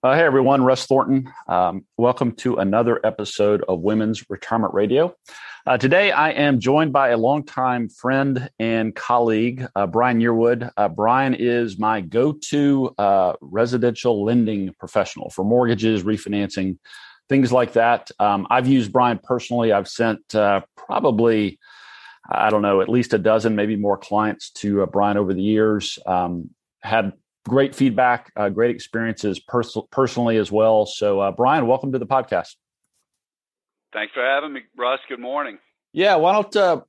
Uh, 0.00 0.14
hey 0.14 0.22
everyone, 0.22 0.62
Russ 0.62 0.86
Thornton. 0.86 1.28
Um, 1.48 1.84
welcome 1.96 2.30
to 2.36 2.54
another 2.54 3.04
episode 3.04 3.64
of 3.66 3.80
Women's 3.80 4.30
Retirement 4.30 4.72
Radio. 4.72 5.12
Uh, 5.66 5.76
today 5.76 6.12
I 6.12 6.30
am 6.30 6.60
joined 6.60 6.92
by 6.92 7.08
a 7.08 7.16
longtime 7.16 7.88
friend 7.88 8.48
and 8.60 8.94
colleague, 8.94 9.66
uh, 9.74 9.88
Brian 9.88 10.20
Yearwood. 10.20 10.70
Uh, 10.76 10.88
Brian 10.88 11.34
is 11.34 11.80
my 11.80 12.00
go 12.00 12.32
to 12.32 12.94
uh, 12.96 13.32
residential 13.40 14.22
lending 14.24 14.72
professional 14.78 15.30
for 15.30 15.44
mortgages, 15.44 16.04
refinancing, 16.04 16.78
things 17.28 17.50
like 17.50 17.72
that. 17.72 18.08
Um, 18.20 18.46
I've 18.50 18.68
used 18.68 18.92
Brian 18.92 19.18
personally. 19.18 19.72
I've 19.72 19.88
sent 19.88 20.32
uh, 20.32 20.60
probably, 20.76 21.58
I 22.30 22.50
don't 22.50 22.62
know, 22.62 22.82
at 22.82 22.88
least 22.88 23.14
a 23.14 23.18
dozen, 23.18 23.56
maybe 23.56 23.74
more 23.74 23.98
clients 23.98 24.50
to 24.50 24.86
Brian 24.86 25.16
over 25.16 25.34
the 25.34 25.42
years. 25.42 25.98
Um, 26.06 26.50
had 26.84 27.14
great 27.48 27.74
feedback, 27.74 28.30
uh, 28.36 28.48
great 28.48 28.70
experiences 28.70 29.40
pers- 29.40 29.76
personally 29.90 30.36
as 30.36 30.52
well. 30.52 30.86
So, 30.86 31.20
uh, 31.20 31.32
Brian, 31.32 31.66
welcome 31.66 31.92
to 31.92 31.98
the 31.98 32.06
podcast. 32.06 32.54
Thanks 33.92 34.12
for 34.14 34.22
having 34.22 34.52
me, 34.52 34.60
Russ. 34.76 35.00
Good 35.08 35.20
morning. 35.20 35.58
Yeah, 35.92 36.16
why 36.16 36.34
don't 36.34 36.54
uh, 36.56 36.82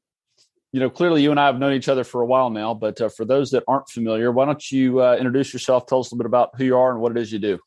you 0.72 0.80
know? 0.80 0.90
Clearly, 0.90 1.24
you 1.24 1.32
and 1.32 1.40
I 1.40 1.46
have 1.46 1.58
known 1.58 1.74
each 1.74 1.88
other 1.88 2.04
for 2.04 2.22
a 2.22 2.26
while 2.26 2.50
now, 2.50 2.74
but 2.74 3.00
uh, 3.00 3.10
for 3.10 3.26
those 3.26 3.52
that 3.52 3.64
aren't 3.68 3.90
familiar, 3.90 4.32
why 4.32 4.46
don't 4.46 4.72
you 4.72 5.02
uh, 5.02 5.16
introduce 5.16 5.54
yourself? 5.54 5.86
Tell 5.86 6.02
us 6.02 6.12
a 6.12 6.16
little 6.16 6.24
bit 6.24 6.30
about 6.30 6.52
who 6.58 6.66
you 6.66 6.78
are 6.78 6.92
and 6.92 7.00
what 7.00 7.12
it 7.12 7.18
is 7.18 7.32
you 7.32 7.40
do. 7.40 7.60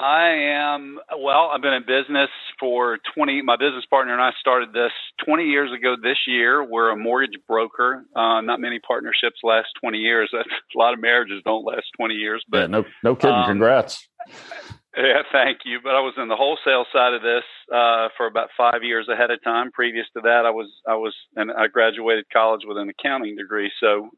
I 0.00 0.30
am, 0.54 0.98
well, 1.18 1.50
I've 1.52 1.60
been 1.60 1.74
in 1.74 1.82
business 1.82 2.30
for 2.58 2.98
20, 3.14 3.42
my 3.42 3.56
business 3.56 3.84
partner 3.90 4.14
and 4.14 4.22
I 4.22 4.30
started 4.40 4.72
this 4.72 4.92
20 5.26 5.44
years 5.44 5.70
ago 5.72 5.94
this 6.02 6.16
year. 6.26 6.64
We're 6.64 6.90
a 6.90 6.96
mortgage 6.96 7.38
broker. 7.46 8.06
Uh, 8.16 8.40
not 8.40 8.60
many 8.60 8.78
partnerships 8.78 9.40
last 9.42 9.68
20 9.82 9.98
years. 9.98 10.30
That's 10.32 10.48
a 10.74 10.78
lot 10.78 10.94
of 10.94 11.00
marriages 11.00 11.42
don't 11.44 11.66
last 11.66 11.84
20 11.98 12.14
years, 12.14 12.42
but 12.48 12.60
yeah, 12.60 12.66
no, 12.66 12.84
no 13.02 13.14
kidding. 13.14 13.36
Um, 13.36 13.46
Congrats. 13.46 14.08
Yeah, 14.96 15.22
thank 15.30 15.58
you. 15.64 15.78
But 15.82 15.94
I 15.94 16.00
was 16.00 16.14
in 16.18 16.26
the 16.26 16.34
wholesale 16.36 16.84
side 16.92 17.14
of 17.14 17.22
this 17.22 17.44
uh, 17.72 18.08
for 18.16 18.26
about 18.26 18.48
five 18.56 18.82
years 18.82 19.06
ahead 19.08 19.30
of 19.30 19.42
time. 19.44 19.70
Previous 19.70 20.06
to 20.14 20.20
that, 20.22 20.44
I 20.44 20.50
was 20.50 20.66
I 20.88 20.94
was 20.96 21.14
and 21.36 21.52
I 21.52 21.68
graduated 21.68 22.24
college 22.32 22.62
with 22.64 22.76
an 22.76 22.88
accounting 22.88 23.36
degree. 23.36 23.70
So 23.78 24.10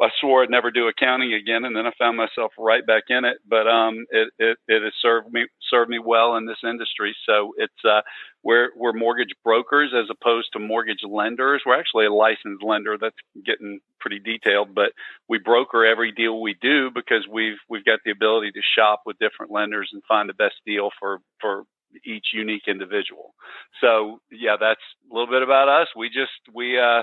I 0.00 0.08
swore 0.18 0.42
I'd 0.42 0.50
never 0.50 0.70
do 0.70 0.88
accounting 0.88 1.34
again, 1.34 1.66
and 1.66 1.76
then 1.76 1.86
I 1.86 1.92
found 1.98 2.16
myself 2.16 2.52
right 2.58 2.86
back 2.86 3.04
in 3.10 3.26
it. 3.26 3.38
But 3.46 3.68
um, 3.68 4.06
it 4.10 4.30
it, 4.38 4.56
it 4.68 4.82
has 4.82 4.92
served 5.02 5.32
me 5.34 5.44
served 5.70 5.90
me 5.90 5.98
well 5.98 6.36
in 6.36 6.46
this 6.46 6.58
industry. 6.64 7.16
So 7.26 7.52
it's 7.56 7.72
uh, 7.84 8.00
we're 8.42 8.70
we're 8.76 8.92
mortgage 8.92 9.32
brokers 9.44 9.92
as 9.94 10.08
opposed 10.10 10.48
to 10.52 10.58
mortgage 10.58 11.02
lenders. 11.08 11.62
We're 11.64 11.78
actually 11.78 12.06
a 12.06 12.12
licensed 12.12 12.62
lender. 12.62 12.96
That's 13.00 13.16
getting 13.44 13.80
pretty 14.00 14.18
detailed, 14.18 14.74
but 14.74 14.92
we 15.28 15.38
broker 15.38 15.84
every 15.84 16.12
deal 16.12 16.40
we 16.40 16.56
do 16.60 16.90
because 16.94 17.26
we've 17.30 17.58
we've 17.68 17.84
got 17.84 18.00
the 18.04 18.10
ability 18.10 18.52
to 18.52 18.60
shop 18.76 19.02
with 19.06 19.18
different 19.18 19.52
lenders 19.52 19.90
and 19.92 20.02
find 20.08 20.28
the 20.28 20.34
best 20.34 20.56
deal 20.66 20.90
for 20.98 21.18
for 21.40 21.64
each 22.04 22.28
unique 22.32 22.64
individual. 22.66 23.34
So 23.80 24.20
yeah, 24.30 24.56
that's 24.58 24.80
a 25.10 25.14
little 25.14 25.30
bit 25.30 25.42
about 25.42 25.68
us. 25.68 25.88
We 25.96 26.08
just 26.08 26.32
we 26.52 26.78
uh 26.78 27.02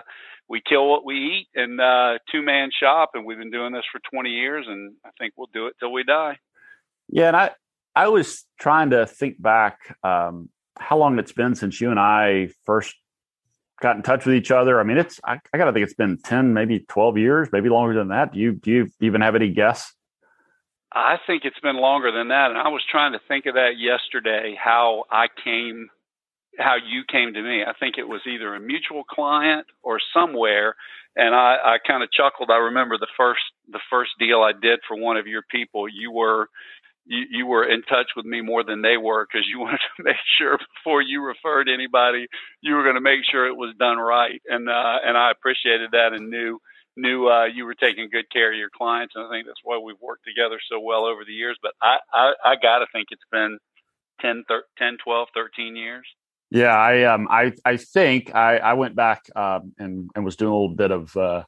we 0.50 0.62
kill 0.68 0.90
what 0.90 1.06
we 1.06 1.16
eat 1.16 1.48
and 1.56 1.80
uh 1.80 2.20
two 2.32 2.42
man 2.42 2.70
shop 2.78 3.12
and 3.14 3.26
we've 3.26 3.38
been 3.38 3.52
doing 3.52 3.74
this 3.74 3.84
for 3.92 4.00
20 4.12 4.30
years 4.30 4.66
and 4.68 4.94
I 5.06 5.10
think 5.20 5.34
we'll 5.38 5.50
do 5.54 5.68
it 5.68 5.76
till 5.80 5.92
we 5.92 6.04
die. 6.04 6.38
Yeah, 7.10 7.28
and 7.28 7.38
I 7.38 7.52
I 7.98 8.08
was 8.10 8.46
trying 8.60 8.92
to 8.92 9.06
think 9.06 9.42
back 9.42 9.98
um 10.04 10.50
how 10.80 10.98
long 10.98 11.18
it's 11.18 11.32
been 11.32 11.56
since 11.56 11.82
you 11.82 11.90
and 11.90 12.00
I 12.00 12.50
first 12.66 12.96
got 13.82 13.96
in 13.96 14.04
touch 14.04 14.26
with 14.26 14.36
each 14.36 14.52
other. 14.52 14.80
I 14.80 14.84
mean, 14.84 14.98
it's 14.98 15.20
I, 15.24 15.40
I 15.54 15.58
got 15.58 15.66
to 15.66 15.74
think 15.74 15.84
it's 15.84 15.94
been 15.94 16.18
10 16.18 16.54
maybe 16.54 16.80
12 16.88 17.18
years, 17.18 17.50
maybe 17.52 17.70
longer 17.70 17.94
than 17.94 18.10
that. 18.10 18.34
Do 18.34 18.40
you 18.40 18.54
do 18.54 18.72
you 18.72 18.90
even 19.02 19.22
have 19.22 19.36
any 19.36 19.50
guess? 19.50 19.94
I 20.92 21.18
think 21.28 21.44
it's 21.46 21.60
been 21.60 21.78
longer 21.78 22.12
than 22.12 22.30
that. 22.30 22.50
And 22.50 22.60
I 22.60 22.70
was 22.70 22.82
trying 22.90 23.12
to 23.12 23.20
think 23.28 23.46
of 23.46 23.56
that 23.56 23.78
yesterday, 23.78 24.56
how 24.58 25.04
I 25.12 25.28
came, 25.44 25.90
how 26.58 26.76
you 26.76 27.04
came 27.12 27.34
to 27.34 27.42
me. 27.42 27.64
I 27.64 27.74
think 27.80 27.98
it 27.98 28.08
was 28.08 28.22
either 28.26 28.56
a 28.56 28.60
mutual 28.60 29.04
client 29.04 29.68
or 29.84 30.00
somewhere. 30.14 30.76
And 31.16 31.36
I, 31.36 31.58
I 31.64 31.78
kind 31.86 32.04
of 32.04 32.12
chuckled. 32.12 32.50
I 32.50 32.58
remember 32.58 32.98
the 32.98 33.08
first, 33.18 33.42
the 33.70 33.80
first 33.90 34.12
deal 34.20 34.42
I 34.42 34.54
did 34.54 34.80
for 34.88 34.96
one 34.96 35.18
of 35.18 35.28
your 35.28 35.44
people, 35.52 35.90
you 35.90 36.12
were, 36.12 36.48
you, 37.08 37.24
you 37.32 37.46
were 37.48 37.68
in 37.68 37.82
touch 37.84 38.08
with 38.16 38.26
me 38.26 38.42
more 38.42 38.64
than 38.64 38.82
they 38.82 38.98
were 38.98 39.26
because 39.26 39.48
you 39.48 39.60
wanted 39.66 39.80
to 39.98 40.04
make 40.04 40.16
sure 40.38 40.58
before 40.76 41.02
you 41.02 41.24
referred 41.24 41.70
anybody, 41.70 42.28
you 42.62 42.76
were 42.76 42.84
going 42.84 42.96
to 42.96 43.02
make 43.02 43.22
sure 43.30 43.48
it 43.48 43.58
was 43.58 43.74
done 43.80 43.98
right. 43.98 44.42
And, 44.48 44.70
uh, 44.70 44.98
and 45.06 45.18
I 45.18 45.32
appreciated 45.32 45.92
that 45.92 46.14
and 46.14 46.30
knew, 46.30 46.60
knew 46.96 47.28
uh, 47.28 47.46
you 47.46 47.66
were 47.66 47.76
taking 47.76 48.10
good 48.12 48.30
care 48.32 48.52
of 48.52 48.58
your 48.58 48.72
clients, 48.76 49.14
and 49.16 49.26
I 49.26 49.30
think 49.30 49.46
that's 49.46 49.62
why 49.64 49.78
we've 49.78 50.02
worked 50.02 50.26
together 50.26 50.60
so 50.70 50.80
well 50.80 51.06
over 51.06 51.24
the 51.26 51.34
years. 51.34 51.58
But 51.62 51.74
I, 51.82 51.98
I, 52.14 52.34
I 52.44 52.56
got 52.56 52.80
to 52.80 52.88
think 52.92 53.08
it's 53.12 53.22
been 53.32 53.60
10, 54.22 54.44
13, 54.48 54.64
10, 54.78 54.98
12, 55.04 55.28
13 55.34 55.76
years. 55.76 56.06
Yeah, 56.50 56.76
I 56.76 57.04
um 57.04 57.28
I 57.30 57.52
I 57.66 57.76
think 57.76 58.34
I 58.34 58.58
I 58.58 58.74
went 58.74 58.96
back 58.96 59.30
um 59.36 59.74
and 59.78 60.10
and 60.16 60.24
was 60.24 60.38
doing 60.38 60.50
a 60.50 60.54
little 60.54 60.76
bit 60.76 60.92
of 60.92 61.16
uh, 61.18 61.44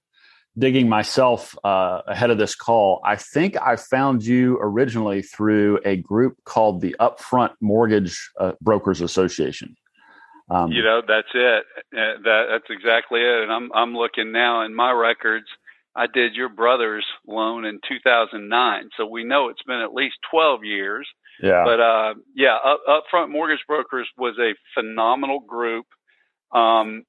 digging 0.59 0.89
myself 0.89 1.57
uh, 1.63 2.01
ahead 2.07 2.29
of 2.29 2.37
this 2.37 2.55
call. 2.55 3.01
I 3.03 3.15
think 3.15 3.57
I 3.61 3.75
found 3.75 4.23
you 4.23 4.59
originally 4.61 5.21
through 5.21 5.79
a 5.85 5.97
group 5.97 6.43
called 6.43 6.81
the 6.81 6.95
Upfront 6.99 7.51
Mortgage 7.61 8.29
uh, 8.39 8.53
Brokers 8.61 9.01
Association. 9.01 9.75
Um, 10.51 10.71
you 10.71 10.83
know, 10.83 11.01
that's 11.07 11.27
it. 11.33 11.63
Uh, 11.95 12.21
that 12.23 12.45
that's 12.51 12.69
exactly 12.69 13.21
it. 13.21 13.43
And 13.43 13.51
I'm 13.51 13.71
I'm 13.73 13.95
looking 13.95 14.31
now 14.31 14.63
in 14.65 14.75
my 14.75 14.91
records. 14.91 15.45
I 15.95 16.07
did 16.07 16.35
your 16.35 16.49
brother's 16.49 17.05
loan 17.27 17.65
in 17.65 17.79
2009, 17.87 18.89
so 18.95 19.05
we 19.05 19.23
know 19.23 19.49
it's 19.49 19.63
been 19.63 19.81
at 19.81 19.93
least 19.93 20.15
12 20.31 20.63
years. 20.63 21.07
Yeah. 21.41 21.63
But 21.65 21.79
uh, 21.79 22.13
yeah, 22.35 22.57
up, 22.63 22.81
Upfront 22.87 23.29
Mortgage 23.31 23.63
Brokers 23.67 24.07
was 24.17 24.35
a 24.39 24.53
phenomenal 24.73 25.39
group 25.39 25.85
um, 26.51 27.03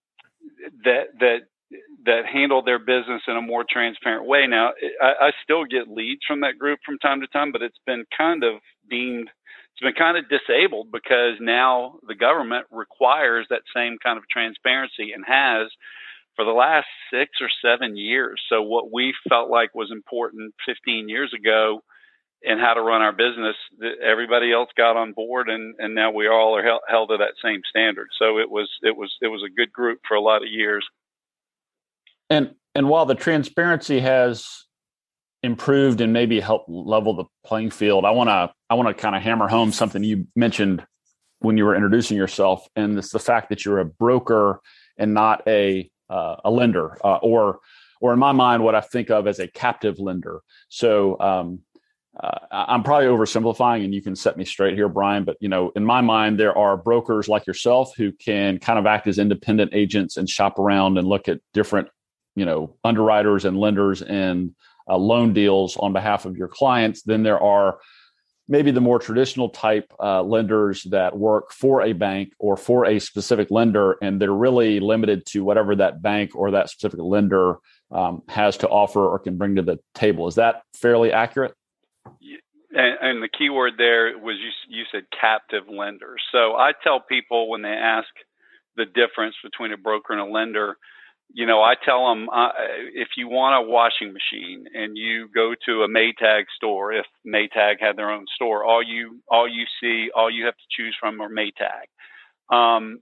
that 0.84 1.08
that 1.18 1.38
that 2.04 2.26
handle 2.26 2.62
their 2.62 2.78
business 2.78 3.22
in 3.28 3.36
a 3.36 3.42
more 3.42 3.64
transparent 3.68 4.26
way. 4.26 4.46
Now, 4.46 4.72
I, 5.00 5.28
I 5.28 5.30
still 5.44 5.64
get 5.64 5.88
leads 5.88 6.22
from 6.26 6.40
that 6.40 6.58
group 6.58 6.80
from 6.84 6.98
time 6.98 7.20
to 7.20 7.26
time, 7.28 7.52
but 7.52 7.62
it's 7.62 7.78
been 7.86 8.04
kind 8.16 8.44
of 8.44 8.54
deemed 8.88 9.30
it's 9.72 9.80
been 9.86 9.94
kind 9.94 10.18
of 10.18 10.28
disabled 10.28 10.88
because 10.92 11.36
now 11.40 12.00
the 12.06 12.14
government 12.14 12.66
requires 12.70 13.46
that 13.48 13.62
same 13.74 13.96
kind 14.02 14.18
of 14.18 14.24
transparency 14.28 15.12
and 15.12 15.24
has 15.26 15.68
for 16.36 16.44
the 16.44 16.50
last 16.50 16.86
six 17.12 17.32
or 17.40 17.48
seven 17.64 17.96
years. 17.96 18.42
So 18.48 18.62
what 18.62 18.92
we 18.92 19.14
felt 19.28 19.48
like 19.48 19.74
was 19.74 19.90
important 19.90 20.54
15 20.66 21.08
years 21.08 21.32
ago 21.32 21.82
in 22.42 22.58
how 22.58 22.74
to 22.74 22.80
run 22.80 23.02
our 23.02 23.12
business, 23.12 23.56
everybody 24.02 24.52
else 24.52 24.70
got 24.76 24.96
on 24.96 25.12
board, 25.12 25.48
and, 25.50 25.74
and 25.78 25.94
now 25.94 26.10
we 26.10 26.28
all 26.28 26.56
are 26.56 26.62
held, 26.62 26.80
held 26.88 27.10
to 27.10 27.18
that 27.18 27.34
same 27.42 27.60
standard. 27.68 28.08
So 28.18 28.38
it 28.38 28.50
was 28.50 28.68
it 28.82 28.96
was 28.96 29.14
it 29.20 29.28
was 29.28 29.42
a 29.44 29.54
good 29.54 29.72
group 29.72 30.00
for 30.08 30.14
a 30.14 30.22
lot 30.22 30.42
of 30.42 30.48
years. 30.48 30.86
And 32.30 32.54
and 32.74 32.88
while 32.88 33.04
the 33.04 33.16
transparency 33.16 34.00
has 34.00 34.46
improved 35.42 36.00
and 36.00 36.12
maybe 36.12 36.40
helped 36.40 36.68
level 36.68 37.14
the 37.14 37.24
playing 37.44 37.70
field. 37.70 38.04
I 38.04 38.10
want 38.10 38.28
to 38.28 38.52
I 38.68 38.74
want 38.74 38.88
to 38.88 38.94
kind 38.94 39.16
of 39.16 39.22
hammer 39.22 39.48
home 39.48 39.72
something 39.72 40.02
you 40.02 40.26
mentioned 40.36 40.84
when 41.40 41.56
you 41.56 41.64
were 41.64 41.74
introducing 41.74 42.16
yourself, 42.16 42.66
and 42.76 42.98
it's 42.98 43.10
the 43.10 43.18
fact 43.18 43.48
that 43.48 43.64
you're 43.64 43.78
a 43.78 43.84
broker 43.84 44.60
and 44.98 45.14
not 45.14 45.42
a 45.46 45.90
uh, 46.10 46.36
a 46.44 46.50
lender, 46.50 46.98
uh, 47.04 47.16
or 47.16 47.60
or 48.00 48.12
in 48.12 48.18
my 48.18 48.32
mind, 48.32 48.62
what 48.62 48.74
I 48.74 48.80
think 48.80 49.10
of 49.10 49.26
as 49.26 49.38
a 49.38 49.48
captive 49.48 49.98
lender. 49.98 50.40
So 50.68 51.18
um, 51.20 51.60
uh, 52.18 52.38
I'm 52.50 52.82
probably 52.82 53.06
oversimplifying, 53.06 53.84
and 53.84 53.94
you 53.94 54.02
can 54.02 54.16
set 54.16 54.36
me 54.36 54.44
straight 54.44 54.74
here, 54.74 54.88
Brian. 54.88 55.24
But 55.24 55.36
you 55.40 55.48
know, 55.48 55.72
in 55.74 55.84
my 55.84 56.02
mind, 56.02 56.38
there 56.38 56.56
are 56.56 56.76
brokers 56.76 57.28
like 57.28 57.46
yourself 57.46 57.92
who 57.96 58.12
can 58.12 58.58
kind 58.58 58.78
of 58.78 58.84
act 58.84 59.06
as 59.06 59.18
independent 59.18 59.72
agents 59.72 60.18
and 60.18 60.28
shop 60.28 60.58
around 60.58 60.98
and 60.98 61.08
look 61.08 61.28
at 61.28 61.40
different, 61.54 61.88
you 62.36 62.44
know, 62.44 62.76
underwriters 62.84 63.44
and 63.44 63.58
lenders 63.58 64.02
and 64.02 64.54
uh, 64.88 64.96
loan 64.96 65.32
deals 65.32 65.76
on 65.76 65.92
behalf 65.92 66.24
of 66.24 66.36
your 66.36 66.48
clients. 66.48 67.02
Then 67.02 67.22
there 67.22 67.40
are 67.40 67.78
maybe 68.48 68.72
the 68.72 68.80
more 68.80 68.98
traditional 68.98 69.48
type 69.48 69.92
uh, 70.00 70.22
lenders 70.22 70.82
that 70.90 71.16
work 71.16 71.52
for 71.52 71.82
a 71.82 71.92
bank 71.92 72.32
or 72.38 72.56
for 72.56 72.84
a 72.84 72.98
specific 72.98 73.48
lender, 73.50 73.96
and 74.02 74.20
they're 74.20 74.32
really 74.32 74.80
limited 74.80 75.24
to 75.26 75.44
whatever 75.44 75.76
that 75.76 76.02
bank 76.02 76.34
or 76.34 76.50
that 76.50 76.68
specific 76.68 76.98
lender 77.00 77.58
um, 77.92 78.22
has 78.28 78.56
to 78.58 78.68
offer 78.68 79.06
or 79.06 79.18
can 79.20 79.38
bring 79.38 79.54
to 79.54 79.62
the 79.62 79.78
table. 79.94 80.26
Is 80.26 80.34
that 80.34 80.62
fairly 80.74 81.12
accurate? 81.12 81.54
And, 82.72 82.98
and 83.00 83.22
the 83.22 83.28
key 83.28 83.50
word 83.50 83.74
there 83.78 84.18
was 84.18 84.36
you, 84.38 84.78
you 84.78 84.84
said 84.90 85.04
captive 85.18 85.64
lenders. 85.68 86.20
So 86.32 86.56
I 86.56 86.72
tell 86.82 87.00
people 87.00 87.48
when 87.48 87.62
they 87.62 87.68
ask 87.68 88.08
the 88.76 88.84
difference 88.84 89.36
between 89.44 89.72
a 89.72 89.76
broker 89.76 90.12
and 90.12 90.22
a 90.22 90.24
lender, 90.24 90.76
you 91.32 91.46
know, 91.46 91.62
I 91.62 91.74
tell 91.84 92.08
them 92.08 92.28
uh, 92.28 92.50
if 92.94 93.08
you 93.16 93.28
want 93.28 93.64
a 93.64 93.68
washing 93.68 94.12
machine 94.12 94.66
and 94.74 94.96
you 94.96 95.28
go 95.34 95.54
to 95.66 95.82
a 95.82 95.88
Maytag 95.88 96.44
store, 96.56 96.92
if 96.92 97.06
Maytag 97.26 97.80
had 97.80 97.96
their 97.96 98.10
own 98.10 98.26
store, 98.34 98.64
all 98.64 98.82
you 98.82 99.20
all 99.28 99.48
you 99.48 99.64
see, 99.80 100.10
all 100.14 100.30
you 100.30 100.46
have 100.46 100.56
to 100.56 100.76
choose 100.76 100.96
from 100.98 101.20
are 101.20 101.28
Maytag. 101.28 101.86
Um, 102.54 103.00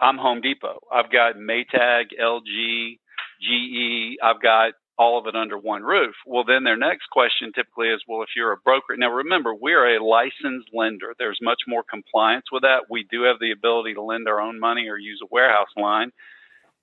I'm 0.00 0.16
Home 0.16 0.40
Depot. 0.40 0.80
I've 0.90 1.12
got 1.12 1.36
Maytag, 1.36 2.06
LG, 2.20 2.98
GE. 3.42 4.16
I've 4.22 4.40
got 4.40 4.72
all 4.98 5.18
of 5.18 5.26
it 5.26 5.34
under 5.34 5.56
one 5.58 5.82
roof. 5.82 6.14
Well, 6.26 6.44
then 6.44 6.64
their 6.64 6.76
next 6.76 7.06
question 7.10 7.52
typically 7.54 7.88
is, 7.88 8.02
well, 8.06 8.22
if 8.22 8.28
you're 8.36 8.52
a 8.52 8.58
broker, 8.58 8.96
now 8.96 9.10
remember, 9.10 9.54
we're 9.54 9.96
a 9.96 10.04
licensed 10.04 10.68
lender. 10.74 11.14
There's 11.18 11.38
much 11.40 11.60
more 11.66 11.82
compliance 11.82 12.46
with 12.52 12.62
that. 12.62 12.90
We 12.90 13.06
do 13.10 13.22
have 13.22 13.38
the 13.40 13.50
ability 13.50 13.94
to 13.94 14.02
lend 14.02 14.28
our 14.28 14.40
own 14.40 14.60
money 14.60 14.88
or 14.88 14.98
use 14.98 15.20
a 15.22 15.28
warehouse 15.30 15.72
line. 15.76 16.12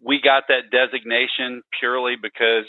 We 0.03 0.21
got 0.21 0.45
that 0.49 0.71
designation 0.71 1.63
purely 1.79 2.15
because 2.21 2.65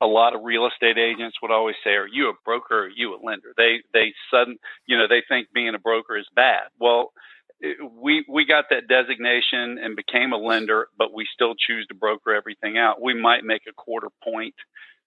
a 0.00 0.06
lot 0.06 0.34
of 0.34 0.42
real 0.44 0.66
estate 0.66 0.98
agents 0.98 1.38
would 1.42 1.50
always 1.52 1.76
say, 1.84 1.92
"Are 1.92 2.06
you 2.08 2.28
a 2.30 2.34
broker? 2.44 2.74
Or 2.80 2.82
are 2.84 2.88
you 2.88 3.14
a 3.14 3.20
lender?" 3.22 3.54
They 3.56 3.82
they 3.94 4.14
sudden 4.30 4.58
you 4.86 4.98
know 4.98 5.08
they 5.08 5.22
think 5.28 5.48
being 5.52 5.74
a 5.74 5.78
broker 5.78 6.16
is 6.16 6.26
bad. 6.34 6.64
Well, 6.78 7.12
we 7.92 8.24
we 8.28 8.44
got 8.44 8.66
that 8.70 8.88
designation 8.88 9.78
and 9.78 9.96
became 9.96 10.32
a 10.32 10.36
lender, 10.38 10.88
but 10.98 11.14
we 11.14 11.26
still 11.32 11.54
choose 11.54 11.86
to 11.88 11.94
broker 11.94 12.34
everything 12.34 12.78
out. 12.78 13.00
We 13.02 13.14
might 13.14 13.44
make 13.44 13.62
a 13.68 13.72
quarter 13.72 14.08
point 14.24 14.54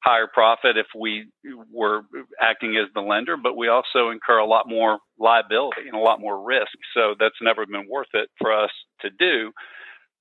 higher 0.03 0.27
profit 0.27 0.77
if 0.77 0.87
we 0.97 1.27
were 1.73 2.03
acting 2.39 2.77
as 2.77 2.87
the 2.93 3.01
lender, 3.01 3.37
but 3.37 3.57
we 3.57 3.67
also 3.69 4.11
incur 4.11 4.37
a 4.37 4.45
lot 4.45 4.69
more 4.69 4.99
liability 5.19 5.87
and 5.87 5.95
a 5.95 5.99
lot 5.99 6.21
more 6.21 6.43
risk. 6.43 6.71
So 6.93 7.15
that's 7.19 7.35
never 7.41 7.65
been 7.65 7.87
worth 7.89 8.13
it 8.13 8.29
for 8.39 8.53
us 8.53 8.71
to 9.01 9.09
do. 9.09 9.51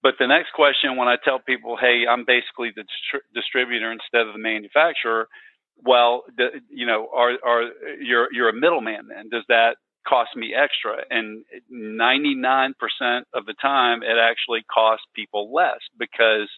But 0.05 0.17
the 0.21 0.29
next 0.29 0.53
question, 0.55 0.99
when 0.99 1.09
I 1.09 1.17
tell 1.25 1.41
people, 1.41 1.79
"Hey, 1.79 2.05
I'm 2.09 2.27
basically 2.27 2.73
the 2.77 2.83
distri- 2.85 3.27
distributor 3.35 3.91
instead 3.91 4.29
of 4.29 4.35
the 4.35 4.39
manufacturer," 4.39 5.29
well, 5.83 6.25
the, 6.37 6.63
you 6.71 6.87
know, 6.87 7.09
are 7.13 7.33
are 7.45 7.65
you're 8.01 8.33
you're 8.33 8.51
a 8.51 8.55
middleman 8.55 9.09
then? 9.09 9.31
Does 9.31 9.45
that 9.49 9.79
cost 10.07 10.37
me 10.37 10.55
extra. 10.55 10.99
And 11.11 11.45
99% 11.73 12.75
of 13.35 13.47
the 13.47 13.55
time, 13.61 14.03
it 14.03 14.19
actually 14.21 14.63
costs 14.73 15.07
people 15.15 15.53
less 15.53 15.81
because 15.99 16.49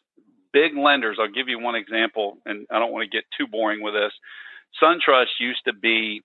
big 0.53 0.77
lenders, 0.77 1.19
I'll 1.21 1.29
give 1.33 1.49
you 1.49 1.59
one 1.61 1.77
example, 1.77 2.39
and 2.45 2.67
I 2.71 2.79
don't 2.79 2.93
want 2.93 3.11
to 3.11 3.17
get 3.17 3.25
too 3.39 3.47
boring 3.47 3.83
with 3.83 3.95
this. 3.95 4.13
SunTrust 4.83 5.39
used 5.41 5.63
to 5.67 5.73
be 5.73 6.23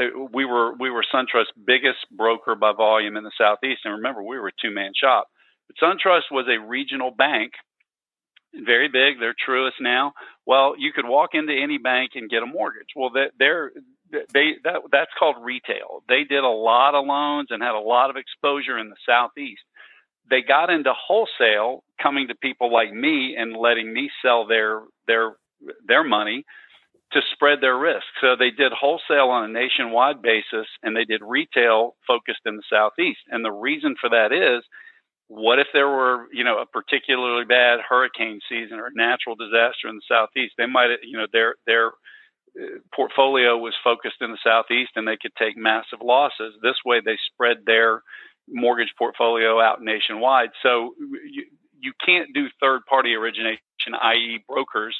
uh, 0.00 0.04
we 0.32 0.44
were 0.44 0.74
we 0.78 0.90
were 0.90 1.04
SunTrust's 1.14 1.52
biggest 1.66 1.98
broker 2.16 2.54
by 2.54 2.72
volume 2.72 3.16
in 3.16 3.24
the 3.24 3.32
southeast, 3.36 3.82
and 3.84 3.94
remember 3.94 4.22
we 4.22 4.38
were 4.38 4.48
a 4.48 4.52
two 4.60 4.70
man 4.70 4.92
shop. 4.98 5.28
But 5.68 5.76
SunTrust 5.82 6.30
was 6.30 6.46
a 6.48 6.60
regional 6.60 7.10
bank, 7.10 7.52
very 8.54 8.88
big. 8.88 9.18
They're 9.18 9.34
Truist 9.34 9.80
now. 9.80 10.12
Well, 10.46 10.74
you 10.78 10.92
could 10.92 11.06
walk 11.06 11.30
into 11.32 11.54
any 11.54 11.78
bank 11.78 12.12
and 12.14 12.28
get 12.28 12.42
a 12.42 12.46
mortgage. 12.46 12.88
Well, 12.94 13.10
they're 13.38 13.72
they 14.32 14.52
that 14.64 14.82
that's 14.90 15.10
called 15.18 15.36
retail. 15.40 16.02
They 16.08 16.24
did 16.24 16.44
a 16.44 16.48
lot 16.48 16.94
of 16.94 17.06
loans 17.06 17.48
and 17.50 17.62
had 17.62 17.74
a 17.74 17.80
lot 17.80 18.10
of 18.10 18.16
exposure 18.16 18.78
in 18.78 18.90
the 18.90 18.96
southeast. 19.08 19.62
They 20.28 20.42
got 20.42 20.70
into 20.70 20.92
wholesale, 20.92 21.82
coming 22.00 22.28
to 22.28 22.34
people 22.34 22.72
like 22.72 22.92
me 22.92 23.36
and 23.38 23.56
letting 23.56 23.92
me 23.92 24.10
sell 24.22 24.46
their 24.46 24.82
their 25.06 25.36
their 25.86 26.04
money 26.04 26.44
to 27.12 27.20
spread 27.32 27.60
their 27.60 27.76
risk. 27.78 28.06
So 28.20 28.36
they 28.38 28.50
did 28.50 28.72
wholesale 28.72 29.28
on 29.28 29.44
a 29.44 29.52
nationwide 29.52 30.22
basis 30.22 30.66
and 30.82 30.96
they 30.96 31.04
did 31.04 31.20
retail 31.22 31.94
focused 32.06 32.40
in 32.46 32.56
the 32.56 32.62
southeast. 32.70 33.20
And 33.30 33.44
the 33.44 33.52
reason 33.52 33.96
for 34.00 34.08
that 34.10 34.32
is 34.32 34.64
what 35.28 35.58
if 35.58 35.68
there 35.72 35.88
were, 35.88 36.26
you 36.32 36.44
know, 36.44 36.58
a 36.58 36.66
particularly 36.66 37.44
bad 37.44 37.80
hurricane 37.86 38.40
season 38.48 38.78
or 38.78 38.86
a 38.86 38.94
natural 38.94 39.36
disaster 39.36 39.88
in 39.88 39.96
the 39.96 40.02
southeast? 40.08 40.54
They 40.58 40.66
might, 40.66 40.90
you 41.02 41.16
know, 41.16 41.26
their 41.32 41.54
their 41.66 41.88
uh, 42.60 42.78
portfolio 42.94 43.56
was 43.56 43.74
focused 43.82 44.20
in 44.20 44.30
the 44.30 44.38
southeast 44.44 44.92
and 44.96 45.08
they 45.08 45.16
could 45.20 45.34
take 45.38 45.56
massive 45.56 46.00
losses. 46.02 46.54
This 46.62 46.76
way, 46.84 47.00
they 47.00 47.16
spread 47.32 47.58
their 47.66 48.02
mortgage 48.48 48.92
portfolio 48.98 49.60
out 49.60 49.82
nationwide. 49.82 50.50
So 50.62 50.94
you, 51.00 51.46
you 51.80 51.92
can't 52.04 52.28
do 52.34 52.48
third 52.60 52.82
party 52.88 53.14
origination, 53.14 53.58
i.e., 54.02 54.44
brokers, 54.48 54.96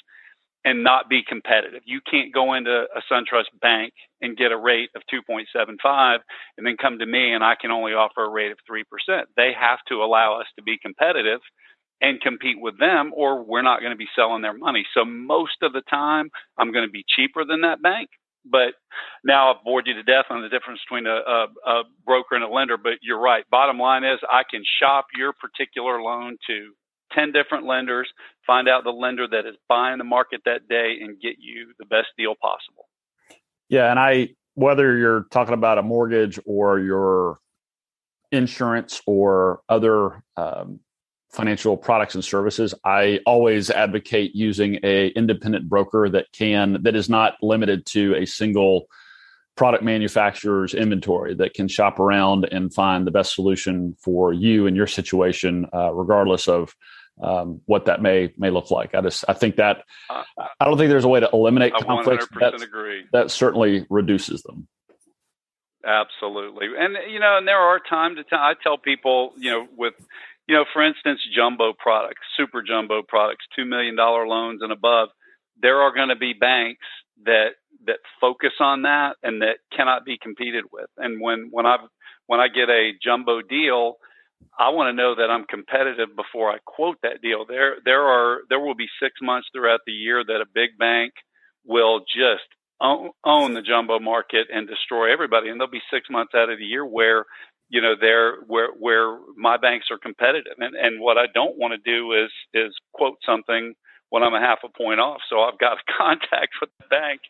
and 0.64 0.84
not 0.84 1.08
be 1.08 1.22
competitive. 1.26 1.82
You 1.84 2.00
can't 2.08 2.32
go 2.32 2.54
into 2.54 2.70
a 2.94 3.02
SunTrust 3.12 3.50
bank 3.60 3.92
and 4.20 4.36
get 4.36 4.52
a 4.52 4.56
rate 4.56 4.90
of 4.94 5.02
2.75 5.12 6.18
and 6.56 6.66
then 6.66 6.76
come 6.80 6.98
to 6.98 7.06
me 7.06 7.32
and 7.32 7.42
I 7.42 7.54
can 7.60 7.70
only 7.70 7.92
offer 7.92 8.24
a 8.24 8.30
rate 8.30 8.52
of 8.52 8.58
3%. 8.70 8.84
They 9.36 9.52
have 9.58 9.80
to 9.88 9.96
allow 9.96 10.40
us 10.40 10.46
to 10.56 10.62
be 10.62 10.78
competitive 10.78 11.40
and 12.00 12.20
compete 12.20 12.60
with 12.60 12.78
them, 12.78 13.12
or 13.14 13.44
we're 13.44 13.62
not 13.62 13.80
going 13.80 13.92
to 13.92 13.96
be 13.96 14.08
selling 14.16 14.42
their 14.42 14.56
money. 14.56 14.84
So 14.92 15.04
most 15.04 15.62
of 15.62 15.72
the 15.72 15.82
time, 15.88 16.30
I'm 16.58 16.72
going 16.72 16.84
to 16.86 16.90
be 16.90 17.04
cheaper 17.08 17.44
than 17.44 17.60
that 17.60 17.80
bank. 17.80 18.10
But 18.44 18.74
now 19.24 19.52
I've 19.52 19.62
bored 19.62 19.86
you 19.86 19.94
to 19.94 20.02
death 20.02 20.26
on 20.28 20.42
the 20.42 20.48
difference 20.48 20.80
between 20.84 21.06
a, 21.06 21.14
a, 21.14 21.46
a 21.64 21.82
broker 22.04 22.34
and 22.34 22.42
a 22.42 22.48
lender. 22.48 22.76
But 22.76 22.94
you're 23.00 23.20
right. 23.20 23.44
Bottom 23.52 23.78
line 23.78 24.02
is, 24.02 24.18
I 24.28 24.42
can 24.50 24.64
shop 24.80 25.06
your 25.16 25.32
particular 25.32 26.02
loan 26.02 26.38
to 26.48 26.72
10 27.12 27.32
different 27.32 27.66
lenders, 27.66 28.08
find 28.46 28.68
out 28.68 28.84
the 28.84 28.90
lender 28.90 29.26
that 29.28 29.46
is 29.46 29.56
buying 29.68 29.98
the 29.98 30.04
market 30.04 30.42
that 30.44 30.68
day, 30.68 30.96
and 31.00 31.20
get 31.20 31.36
you 31.38 31.72
the 31.78 31.86
best 31.86 32.08
deal 32.16 32.34
possible. 32.40 32.88
Yeah. 33.68 33.90
And 33.90 33.98
I, 33.98 34.30
whether 34.54 34.96
you're 34.96 35.24
talking 35.30 35.54
about 35.54 35.78
a 35.78 35.82
mortgage 35.82 36.38
or 36.44 36.78
your 36.78 37.38
insurance 38.32 39.00
or 39.06 39.60
other 39.68 40.22
um, 40.36 40.80
financial 41.30 41.76
products 41.76 42.14
and 42.14 42.24
services 42.24 42.74
i 42.84 43.18
always 43.24 43.70
advocate 43.70 44.34
using 44.34 44.78
a 44.82 45.08
independent 45.08 45.68
broker 45.68 46.08
that 46.08 46.26
can 46.32 46.82
that 46.82 46.94
is 46.94 47.08
not 47.08 47.34
limited 47.42 47.86
to 47.86 48.14
a 48.16 48.26
single 48.26 48.86
product 49.56 49.82
manufacturer's 49.82 50.74
inventory 50.74 51.34
that 51.34 51.54
can 51.54 51.68
shop 51.68 51.98
around 51.98 52.46
and 52.52 52.72
find 52.72 53.06
the 53.06 53.10
best 53.10 53.34
solution 53.34 53.94
for 53.98 54.32
you 54.32 54.66
and 54.66 54.76
your 54.76 54.86
situation 54.86 55.66
uh, 55.74 55.92
regardless 55.92 56.48
of 56.48 56.74
um, 57.22 57.60
what 57.66 57.86
that 57.86 58.00
may 58.00 58.32
may 58.36 58.50
look 58.50 58.70
like 58.70 58.94
i 58.94 59.00
just 59.00 59.24
i 59.28 59.32
think 59.32 59.56
that 59.56 59.84
uh, 60.10 60.22
i 60.60 60.64
don't 60.64 60.78
think 60.78 60.88
there's 60.88 61.04
a 61.04 61.08
way 61.08 61.20
to 61.20 61.28
eliminate 61.32 61.74
conflicts 61.74 62.26
that, 62.38 62.54
agree. 62.60 63.04
that 63.12 63.30
certainly 63.30 63.86
reduces 63.90 64.42
them 64.42 64.66
absolutely 65.84 66.66
and 66.78 66.96
you 67.10 67.18
know 67.18 67.36
and 67.36 67.46
there 67.46 67.58
are 67.58 67.80
time 67.80 68.16
to 68.16 68.24
time 68.24 68.40
i 68.40 68.54
tell 68.62 68.78
people 68.78 69.32
you 69.36 69.50
know 69.50 69.66
with 69.76 69.94
you 70.48 70.54
know, 70.54 70.64
for 70.72 70.82
instance, 70.82 71.20
jumbo 71.34 71.72
products, 71.72 72.22
super 72.36 72.62
jumbo 72.62 73.02
products, 73.02 73.46
$2 73.58 73.66
million 73.66 73.96
loans 73.96 74.60
and 74.62 74.72
above, 74.72 75.08
there 75.60 75.80
are 75.80 75.94
going 75.94 76.08
to 76.08 76.16
be 76.16 76.32
banks 76.32 76.86
that, 77.24 77.50
that 77.86 77.98
focus 78.20 78.52
on 78.60 78.82
that 78.82 79.16
and 79.22 79.42
that 79.42 79.58
cannot 79.74 80.04
be 80.04 80.18
competed 80.20 80.64
with. 80.72 80.88
And 80.96 81.20
when, 81.20 81.48
when 81.50 81.66
I, 81.66 81.76
when 82.26 82.40
I 82.40 82.48
get 82.48 82.68
a 82.68 82.92
jumbo 83.02 83.40
deal, 83.40 83.96
I 84.58 84.70
want 84.70 84.88
to 84.88 84.92
know 84.92 85.14
that 85.14 85.30
I'm 85.30 85.44
competitive 85.44 86.14
before 86.16 86.50
I 86.50 86.58
quote 86.64 86.98
that 87.02 87.22
deal. 87.22 87.44
There, 87.46 87.76
there 87.84 88.02
are, 88.02 88.40
there 88.48 88.60
will 88.60 88.74
be 88.74 88.88
six 89.02 89.14
months 89.22 89.48
throughout 89.52 89.80
the 89.86 89.92
year 89.92 90.22
that 90.24 90.40
a 90.40 90.46
big 90.54 90.78
bank 90.78 91.12
will 91.64 92.00
just 92.00 92.46
own, 92.80 93.10
own 93.24 93.54
the 93.54 93.62
jumbo 93.62 93.98
market 93.98 94.48
and 94.52 94.68
destroy 94.68 95.12
everybody. 95.12 95.48
And 95.48 95.60
there'll 95.60 95.70
be 95.70 95.82
six 95.92 96.08
months 96.10 96.34
out 96.34 96.50
of 96.50 96.58
the 96.58 96.64
year 96.64 96.84
where 96.84 97.24
you 97.68 97.80
know 97.80 97.94
there 97.98 98.36
where 98.46 98.68
where 98.78 99.18
my 99.36 99.56
banks 99.56 99.86
are 99.90 99.98
competitive 99.98 100.52
and 100.58 100.74
and 100.76 101.00
what 101.00 101.16
I 101.16 101.24
don't 101.32 101.56
want 101.56 101.72
to 101.72 101.90
do 101.90 102.12
is 102.12 102.30
is 102.52 102.74
quote 102.92 103.16
something 103.24 103.74
when 104.12 104.22
I'm 104.22 104.34
a 104.34 104.40
half 104.40 104.60
a 104.64 104.68
point 104.68 105.00
off 105.00 105.20
so 105.28 105.40
I've 105.40 105.58
got 105.58 105.78
a 105.80 105.92
contact 105.98 106.60
with 106.60 106.70
the 106.78 106.86
bank 106.88 107.22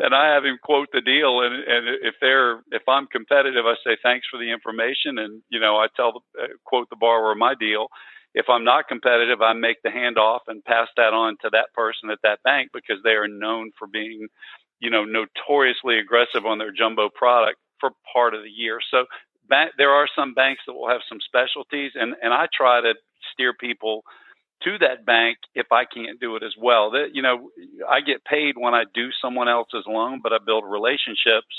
and 0.00 0.14
I 0.14 0.32
have 0.34 0.44
him 0.44 0.58
quote 0.62 0.88
the 0.92 1.02
deal 1.02 1.42
and 1.42 1.54
and 1.54 1.88
if 2.02 2.14
they're 2.20 2.60
if 2.72 2.88
I'm 2.88 3.06
competitive 3.06 3.66
I 3.66 3.74
say 3.84 3.98
thanks 4.02 4.26
for 4.30 4.38
the 4.38 4.50
information 4.50 5.18
and 5.18 5.42
you 5.50 5.60
know 5.60 5.76
I 5.76 5.88
tell 5.94 6.12
the 6.12 6.42
uh, 6.42 6.46
quote 6.64 6.88
the 6.90 6.96
borrower 6.96 7.34
my 7.34 7.54
deal 7.54 7.88
if 8.34 8.46
I'm 8.48 8.64
not 8.64 8.88
competitive 8.88 9.42
I 9.42 9.52
make 9.52 9.82
the 9.84 9.90
handoff 9.90 10.40
and 10.48 10.64
pass 10.64 10.88
that 10.96 11.12
on 11.12 11.36
to 11.42 11.50
that 11.52 11.74
person 11.74 12.10
at 12.10 12.24
that 12.24 12.42
bank 12.44 12.70
because 12.72 12.98
they 13.04 13.12
are 13.12 13.28
known 13.28 13.70
for 13.78 13.86
being 13.86 14.28
you 14.80 14.90
know 14.90 15.04
notoriously 15.04 15.98
aggressive 15.98 16.46
on 16.46 16.58
their 16.58 16.72
jumbo 16.72 17.10
product 17.14 17.58
for 17.82 17.90
part 18.14 18.34
of 18.34 18.42
the 18.42 18.50
year. 18.50 18.78
So 18.90 19.06
bank, 19.48 19.72
there 19.78 19.90
are 19.90 20.08
some 20.16 20.34
banks 20.34 20.62
that 20.66 20.74
will 20.74 20.88
have 20.88 21.02
some 21.08 21.18
specialties, 21.26 21.92
and 21.94 22.14
and 22.22 22.32
I 22.32 22.46
try 22.54 22.80
to 22.80 22.94
steer 23.32 23.54
people 23.58 24.02
to 24.64 24.78
that 24.78 25.04
bank 25.04 25.38
if 25.54 25.66
I 25.72 25.84
can't 25.84 26.20
do 26.20 26.36
it 26.36 26.42
as 26.42 26.54
well. 26.58 26.90
That 26.90 27.10
you 27.14 27.22
know, 27.22 27.50
I 27.88 28.00
get 28.00 28.24
paid 28.24 28.54
when 28.56 28.74
I 28.74 28.84
do 28.92 29.10
someone 29.20 29.48
else's 29.48 29.84
loan, 29.86 30.20
but 30.22 30.32
I 30.32 30.38
build 30.44 30.64
relationships 30.66 31.54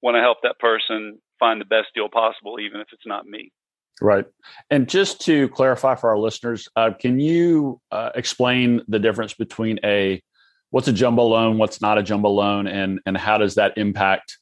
when 0.00 0.14
I 0.14 0.20
help 0.20 0.38
that 0.42 0.58
person 0.58 1.18
find 1.38 1.60
the 1.60 1.64
best 1.64 1.88
deal 1.94 2.08
possible, 2.08 2.58
even 2.60 2.80
if 2.80 2.88
it's 2.92 3.06
not 3.06 3.26
me. 3.26 3.52
Right. 4.00 4.26
And 4.70 4.88
just 4.88 5.20
to 5.22 5.48
clarify 5.48 5.96
for 5.96 6.10
our 6.10 6.18
listeners, 6.18 6.68
uh, 6.76 6.92
can 6.98 7.18
you 7.18 7.80
uh, 7.90 8.10
explain 8.14 8.82
the 8.86 8.98
difference 8.98 9.34
between 9.34 9.80
a 9.84 10.22
what's 10.70 10.88
a 10.88 10.92
jumbo 10.92 11.24
loan, 11.24 11.58
what's 11.58 11.80
not 11.80 11.98
a 11.98 12.02
jumbo 12.02 12.28
loan, 12.28 12.66
and 12.66 13.00
and 13.06 13.16
how 13.16 13.38
does 13.38 13.56
that 13.56 13.76
impact 13.76 14.38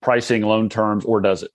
pricing, 0.00 0.42
loan 0.42 0.68
terms, 0.68 1.04
or 1.04 1.20
does 1.20 1.42
it? 1.42 1.50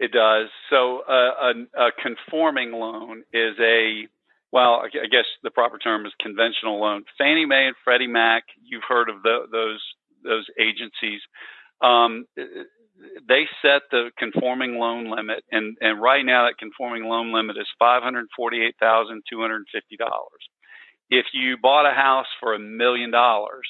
It 0.00 0.12
does. 0.12 0.48
So 0.70 1.02
uh, 1.06 1.52
a, 1.52 1.52
a, 1.78 1.90
conforming 2.02 2.72
loan 2.72 3.22
is 3.34 3.54
a 3.60 4.08
well, 4.50 4.82
I 4.82 5.06
guess 5.06 5.26
the 5.44 5.50
proper 5.50 5.78
term 5.78 6.06
is 6.06 6.12
conventional 6.20 6.80
loan. 6.80 7.04
Fannie 7.16 7.46
Mae 7.46 7.66
and 7.66 7.76
Freddie 7.84 8.08
Mac, 8.08 8.42
you've 8.64 8.82
heard 8.88 9.08
of 9.08 9.22
the, 9.22 9.46
those 9.52 9.82
those 10.24 10.46
agencies. 10.58 11.20
Um, 11.82 12.24
they 13.28 13.44
set 13.62 13.82
the 13.90 14.10
conforming 14.18 14.78
loan 14.78 15.10
limit, 15.14 15.44
and 15.52 15.76
and 15.80 16.00
right 16.00 16.24
now 16.24 16.46
that 16.46 16.58
conforming 16.58 17.04
loan 17.04 17.32
limit 17.32 17.56
is 17.58 17.68
five 17.78 18.02
hundred 18.02 18.26
forty-eight 18.36 18.76
thousand 18.80 19.22
two 19.30 19.40
hundred 19.40 19.66
fifty 19.72 19.96
dollars. 19.96 20.44
if 21.10 21.26
you 21.32 21.56
bought 21.60 21.90
a 21.90 21.94
house 21.94 22.26
for 22.38 22.54
a 22.54 22.58
million 22.58 23.10
dollars, 23.10 23.66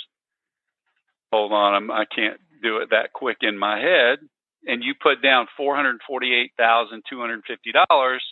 hold 1.32 1.52
on, 1.52 1.74
I'm, 1.74 1.90
I 1.90 2.04
can't 2.04 2.38
do 2.62 2.78
it 2.78 2.90
that 2.90 3.12
quick 3.12 3.38
in 3.40 3.58
my 3.58 3.80
head, 3.80 4.18
and 4.66 4.82
you 4.82 4.94
put 5.00 5.22
down 5.22 5.46
four 5.56 5.76
hundred 5.76 6.00
forty-eight 6.06 6.52
thousand 6.56 7.02
two 7.08 7.20
hundred 7.20 7.42
fifty 7.46 7.72
dollars. 7.72 8.22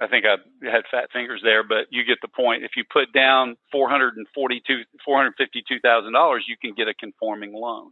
I 0.00 0.06
think 0.06 0.24
I 0.24 0.36
had 0.64 0.84
fat 0.90 1.10
fingers 1.12 1.40
there, 1.42 1.64
but 1.64 1.86
you 1.90 2.04
get 2.04 2.18
the 2.22 2.28
point. 2.28 2.62
If 2.62 2.72
you 2.76 2.84
put 2.90 3.12
down 3.12 3.56
four 3.72 3.88
hundred 3.90 4.16
and 4.16 4.26
forty-two, 4.34 4.82
four 5.04 5.16
hundred 5.16 5.34
fifty-two 5.36 5.80
thousand 5.80 6.12
dollars, 6.12 6.44
you 6.46 6.56
can 6.60 6.74
get 6.74 6.88
a 6.88 6.94
conforming 6.94 7.52
loan. 7.52 7.90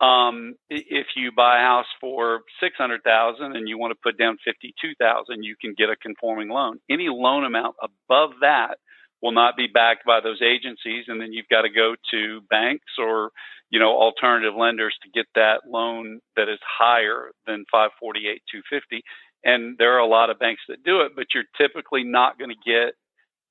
Um, 0.00 0.54
if 0.70 1.06
you 1.16 1.32
buy 1.32 1.58
a 1.58 1.62
house 1.62 1.86
for 2.00 2.42
six 2.60 2.76
hundred 2.76 3.02
thousand 3.02 3.56
and 3.56 3.68
you 3.68 3.78
want 3.78 3.90
to 3.92 3.98
put 4.02 4.18
down 4.18 4.36
fifty-two 4.44 4.92
thousand, 5.00 5.42
you 5.42 5.56
can 5.60 5.74
get 5.76 5.88
a 5.90 5.96
conforming 5.96 6.48
loan. 6.48 6.78
Any 6.88 7.08
loan 7.08 7.44
amount 7.44 7.76
above 7.82 8.30
that 8.42 8.76
will 9.22 9.32
not 9.32 9.56
be 9.56 9.66
backed 9.66 10.04
by 10.06 10.20
those 10.20 10.42
agencies, 10.42 11.06
and 11.08 11.20
then 11.20 11.32
you've 11.32 11.48
got 11.50 11.62
to 11.62 11.70
go 11.70 11.94
to 12.12 12.40
banks 12.50 12.92
or 12.98 13.30
you 13.70 13.78
know 13.80 13.90
alternative 13.90 14.54
lenders 14.56 14.96
to 15.02 15.10
get 15.10 15.26
that 15.34 15.62
loan 15.68 16.20
that 16.36 16.48
is 16.48 16.58
higher 16.62 17.30
than 17.46 17.64
five 17.70 17.90
forty-eight 18.00 18.42
two 18.50 18.62
fifty. 18.70 19.02
And 19.44 19.76
there 19.78 19.94
are 19.94 20.00
a 20.00 20.06
lot 20.06 20.30
of 20.30 20.38
banks 20.38 20.62
that 20.68 20.82
do 20.84 21.02
it, 21.02 21.12
but 21.16 21.26
you're 21.34 21.44
typically 21.56 22.04
not 22.04 22.38
going 22.38 22.50
to 22.50 22.70
get 22.70 22.94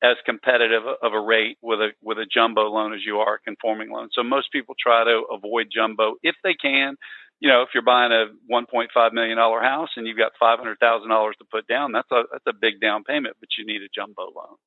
as 0.03 0.17
competitive 0.25 0.83
of 1.01 1.13
a 1.13 1.19
rate 1.19 1.57
with 1.61 1.79
a 1.79 1.89
with 2.03 2.17
a 2.19 2.25
jumbo 2.31 2.69
loan 2.69 2.93
as 2.93 3.01
you 3.05 3.17
are 3.19 3.35
a 3.35 3.39
conforming 3.39 3.91
loan. 3.91 4.09
So 4.13 4.23
most 4.23 4.51
people 4.51 4.75
try 4.79 5.03
to 5.03 5.23
avoid 5.31 5.67
jumbo 5.73 6.15
if 6.23 6.35
they 6.43 6.53
can. 6.53 6.95
You 7.39 7.49
know, 7.49 7.61
if 7.61 7.69
you're 7.73 7.83
buying 7.83 8.11
a 8.11 8.27
1.5 8.51 9.13
million 9.13 9.37
dollar 9.37 9.61
house 9.61 9.89
and 9.95 10.07
you've 10.07 10.17
got 10.17 10.31
500 10.39 10.77
thousand 10.79 11.09
dollars 11.09 11.35
to 11.39 11.45
put 11.51 11.67
down, 11.67 11.91
that's 11.91 12.11
a 12.11 12.23
that's 12.31 12.47
a 12.47 12.53
big 12.53 12.79
down 12.81 13.03
payment, 13.03 13.37
but 13.39 13.49
you 13.57 13.65
need 13.65 13.81
a 13.81 13.89
jumbo 13.93 14.23
loan. 14.35 14.57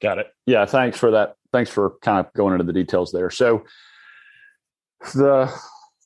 Got 0.00 0.18
it. 0.18 0.28
Yeah, 0.46 0.64
thanks 0.66 0.98
for 0.98 1.12
that. 1.12 1.34
Thanks 1.52 1.70
for 1.70 1.94
kind 2.02 2.24
of 2.24 2.32
going 2.32 2.52
into 2.52 2.64
the 2.64 2.72
details 2.72 3.12
there. 3.12 3.30
So 3.30 3.64
the 5.14 5.52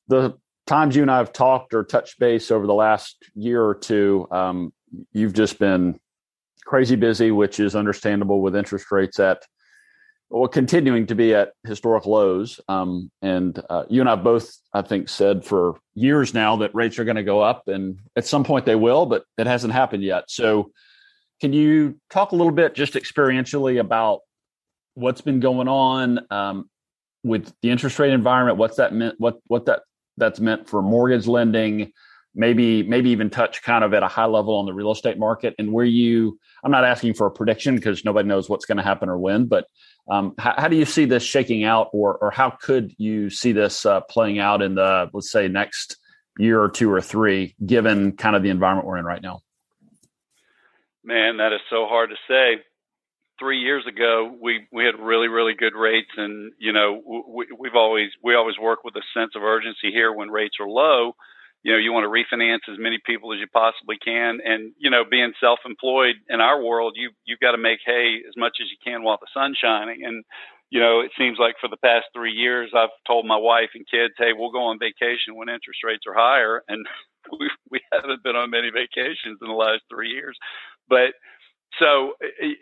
the 0.08 0.36
times 0.66 0.96
you 0.96 1.02
and 1.02 1.10
I 1.10 1.18
have 1.18 1.32
talked 1.32 1.74
or 1.74 1.84
touched 1.84 2.18
base 2.18 2.50
over 2.50 2.66
the 2.66 2.74
last 2.74 3.22
year 3.34 3.62
or 3.62 3.74
two, 3.74 4.26
um, 4.30 4.72
you've 5.12 5.34
just 5.34 5.58
been 5.58 5.98
crazy 6.64 6.96
busy, 6.96 7.30
which 7.30 7.60
is 7.60 7.76
understandable 7.76 8.40
with 8.40 8.56
interest 8.56 8.90
rates 8.90 9.20
at 9.20 9.42
well 10.30 10.48
continuing 10.48 11.06
to 11.06 11.14
be 11.14 11.34
at 11.34 11.52
historic 11.66 12.06
lows. 12.06 12.60
Um, 12.68 13.10
and 13.22 13.60
uh, 13.70 13.84
you 13.88 14.00
and 14.00 14.08
I 14.08 14.16
both, 14.16 14.56
I 14.72 14.82
think, 14.82 15.08
said 15.08 15.44
for 15.44 15.78
years 15.94 16.34
now 16.34 16.56
that 16.56 16.74
rates 16.74 16.98
are 16.98 17.04
going 17.04 17.16
to 17.16 17.22
go 17.22 17.40
up, 17.40 17.68
and 17.68 17.98
at 18.16 18.26
some 18.26 18.44
point 18.44 18.66
they 18.66 18.76
will, 18.76 19.06
but 19.06 19.24
it 19.38 19.46
hasn't 19.46 19.72
happened 19.72 20.02
yet. 20.02 20.24
So, 20.28 20.72
can 21.44 21.52
you 21.52 22.00
talk 22.08 22.32
a 22.32 22.36
little 22.36 22.54
bit, 22.54 22.74
just 22.74 22.94
experientially, 22.94 23.78
about 23.78 24.20
what's 24.94 25.20
been 25.20 25.40
going 25.40 25.68
on 25.68 26.20
um, 26.30 26.70
with 27.22 27.52
the 27.60 27.68
interest 27.68 27.98
rate 27.98 28.14
environment? 28.14 28.56
What's 28.56 28.78
that 28.78 28.94
meant? 28.94 29.16
What 29.18 29.40
what 29.48 29.66
that 29.66 29.82
that's 30.16 30.40
meant 30.40 30.70
for 30.70 30.80
mortgage 30.80 31.26
lending? 31.26 31.92
maybe 32.34 32.82
maybe 32.82 33.10
even 33.10 33.28
touch 33.28 33.62
kind 33.62 33.84
of 33.84 33.92
at 33.92 34.02
a 34.02 34.08
high 34.08 34.24
level 34.24 34.56
on 34.56 34.64
the 34.64 34.72
real 34.72 34.90
estate 34.90 35.18
market 35.20 35.54
and 35.60 35.72
where 35.72 35.84
you 35.84 36.36
i'm 36.64 36.72
not 36.72 36.82
asking 36.82 37.14
for 37.14 37.28
a 37.28 37.30
prediction 37.30 37.76
because 37.76 38.04
nobody 38.04 38.28
knows 38.28 38.48
what's 38.48 38.64
going 38.64 38.76
to 38.76 38.82
happen 38.82 39.08
or 39.08 39.16
when 39.16 39.44
but 39.44 39.66
um, 40.10 40.34
how, 40.36 40.52
how, 40.58 40.66
do 40.66 40.74
you 40.74 40.84
see 40.84 41.04
this 41.04 41.22
shaking 41.22 41.62
out 41.62 41.90
or 41.92 42.16
or 42.16 42.32
how 42.32 42.50
could 42.50 42.92
you 42.98 43.30
see 43.30 43.52
this 43.52 43.86
uh, 43.86 44.00
playing 44.00 44.40
out 44.40 44.62
in 44.62 44.74
the 44.74 45.08
let's 45.12 45.30
say 45.30 45.46
next 45.46 45.96
year 46.36 46.60
or 46.60 46.68
two 46.68 46.90
or 46.90 47.00
three 47.00 47.54
given 47.64 48.16
kind 48.16 48.34
of 48.34 48.42
the 48.42 48.50
environment 48.50 48.84
we're 48.84 48.98
in 48.98 49.04
right 49.04 49.22
now 49.22 49.43
man 51.04 51.36
that 51.38 51.52
is 51.52 51.60
so 51.70 51.86
hard 51.86 52.10
to 52.10 52.16
say. 52.28 52.62
Three 53.38 53.58
years 53.58 53.84
ago 53.86 54.32
we 54.40 54.66
we 54.72 54.84
had 54.84 54.94
really 54.98 55.28
really 55.28 55.54
good 55.54 55.74
rates 55.74 56.10
and 56.16 56.52
you 56.58 56.72
know 56.72 57.02
we, 57.28 57.46
we've 57.58 57.74
always 57.74 58.10
we 58.22 58.34
always 58.34 58.58
work 58.58 58.84
with 58.84 58.94
a 58.96 59.02
sense 59.12 59.32
of 59.34 59.42
urgency 59.42 59.90
here 59.90 60.12
when 60.12 60.30
rates 60.30 60.56
are 60.60 60.68
low. 60.68 61.12
You 61.62 61.72
know 61.72 61.78
you 61.78 61.92
want 61.92 62.04
to 62.04 62.36
refinance 62.36 62.72
as 62.72 62.78
many 62.78 62.98
people 63.04 63.32
as 63.32 63.40
you 63.40 63.46
possibly 63.52 63.96
can. 64.02 64.38
And 64.44 64.72
you 64.78 64.90
know 64.90 65.02
being 65.08 65.32
self-employed 65.40 66.16
in 66.28 66.40
our 66.40 66.62
world 66.62 66.94
you 66.96 67.10
you've 67.24 67.40
got 67.40 67.52
to 67.52 67.58
make 67.58 67.80
hay 67.84 68.18
as 68.28 68.36
much 68.36 68.58
as 68.62 68.70
you 68.70 68.76
can 68.84 69.02
while 69.02 69.18
the 69.20 69.26
sun's 69.34 69.58
shining. 69.58 70.04
And 70.04 70.24
you 70.70 70.80
know 70.80 71.00
it 71.00 71.10
seems 71.18 71.38
like 71.38 71.56
for 71.60 71.68
the 71.68 71.82
past 71.82 72.06
3 72.14 72.30
years 72.30 72.70
I've 72.74 72.94
told 73.06 73.26
my 73.26 73.36
wife 73.36 73.70
and 73.74 73.84
kids 73.90 74.14
hey 74.16 74.32
we'll 74.32 74.52
go 74.52 74.62
on 74.62 74.78
vacation 74.78 75.34
when 75.34 75.48
interest 75.48 75.82
rates 75.82 76.04
are 76.06 76.14
higher. 76.14 76.62
And 76.68 76.86
we 77.32 77.50
we 77.68 77.80
haven't 77.92 78.22
been 78.22 78.36
on 78.36 78.50
many 78.50 78.70
vacations 78.70 79.42
in 79.42 79.48
the 79.48 79.54
last 79.54 79.82
3 79.90 80.08
years 80.08 80.38
but 80.88 81.12
so 81.78 82.12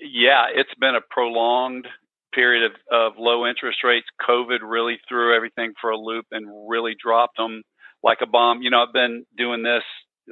yeah 0.02 0.46
it's 0.54 0.74
been 0.80 0.94
a 0.94 1.00
prolonged 1.10 1.86
period 2.34 2.64
of, 2.64 2.72
of 2.90 3.12
low 3.18 3.46
interest 3.46 3.78
rates 3.84 4.06
covid 4.26 4.58
really 4.62 4.98
threw 5.08 5.34
everything 5.36 5.72
for 5.80 5.90
a 5.90 5.98
loop 5.98 6.26
and 6.30 6.46
really 6.68 6.94
dropped 7.02 7.36
them 7.36 7.62
like 8.02 8.18
a 8.20 8.26
bomb. 8.26 8.62
You 8.62 8.70
know, 8.70 8.82
I've 8.82 8.92
been 8.92 9.24
doing 9.36 9.62
this, 9.62 9.82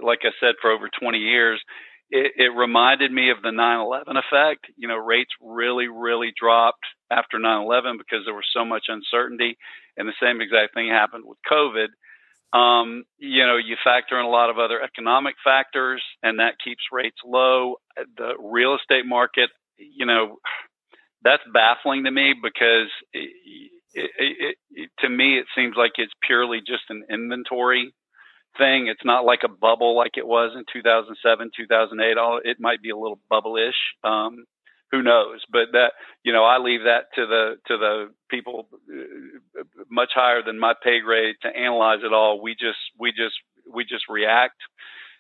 like 0.03 0.21
I 0.23 0.31
said, 0.41 0.55
for 0.61 0.71
over 0.71 0.89
20 1.01 1.19
years. 1.19 1.61
It, 2.11 2.33
it 2.37 2.57
reminded 2.57 3.13
me 3.13 3.31
of 3.31 3.41
the 3.43 3.51
9/11 3.51 4.19
effect. 4.19 4.67
You 4.77 4.89
know, 4.89 4.97
rates 4.97 5.31
really, 5.41 5.87
really 5.87 6.33
dropped 6.39 6.85
after 7.11 7.39
9/11 7.39 7.99
because 7.99 8.25
there 8.25 8.35
was 8.35 8.49
so 8.53 8.65
much 8.65 8.87
uncertainty, 8.89 9.57
and 9.97 10.09
the 10.09 10.21
same 10.21 10.41
exact 10.41 10.75
thing 10.75 10.89
happened 10.89 11.25
with 11.25 11.39
COVID. 11.51 11.89
Um, 12.53 13.05
you 13.19 13.47
know, 13.47 13.57
you 13.57 13.77
factor 13.83 14.19
in 14.19 14.25
a 14.25 14.29
lot 14.29 14.51
of 14.51 14.59
other 14.59 14.81
economic 14.83 15.37
factors, 15.45 16.03
and 16.23 16.41
that 16.41 16.55
keeps 16.63 16.83
rates 16.91 17.19
low. 17.25 17.77
The 18.17 18.33
real 18.41 18.77
estate 18.77 19.07
market, 19.07 19.51
you 19.79 20.05
know, 20.05 20.39
that's 21.23 21.43
baffling 21.53 22.05
to 22.05 22.11
me 22.11 22.35
because 22.41 22.89
it, 23.13 23.31
it, 23.95 24.57
it, 24.71 24.91
to 25.01 25.09
me, 25.09 25.39
it 25.39 25.47
seems 25.55 25.75
like 25.77 25.93
it's 25.97 26.13
purely 26.27 26.59
just 26.59 26.85
an 26.89 27.05
inventory 27.11 27.95
thing. 28.59 28.89
It's 28.89 29.05
not 29.05 29.25
like 29.25 29.41
a 29.45 29.49
bubble 29.49 29.97
like 29.97 30.17
it 30.17 30.27
was 30.27 30.53
in 30.57 30.65
2007, 30.73 31.51
2008. 31.57 32.19
All 32.19 32.41
it 32.43 32.57
might 32.61 32.83
be 32.83 32.91
a 32.91 32.97
little 32.97 33.21
bubble-ish. 33.29 33.75
Um, 34.03 34.45
who 34.93 35.03
knows? 35.03 35.41
But 35.51 35.73
that 35.73 35.93
you 36.25 36.33
know, 36.33 36.45
I 36.45 36.59
leave 36.59 36.83
that 36.85 37.07
to 37.17 37.27
the 37.27 37.57
to 37.69 37.77
the 37.79 38.15
people 38.31 38.69
uh, 38.73 39.63
much 39.91 40.11
higher 40.15 40.43
than 40.45 40.59
my 40.59 40.75
pay 40.83 41.01
grade 41.01 41.37
to 41.43 41.49
analyze 41.49 42.01
it 42.05 42.13
all. 42.13 42.41
We 42.43 42.53
just 42.55 42.79
we 42.99 43.11
just 43.13 43.37
we 43.73 43.85
just 43.85 44.05
react 44.09 44.57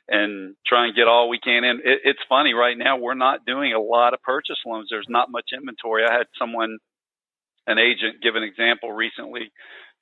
and 0.08 0.56
try 0.66 0.86
and 0.86 0.96
get 0.96 1.08
all 1.08 1.28
we 1.28 1.38
can 1.38 1.64
in. 1.64 1.78
It, 1.84 2.00
it's 2.04 2.20
funny 2.28 2.54
right 2.54 2.76
now. 2.78 2.98
We're 2.98 3.14
not 3.14 3.46
doing 3.46 3.72
a 3.74 3.80
lot 3.80 4.14
of 4.14 4.22
purchase 4.22 4.58
loans. 4.66 4.88
There's 4.90 5.06
not 5.08 5.30
much 5.30 5.50
inventory. 5.54 6.04
I 6.04 6.12
had 6.12 6.26
someone 6.38 6.78
an 7.68 7.78
agent 7.78 8.22
give 8.22 8.36
an 8.36 8.44
example 8.44 8.92
recently 8.92 9.52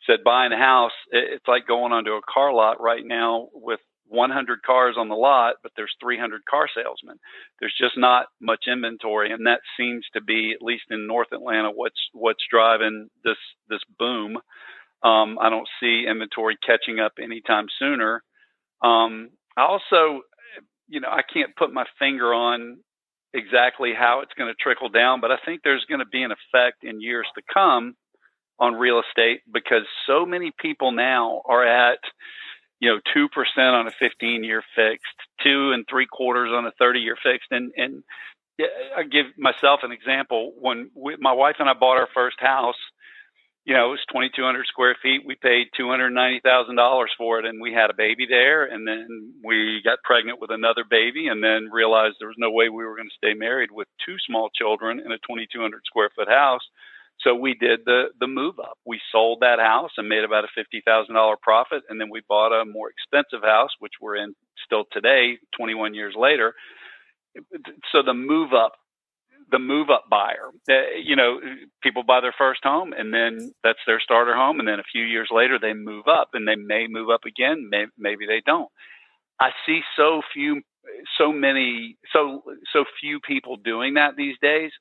said 0.06 0.25
buying 0.25 0.52
a 0.52 0.58
house 0.58 0.92
it's 1.12 1.46
like 1.48 1.66
going 1.68 1.92
onto 1.92 2.12
a 2.12 2.22
car 2.32 2.52
lot 2.54 2.80
right 2.80 3.04
now 3.04 3.48
with 3.54 3.80
100 4.09 4.62
cars 4.62 4.97
on 4.99 5.09
the 5.09 5.15
lot 5.15 5.57
but 5.62 5.73
there's 5.77 5.95
300 6.03 6.43
car 6.50 6.69
salesmen. 6.75 7.19
There's 7.61 7.75
just 7.81 7.97
not 7.97 8.27
much 8.41 8.65
inventory 8.69 9.33
and 9.33 9.47
that 9.47 9.61
seems 9.79 10.07
to 10.15 10.23
be 10.23 10.53
at 10.55 10.62
least 10.62 10.85
in 10.91 11.07
north 11.07 11.29
atlanta 11.33 11.71
what's 11.71 12.00
what's 12.12 12.45
driving 12.50 13.09
this 13.25 13.38
this 13.69 13.83
boom. 13.99 14.38
Um, 15.03 15.38
i 15.41 15.50
don't 15.50 15.69
see 15.81 16.07
inventory 16.09 16.57
catching 16.67 17.00
up 17.00 17.15
anytime 17.23 17.67
sooner. 17.79 18.23
Um, 18.83 19.31
i 19.57 19.62
also 19.62 20.23
you 20.88 21.00
know 21.00 21.09
i 21.11 21.23
can't 21.33 21.57
put 21.57 21.73
my 21.73 21.85
finger 21.99 22.35
on 22.35 22.79
exactly 23.35 23.93
how 23.99 24.21
it's 24.23 24.33
going 24.37 24.50
to 24.50 24.57
trickle 24.62 24.88
down, 24.88 25.21
but 25.21 25.31
I 25.31 25.37
think 25.45 25.61
there's 25.62 25.85
going 25.88 26.00
to 26.00 26.07
be 26.07 26.23
an 26.23 26.33
effect 26.33 26.85
in 26.85 27.00
years 27.00 27.27
to 27.37 27.43
come 27.53 27.95
on 28.59 28.75
real 28.75 29.00
estate 29.07 29.41
because 29.53 29.85
so 30.07 30.27
many 30.27 30.53
people 30.61 30.93
now 30.93 31.43
are 31.47 31.67
at 31.67 31.99
you 32.80 32.90
know 32.90 33.00
two 33.14 33.28
percent 33.28 33.75
on 33.75 33.87
a 33.87 33.92
15 33.99 34.44
year 34.44 34.62
fixed, 34.75 35.06
two 35.42 35.73
and 35.73 35.85
three 35.88 36.06
quarters 36.06 36.50
on 36.52 36.66
a 36.66 36.73
30 36.78 37.00
year 37.00 37.16
fixed, 37.23 37.49
and 37.50 37.73
and 37.76 38.02
I 38.97 39.04
give 39.04 39.26
myself 39.38 39.80
an 39.82 39.92
example 39.92 40.52
when 40.58 40.90
we, 40.94 41.16
my 41.20 41.32
wife 41.32 41.56
and 41.58 41.68
I 41.68 41.75
bought 41.75 41.97
our 41.97 42.08
first 42.12 42.40
house 42.40 42.78
you 43.68 43.75
know, 43.75 43.92
it 43.92 44.00
was 44.00 44.08
2,200 44.08 44.64
square 44.66 44.97
feet. 45.02 45.26
We 45.26 45.35
paid 45.35 45.66
$290,000 45.78 47.06
for 47.18 47.38
it, 47.38 47.44
and 47.44 47.61
we 47.61 47.70
had 47.75 47.90
a 47.90 47.94
baby 47.94 48.25
there. 48.26 48.64
And 48.64 48.88
then 48.88 49.35
we 49.44 49.82
got 49.85 50.00
pregnant 50.02 50.40
with 50.40 50.50
another 50.50 50.85
baby, 50.88 51.28
and 51.28 51.44
then 51.44 51.68
realized 51.70 52.16
there 52.18 52.32
was 52.32 52.40
no 52.40 52.50
way 52.50 52.70
we 52.70 52.82
were 52.82 52.97
going 52.97 53.12
to 53.12 53.20
stay 53.20 53.35
married 53.35 53.68
with 53.70 53.87
two 54.06 54.16
small 54.26 54.49
children 54.56 55.00
in 55.04 55.12
a 55.12 55.20
2,200 55.28 55.82
square 55.85 56.08
foot 56.16 56.28
house. 56.28 56.64
So 57.28 57.37
we 57.37 57.54
did 57.54 57.80
the 57.87 58.06
the 58.20 58.28
move 58.28 58.58
up. 58.61 58.78
We 58.87 59.00
sold 59.12 59.40
that 59.42 59.61
house 59.61 59.92
and 59.99 60.08
made 60.08 60.25
about 60.25 60.44
a 60.44 60.49
fifty 60.56 60.82
thousand 60.87 61.16
dollar 61.16 61.37
profit, 61.42 61.85
and 61.90 62.00
then 62.00 62.08
we 62.11 62.23
bought 62.28 62.58
a 62.58 62.64
more 62.64 62.90
expensive 62.90 63.44
house, 63.44 63.70
which 63.80 63.94
we're 64.02 64.16
in 64.16 64.35
still 64.66 64.85
today, 64.92 65.38
21 65.58 65.94
years 65.94 66.14
later. 66.18 66.54
So 67.92 68.02
the 68.04 68.14
move 68.14 68.52
up 68.54 68.73
the 69.50 69.58
move 69.58 69.90
up 69.90 70.04
buyer. 70.11 70.50
Uh, 70.70 70.97
you 71.02 71.16
know, 71.16 71.40
people 71.82 72.02
buy 72.04 72.20
their 72.20 72.35
first 72.37 72.61
home 72.64 72.92
and 72.92 73.12
then 73.14 73.52
that's 73.64 73.78
their 73.87 74.00
starter 74.00 74.35
home. 74.37 74.61
And 74.61 74.68
then 74.68 74.80
a 74.80 74.90
few 74.92 75.04
years 75.04 75.28
later, 75.32 75.58
they 75.61 75.75
move 75.75 76.06
up 76.08 76.30
and 76.35 76.47
they 76.47 76.56
may 76.56 76.87
move 76.88 77.11
up 77.11 77.23
again. 77.26 77.68
May, 77.70 77.87
maybe 77.99 78.26
they 78.26 78.42
don't. 78.44 78.70
I 79.40 79.50
see 79.66 79.80
so 79.97 80.23
few, 80.35 80.62
so 81.18 81.32
many, 81.32 81.97
so, 82.12 82.42
so 82.73 82.85
few 83.00 83.20
people 83.20 83.56
doing 83.56 83.94
that 83.94 84.16
these 84.16 84.37
days. 84.42 84.73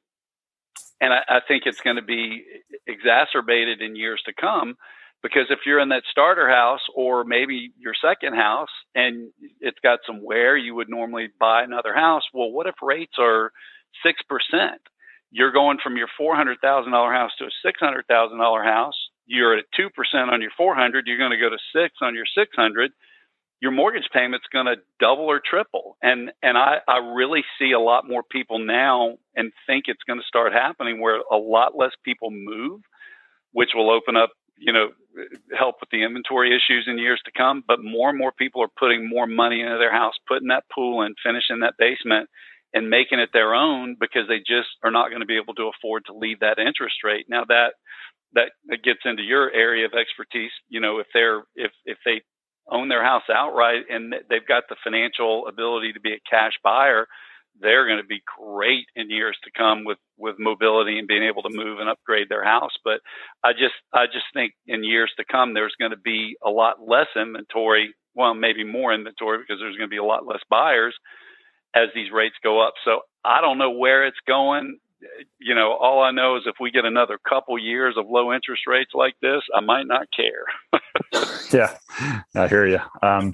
And 0.99 1.13
I, 1.13 1.21
I 1.27 1.39
think 1.47 1.63
it's 1.65 1.81
going 1.81 1.97
to 1.97 2.01
be 2.01 2.43
exacerbated 2.85 3.81
in 3.81 3.95
years 3.95 4.21
to 4.25 4.33
come 4.33 4.75
because 5.23 5.47
if 5.49 5.59
you're 5.65 5.79
in 5.79 5.89
that 5.89 6.03
starter 6.09 6.49
house 6.49 6.81
or 6.95 7.23
maybe 7.23 7.71
your 7.77 7.93
second 7.99 8.35
house 8.35 8.69
and 8.95 9.31
it's 9.59 9.79
got 9.83 9.99
some 10.05 10.23
wear, 10.23 10.55
you 10.55 10.75
would 10.75 10.89
normally 10.89 11.29
buy 11.39 11.63
another 11.63 11.93
house. 11.93 12.23
Well, 12.33 12.51
what 12.51 12.67
if 12.67 12.75
rates 12.81 13.15
are 13.17 13.51
6%? 14.05 14.13
You're 15.31 15.51
going 15.51 15.77
from 15.83 15.97
your 15.97 16.07
$400,000 16.19 16.57
house 17.13 17.31
to 17.39 17.45
a 17.45 17.67
$600,000 17.67 18.63
house. 18.63 18.95
You're 19.25 19.57
at 19.57 19.65
2% 19.77 19.89
on 20.31 20.41
your 20.41 20.51
400. 20.55 21.05
You're 21.05 21.17
going 21.17 21.31
to 21.31 21.37
go 21.37 21.49
to 21.49 21.57
six 21.73 21.95
on 22.01 22.15
your 22.15 22.25
600 22.33 22.91
your 23.61 23.71
mortgage 23.71 24.07
payment's 24.13 24.45
going 24.53 24.67
to 24.67 24.75
double 24.99 25.25
or 25.25 25.41
triple. 25.43 25.97
And 26.01 26.31
and 26.43 26.57
I, 26.57 26.77
I 26.87 26.97
really 26.97 27.43
see 27.59 27.71
a 27.71 27.79
lot 27.79 28.07
more 28.07 28.23
people 28.23 28.59
now 28.59 29.17
and 29.35 29.51
think 29.65 29.85
it's 29.87 30.03
going 30.07 30.19
to 30.19 30.25
start 30.27 30.53
happening 30.53 31.01
where 31.01 31.21
a 31.31 31.37
lot 31.37 31.77
less 31.77 31.93
people 32.03 32.29
move, 32.31 32.81
which 33.51 33.71
will 33.73 33.89
open 33.89 34.15
up, 34.15 34.31
you 34.57 34.73
know, 34.73 34.89
help 35.57 35.77
with 35.79 35.89
the 35.91 36.03
inventory 36.03 36.49
issues 36.55 36.85
in 36.87 36.99
years 36.99 37.21
to 37.25 37.31
come. 37.35 37.63
But 37.67 37.83
more 37.83 38.09
and 38.09 38.17
more 38.17 38.31
people 38.31 38.61
are 38.61 38.79
putting 38.79 39.09
more 39.09 39.27
money 39.27 39.61
into 39.61 39.77
their 39.77 39.93
house, 39.93 40.13
putting 40.27 40.49
that 40.49 40.65
pool 40.73 41.01
in, 41.01 41.15
finishing 41.23 41.61
that 41.61 41.75
basement, 41.79 42.29
and 42.73 42.89
making 42.89 43.19
it 43.19 43.29
their 43.33 43.55
own 43.55 43.95
because 43.99 44.27
they 44.27 44.39
just 44.39 44.69
are 44.83 44.91
not 44.91 45.09
going 45.09 45.21
to 45.21 45.25
be 45.25 45.37
able 45.37 45.55
to 45.55 45.71
afford 45.75 46.05
to 46.05 46.13
leave 46.13 46.41
that 46.41 46.59
interest 46.59 46.97
rate. 47.03 47.25
Now 47.27 47.45
that 47.45 47.73
that 48.33 48.51
gets 48.83 48.99
into 49.05 49.23
your 49.23 49.51
area 49.51 49.85
of 49.85 49.93
expertise. 49.93 50.51
You 50.69 50.79
know, 50.79 50.99
if 50.99 51.07
they're 51.13 51.43
if 51.55 51.71
if 51.85 51.97
they 52.05 52.21
own 52.69 52.89
their 52.89 53.03
house 53.03 53.23
outright 53.33 53.83
and 53.89 54.13
they've 54.29 54.47
got 54.47 54.63
the 54.69 54.75
financial 54.83 55.47
ability 55.47 55.93
to 55.93 55.99
be 55.99 56.13
a 56.13 56.29
cash 56.29 56.53
buyer, 56.63 57.07
they're 57.59 57.87
going 57.87 58.01
to 58.01 58.07
be 58.07 58.21
great 58.39 58.87
in 58.95 59.09
years 59.09 59.37
to 59.43 59.51
come 59.57 59.83
with 59.83 59.97
with 60.17 60.35
mobility 60.39 60.99
and 60.99 61.07
being 61.07 61.23
able 61.23 61.43
to 61.43 61.49
move 61.51 61.79
and 61.79 61.89
upgrade 61.89 62.29
their 62.29 62.43
house. 62.43 62.73
But 62.83 63.01
I 63.43 63.53
just 63.53 63.75
I 63.93 64.05
just 64.05 64.25
think 64.33 64.53
in 64.67 64.83
years 64.83 65.11
to 65.17 65.25
come 65.29 65.53
there's 65.53 65.75
going 65.79 65.91
to 65.91 65.97
be 65.97 66.37
a 66.45 66.49
lot 66.49 66.75
less 66.85 67.07
inventory, 67.15 67.93
well 68.15 68.33
maybe 68.33 68.63
more 68.63 68.93
inventory 68.93 69.39
because 69.39 69.59
there's 69.59 69.77
going 69.77 69.89
to 69.89 69.93
be 69.93 69.97
a 69.97 70.03
lot 70.03 70.27
less 70.27 70.41
buyers 70.49 70.95
as 71.75 71.89
these 71.95 72.11
rates 72.11 72.35
go 72.43 72.65
up. 72.65 72.73
So 72.85 73.01
I 73.25 73.41
don't 73.41 73.57
know 73.57 73.71
where 73.71 74.05
it's 74.07 74.17
going 74.27 74.79
you 75.39 75.55
know, 75.55 75.73
all 75.73 76.01
I 76.01 76.11
know 76.11 76.37
is 76.37 76.43
if 76.45 76.55
we 76.59 76.71
get 76.71 76.85
another 76.85 77.19
couple 77.27 77.57
years 77.57 77.95
of 77.97 78.07
low 78.09 78.33
interest 78.33 78.63
rates 78.67 78.91
like 78.93 79.15
this, 79.21 79.41
I 79.55 79.61
might 79.61 79.87
not 79.87 80.07
care. 80.15 80.45
yeah, 81.51 81.77
I 82.35 82.47
hear 82.47 82.67
you. 82.67 82.79
Um, 83.01 83.33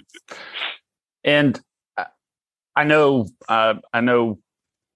and 1.23 1.59
I 2.75 2.83
know, 2.83 3.27
uh, 3.47 3.75
I 3.93 4.01
know, 4.01 4.39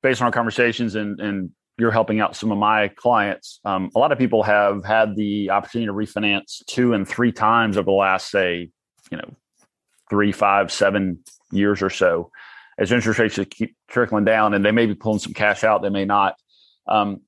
based 0.02 0.22
on 0.22 0.26
our 0.26 0.32
conversations 0.32 0.96
and 0.96 1.20
and 1.20 1.52
you're 1.78 1.92
helping 1.92 2.20
out 2.20 2.36
some 2.36 2.52
of 2.52 2.58
my 2.58 2.88
clients. 2.90 3.60
Um, 3.64 3.92
a 3.96 4.00
lot 4.00 4.12
of 4.12 4.18
people 4.18 4.44
have 4.44 4.84
had 4.84 5.16
the 5.16 5.52
opportunity 5.52 5.88
to 5.88 5.94
refinance 5.94 6.66
two 6.66 6.94
and 6.94 7.08
three 7.08 7.32
times 7.32 7.78
over 7.78 7.86
the 7.86 7.92
last, 7.92 8.32
say, 8.32 8.72
you 9.12 9.18
know, 9.18 9.36
three, 10.10 10.32
five, 10.32 10.72
seven 10.72 11.20
years 11.52 11.82
or 11.82 11.90
so. 11.90 12.32
As 12.80 12.92
interest 12.92 13.20
rates 13.20 13.40
keep 13.52 13.76
trickling 13.88 14.26
down, 14.26 14.54
and 14.54 14.66
they 14.66 14.72
may 14.72 14.86
be 14.86 14.96
pulling 14.96 15.20
some 15.20 15.34
cash 15.34 15.64
out, 15.64 15.82
they 15.82 15.90
may 15.90 16.06
not. 16.06 16.36
Um, 16.88 17.22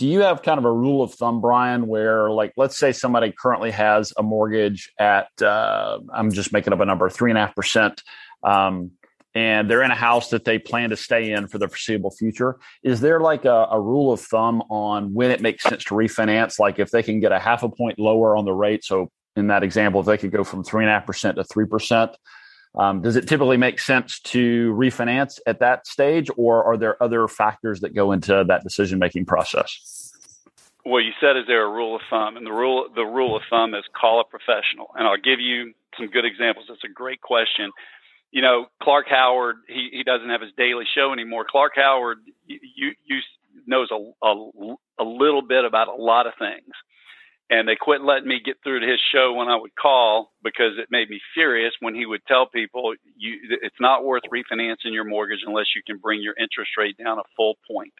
do 0.00 0.08
you 0.08 0.20
have 0.20 0.40
kind 0.40 0.56
of 0.56 0.64
a 0.64 0.72
rule 0.72 1.02
of 1.02 1.12
thumb, 1.12 1.42
Brian, 1.42 1.86
where 1.86 2.30
like 2.30 2.54
let's 2.56 2.78
say 2.78 2.90
somebody 2.90 3.34
currently 3.38 3.70
has 3.70 4.14
a 4.16 4.22
mortgage 4.22 4.90
at 4.98 5.28
uh, 5.42 5.98
I'm 6.10 6.32
just 6.32 6.54
making 6.54 6.72
up 6.72 6.80
a 6.80 6.86
number 6.86 7.10
three 7.10 7.30
and 7.30 7.36
a 7.36 7.42
half 7.42 7.54
percent, 7.54 8.02
um, 8.42 8.92
and 9.34 9.68
they're 9.68 9.82
in 9.82 9.90
a 9.90 9.94
house 9.94 10.30
that 10.30 10.46
they 10.46 10.58
plan 10.58 10.88
to 10.88 10.96
stay 10.96 11.32
in 11.32 11.48
for 11.48 11.58
the 11.58 11.68
foreseeable 11.68 12.12
future. 12.12 12.58
Is 12.82 13.02
there 13.02 13.20
like 13.20 13.44
a, 13.44 13.68
a 13.70 13.78
rule 13.78 14.10
of 14.10 14.22
thumb 14.22 14.62
on 14.70 15.12
when 15.12 15.30
it 15.30 15.42
makes 15.42 15.64
sense 15.64 15.84
to 15.84 15.94
refinance? 15.94 16.58
Like 16.58 16.78
if 16.78 16.90
they 16.90 17.02
can 17.02 17.20
get 17.20 17.32
a 17.32 17.38
half 17.38 17.62
a 17.62 17.68
point 17.68 17.98
lower 17.98 18.38
on 18.38 18.46
the 18.46 18.54
rate, 18.54 18.82
so 18.84 19.10
in 19.36 19.48
that 19.48 19.62
example, 19.62 20.00
if 20.00 20.06
they 20.06 20.16
could 20.16 20.32
go 20.32 20.44
from 20.44 20.64
three 20.64 20.82
and 20.82 20.90
a 20.90 20.94
half 20.94 21.04
percent 21.04 21.36
to 21.36 21.44
three 21.44 21.66
percent, 21.66 22.12
um, 22.74 23.02
does 23.02 23.16
it 23.16 23.28
typically 23.28 23.56
make 23.56 23.78
sense 23.78 24.20
to 24.20 24.72
refinance 24.72 25.40
at 25.46 25.60
that 25.60 25.86
stage, 25.86 26.30
or 26.38 26.64
are 26.64 26.78
there 26.78 27.02
other 27.02 27.26
factors 27.28 27.80
that 27.80 27.94
go 27.94 28.12
into 28.12 28.44
that 28.48 28.62
decision 28.62 28.98
making 28.98 29.26
process? 29.26 29.99
Well, 30.84 31.00
you 31.00 31.12
said, 31.20 31.36
is 31.36 31.44
there 31.46 31.64
a 31.64 31.70
rule 31.70 31.96
of 31.96 32.02
thumb? 32.08 32.36
And 32.36 32.46
the 32.46 32.52
rule 32.52 32.88
the 32.94 33.04
rule 33.04 33.36
of 33.36 33.42
thumb 33.50 33.74
is 33.74 33.84
call 33.98 34.20
a 34.20 34.24
professional. 34.24 34.88
And 34.94 35.06
I'll 35.06 35.20
give 35.20 35.40
you 35.40 35.74
some 35.98 36.08
good 36.08 36.24
examples. 36.24 36.66
That's 36.68 36.84
a 36.84 36.92
great 36.92 37.20
question. 37.20 37.70
You 38.30 38.42
know, 38.42 38.66
Clark 38.82 39.06
Howard, 39.08 39.56
he, 39.68 39.88
he 39.92 40.04
doesn't 40.04 40.28
have 40.28 40.40
his 40.40 40.52
daily 40.56 40.84
show 40.94 41.12
anymore. 41.12 41.44
Clark 41.50 41.72
Howard, 41.76 42.18
you, 42.46 42.92
you 43.04 43.18
knows 43.66 43.88
a, 43.90 44.26
a, 44.26 44.74
a 45.00 45.04
little 45.04 45.42
bit 45.42 45.64
about 45.64 45.88
a 45.88 45.94
lot 45.94 46.26
of 46.26 46.32
things 46.38 46.72
and 47.50 47.66
they 47.66 47.74
quit 47.74 48.02
letting 48.02 48.28
me 48.28 48.40
get 48.42 48.56
through 48.62 48.80
to 48.80 48.86
his 48.86 49.00
show 49.12 49.32
when 49.34 49.48
I 49.48 49.56
would 49.56 49.74
call 49.74 50.32
because 50.42 50.78
it 50.78 50.86
made 50.90 51.10
me 51.10 51.20
furious 51.34 51.74
when 51.80 51.94
he 51.94 52.06
would 52.06 52.24
tell 52.26 52.46
people 52.46 52.94
you 53.16 53.38
it's 53.62 53.80
not 53.80 54.04
worth 54.04 54.22
refinancing 54.32 54.92
your 54.92 55.04
mortgage 55.04 55.40
unless 55.44 55.66
you 55.74 55.82
can 55.84 55.98
bring 55.98 56.22
your 56.22 56.34
interest 56.40 56.70
rate 56.78 56.96
down 56.96 57.18
a 57.18 57.22
full 57.36 57.58
point. 57.68 57.92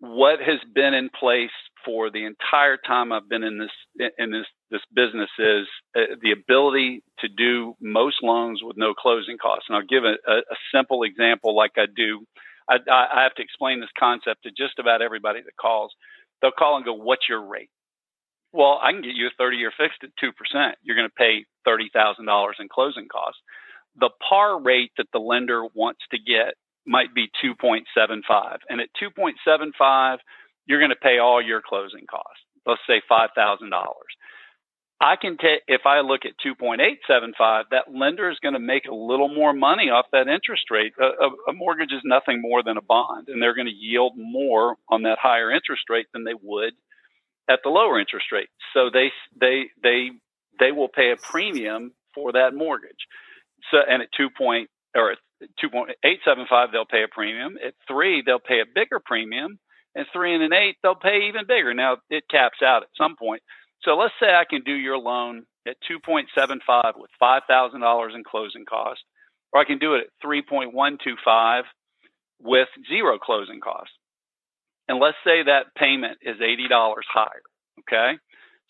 What 0.00 0.40
has 0.40 0.60
been 0.74 0.94
in 0.94 1.10
place 1.10 1.50
for 1.84 2.10
the 2.10 2.24
entire 2.24 2.76
time 2.76 3.12
I've 3.12 3.28
been 3.28 3.42
in 3.42 3.58
this 3.58 4.10
in 4.18 4.30
this 4.30 4.46
this 4.70 4.82
business 4.94 5.30
is 5.38 5.66
uh, 5.96 6.14
the 6.22 6.32
ability 6.32 7.02
to 7.20 7.28
do 7.28 7.74
most 7.80 8.16
loans 8.22 8.60
with 8.62 8.76
no 8.76 8.94
closing 8.94 9.38
costs. 9.38 9.66
And 9.68 9.76
I'll 9.76 9.82
give 9.88 10.04
a, 10.04 10.16
a, 10.30 10.36
a 10.38 10.56
simple 10.74 11.02
example, 11.02 11.56
like 11.56 11.72
I 11.76 11.86
do. 11.94 12.24
I, 12.68 12.76
I 12.90 13.22
have 13.22 13.34
to 13.36 13.42
explain 13.42 13.80
this 13.80 13.88
concept 13.98 14.42
to 14.44 14.50
just 14.50 14.78
about 14.78 15.02
everybody 15.02 15.40
that 15.40 15.56
calls. 15.60 15.92
They'll 16.42 16.52
call 16.52 16.76
and 16.76 16.84
go, 16.84 16.94
"What's 16.94 17.28
your 17.28 17.44
rate?" 17.44 17.70
Well, 18.52 18.78
I 18.82 18.92
can 18.92 19.02
get 19.02 19.14
you 19.14 19.26
a 19.26 19.30
30 19.38 19.56
year 19.56 19.72
fixed 19.76 20.04
at 20.04 20.10
2%. 20.22 20.72
You're 20.82 20.96
going 20.96 21.08
to 21.08 21.14
pay 21.14 21.44
$30,000 21.66 22.52
in 22.60 22.68
closing 22.68 23.08
costs. 23.08 23.40
The 23.98 24.10
par 24.26 24.60
rate 24.60 24.92
that 24.96 25.08
the 25.12 25.18
lender 25.18 25.64
wants 25.74 26.00
to 26.12 26.18
get 26.18 26.54
might 26.88 27.14
be 27.14 27.30
2.75. 27.44 28.58
And 28.68 28.80
at 28.80 28.88
2.75, 29.00 30.18
you're 30.66 30.80
going 30.80 30.90
to 30.90 30.96
pay 30.96 31.18
all 31.18 31.42
your 31.42 31.62
closing 31.66 32.06
costs. 32.10 32.42
Let's 32.66 32.80
say 32.86 33.00
$5,000. 33.10 33.70
I 35.00 35.14
can 35.14 35.36
take, 35.36 35.62
if 35.68 35.82
I 35.86 36.00
look 36.00 36.22
at 36.24 36.32
2.875, 36.44 37.64
that 37.70 37.94
lender 37.94 38.30
is 38.30 38.38
going 38.42 38.54
to 38.54 38.60
make 38.60 38.86
a 38.86 38.94
little 38.94 39.32
more 39.32 39.52
money 39.52 39.90
off 39.90 40.06
that 40.10 40.26
interest 40.26 40.64
rate. 40.72 40.92
A, 41.00 41.04
a, 41.04 41.30
a 41.50 41.52
mortgage 41.52 41.92
is 41.92 42.02
nothing 42.04 42.42
more 42.42 42.64
than 42.64 42.76
a 42.76 42.82
bond, 42.82 43.28
and 43.28 43.40
they're 43.40 43.54
going 43.54 43.68
to 43.68 43.72
yield 43.72 44.14
more 44.16 44.74
on 44.88 45.04
that 45.04 45.18
higher 45.22 45.52
interest 45.52 45.82
rate 45.88 46.06
than 46.12 46.24
they 46.24 46.34
would 46.34 46.74
at 47.48 47.60
the 47.62 47.70
lower 47.70 47.98
interest 47.98 48.26
rate. 48.32 48.48
So 48.74 48.90
they 48.92 49.10
they 49.40 49.70
they 49.82 50.10
they 50.58 50.72
will 50.72 50.88
pay 50.88 51.12
a 51.12 51.16
premium 51.16 51.92
for 52.14 52.32
that 52.32 52.54
mortgage. 52.54 53.06
So 53.70 53.78
and 53.88 54.02
at 54.02 54.08
two 54.16 54.28
point 54.36 54.68
or 54.94 55.12
at 55.12 55.18
two 55.60 55.70
point 55.70 55.90
eight 56.04 56.20
seven 56.24 56.46
five 56.48 56.70
they'll 56.72 56.86
pay 56.86 57.04
a 57.04 57.08
premium. 57.08 57.56
At 57.64 57.74
three 57.88 58.22
they'll 58.24 58.40
pay 58.40 58.60
a 58.60 58.66
bigger 58.72 59.00
premium. 59.04 59.58
And 59.94 60.06
three 60.12 60.34
and 60.34 60.42
an 60.44 60.52
eight 60.52 60.76
they'll 60.82 60.94
pay 60.96 61.28
even 61.28 61.46
bigger. 61.48 61.74
Now 61.74 61.98
it 62.10 62.24
caps 62.30 62.58
out 62.64 62.82
at 62.84 62.90
some 62.96 63.16
point. 63.16 63.42
So 63.82 63.96
let's 63.96 64.14
say 64.20 64.34
I 64.34 64.44
can 64.48 64.62
do 64.64 64.74
your 64.74 64.98
loan 64.98 65.44
at 65.66 65.76
two 65.88 65.98
point 66.00 66.28
seven 66.36 66.60
five 66.66 66.94
with 66.96 67.10
five 67.20 67.42
thousand 67.48 67.80
dollars 67.80 68.12
in 68.14 68.24
closing 68.24 68.64
costs, 68.66 69.04
or 69.52 69.60
I 69.60 69.64
can 69.64 69.78
do 69.78 69.94
it 69.94 70.02
at 70.02 70.08
three 70.22 70.42
point 70.42 70.74
one 70.74 70.98
two 71.02 71.16
five 71.24 71.64
with 72.42 72.68
zero 72.88 73.18
closing 73.18 73.60
costs 73.60 73.94
and 74.88 74.98
let's 75.00 75.16
say 75.24 75.42
that 75.44 75.74
payment 75.76 76.18
is 76.22 76.36
$80 76.38 76.68
higher, 77.12 77.42
okay? 77.80 78.18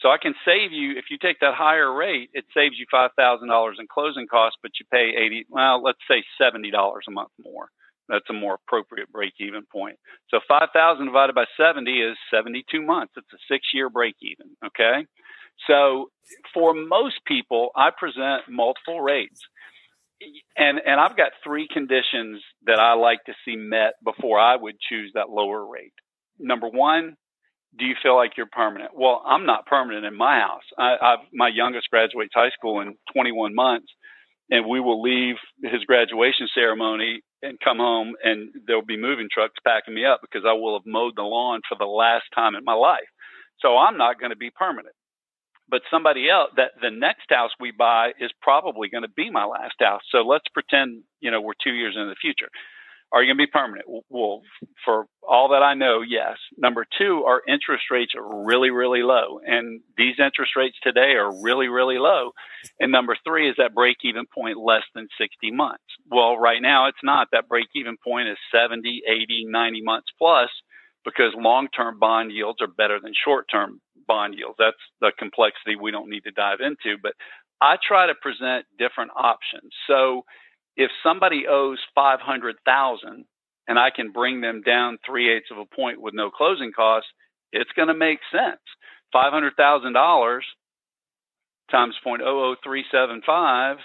So 0.00 0.10
I 0.10 0.18
can 0.20 0.34
save 0.44 0.72
you 0.72 0.92
if 0.96 1.06
you 1.10 1.18
take 1.18 1.40
that 1.40 1.54
higher 1.54 1.92
rate, 1.92 2.30
it 2.32 2.44
saves 2.54 2.76
you 2.78 2.86
$5,000 2.92 3.72
in 3.78 3.86
closing 3.92 4.26
costs, 4.28 4.58
but 4.62 4.72
you 4.78 4.86
pay 4.92 5.12
80, 5.16 5.46
well, 5.50 5.82
let's 5.82 5.98
say 6.08 6.22
$70 6.40 6.72
a 6.72 7.10
month 7.10 7.30
more. 7.42 7.68
That's 8.08 8.28
a 8.30 8.32
more 8.32 8.54
appropriate 8.54 9.12
break 9.12 9.34
even 9.38 9.64
point. 9.70 9.98
So 10.30 10.40
5,000 10.48 11.04
divided 11.04 11.34
by 11.34 11.44
70 11.58 11.90
is 11.90 12.16
72 12.32 12.80
months. 12.80 13.14
It's 13.16 13.26
a 13.32 13.52
6-year 13.52 13.90
break 13.90 14.14
even, 14.22 14.56
okay? 14.66 15.06
So 15.66 16.10
for 16.54 16.72
most 16.72 17.16
people, 17.26 17.70
I 17.76 17.90
present 17.90 18.42
multiple 18.48 19.00
rates 19.00 19.40
and 20.56 20.80
and 20.84 21.00
I've 21.00 21.16
got 21.16 21.30
three 21.44 21.68
conditions 21.72 22.42
that 22.66 22.80
I 22.80 22.94
like 22.94 23.22
to 23.26 23.34
see 23.44 23.54
met 23.56 23.94
before 24.02 24.40
I 24.40 24.56
would 24.56 24.74
choose 24.80 25.12
that 25.14 25.30
lower 25.30 25.64
rate 25.64 25.92
number 26.38 26.68
one, 26.68 27.16
do 27.76 27.84
you 27.84 27.94
feel 28.02 28.16
like 28.16 28.36
you're 28.36 28.46
permanent? 28.50 28.92
Well, 28.94 29.22
I'm 29.26 29.46
not 29.46 29.66
permanent 29.66 30.06
in 30.06 30.16
my 30.16 30.40
house. 30.40 30.62
I, 30.78 30.96
I've, 31.00 31.26
my 31.32 31.48
youngest 31.48 31.90
graduates 31.90 32.32
high 32.34 32.50
school 32.50 32.80
in 32.80 32.96
21 33.12 33.54
months, 33.54 33.88
and 34.50 34.66
we 34.66 34.80
will 34.80 35.02
leave 35.02 35.36
his 35.62 35.84
graduation 35.84 36.48
ceremony 36.54 37.20
and 37.42 37.60
come 37.60 37.78
home, 37.78 38.14
and 38.24 38.50
there'll 38.66 38.84
be 38.84 38.96
moving 38.96 39.28
trucks 39.32 39.54
packing 39.64 39.94
me 39.94 40.04
up 40.04 40.20
because 40.22 40.44
I 40.46 40.54
will 40.54 40.76
have 40.78 40.86
mowed 40.86 41.14
the 41.16 41.22
lawn 41.22 41.60
for 41.68 41.76
the 41.78 41.84
last 41.84 42.24
time 42.34 42.54
in 42.54 42.64
my 42.64 42.72
life. 42.72 43.06
So 43.60 43.76
I'm 43.76 43.98
not 43.98 44.18
going 44.18 44.30
to 44.30 44.36
be 44.36 44.50
permanent. 44.50 44.94
But 45.70 45.82
somebody 45.90 46.30
else, 46.30 46.50
that 46.56 46.72
the 46.80 46.90
next 46.90 47.26
house 47.28 47.50
we 47.60 47.72
buy 47.72 48.12
is 48.18 48.30
probably 48.40 48.88
going 48.88 49.02
to 49.02 49.10
be 49.14 49.28
my 49.30 49.44
last 49.44 49.74
house. 49.78 50.00
So 50.10 50.18
let's 50.18 50.46
pretend, 50.54 51.02
you 51.20 51.30
know, 51.30 51.42
we're 51.42 51.52
two 51.62 51.74
years 51.74 51.94
in 51.96 52.08
the 52.08 52.16
future 52.20 52.48
Are 53.10 53.22
you 53.22 53.28
going 53.28 53.38
to 53.38 53.46
be 53.46 53.50
permanent? 53.50 53.86
Well, 54.10 54.42
for 54.84 55.06
all 55.26 55.48
that 55.50 55.62
I 55.62 55.74
know, 55.74 56.02
yes. 56.06 56.36
Number 56.58 56.86
two, 56.98 57.24
our 57.26 57.42
interest 57.48 57.84
rates 57.90 58.12
are 58.14 58.44
really, 58.44 58.70
really 58.70 59.02
low. 59.02 59.40
And 59.44 59.80
these 59.96 60.16
interest 60.18 60.52
rates 60.56 60.76
today 60.82 61.12
are 61.14 61.42
really, 61.42 61.68
really 61.68 61.98
low. 61.98 62.32
And 62.78 62.92
number 62.92 63.16
three 63.24 63.48
is 63.48 63.56
that 63.56 63.74
break 63.74 63.96
even 64.04 64.26
point 64.26 64.58
less 64.58 64.84
than 64.94 65.08
60 65.18 65.50
months. 65.52 65.84
Well, 66.10 66.36
right 66.36 66.60
now 66.60 66.88
it's 66.88 67.02
not. 67.02 67.28
That 67.32 67.48
break 67.48 67.68
even 67.74 67.96
point 68.02 68.28
is 68.28 68.36
70, 68.52 69.02
80, 69.08 69.46
90 69.48 69.82
months 69.82 70.08
plus 70.18 70.50
because 71.04 71.32
long 71.34 71.68
term 71.74 71.98
bond 71.98 72.32
yields 72.32 72.60
are 72.60 72.66
better 72.66 73.00
than 73.02 73.12
short 73.24 73.46
term 73.50 73.80
bond 74.06 74.34
yields. 74.36 74.56
That's 74.58 74.76
the 75.00 75.12
complexity 75.18 75.76
we 75.80 75.90
don't 75.92 76.10
need 76.10 76.24
to 76.24 76.30
dive 76.30 76.58
into. 76.60 76.98
But 77.02 77.12
I 77.60 77.76
try 77.86 78.06
to 78.06 78.14
present 78.14 78.66
different 78.78 79.12
options. 79.16 79.72
So 79.86 80.24
if 80.78 80.92
somebody 81.02 81.44
owes 81.50 81.80
500,000 81.94 83.26
and 83.68 83.78
I 83.78 83.90
can 83.94 84.12
bring 84.12 84.40
them 84.40 84.62
down 84.62 84.98
three 85.04 85.30
eighths 85.30 85.50
of 85.52 85.58
a 85.58 85.66
point 85.66 86.00
with 86.00 86.14
no 86.14 86.30
closing 86.30 86.72
costs, 86.72 87.10
it's 87.52 87.70
going 87.76 87.88
to 87.88 87.94
make 87.94 88.20
sense. 88.32 88.62
$500,000 89.14 90.40
times 91.70 91.96
0.00375 92.06 93.76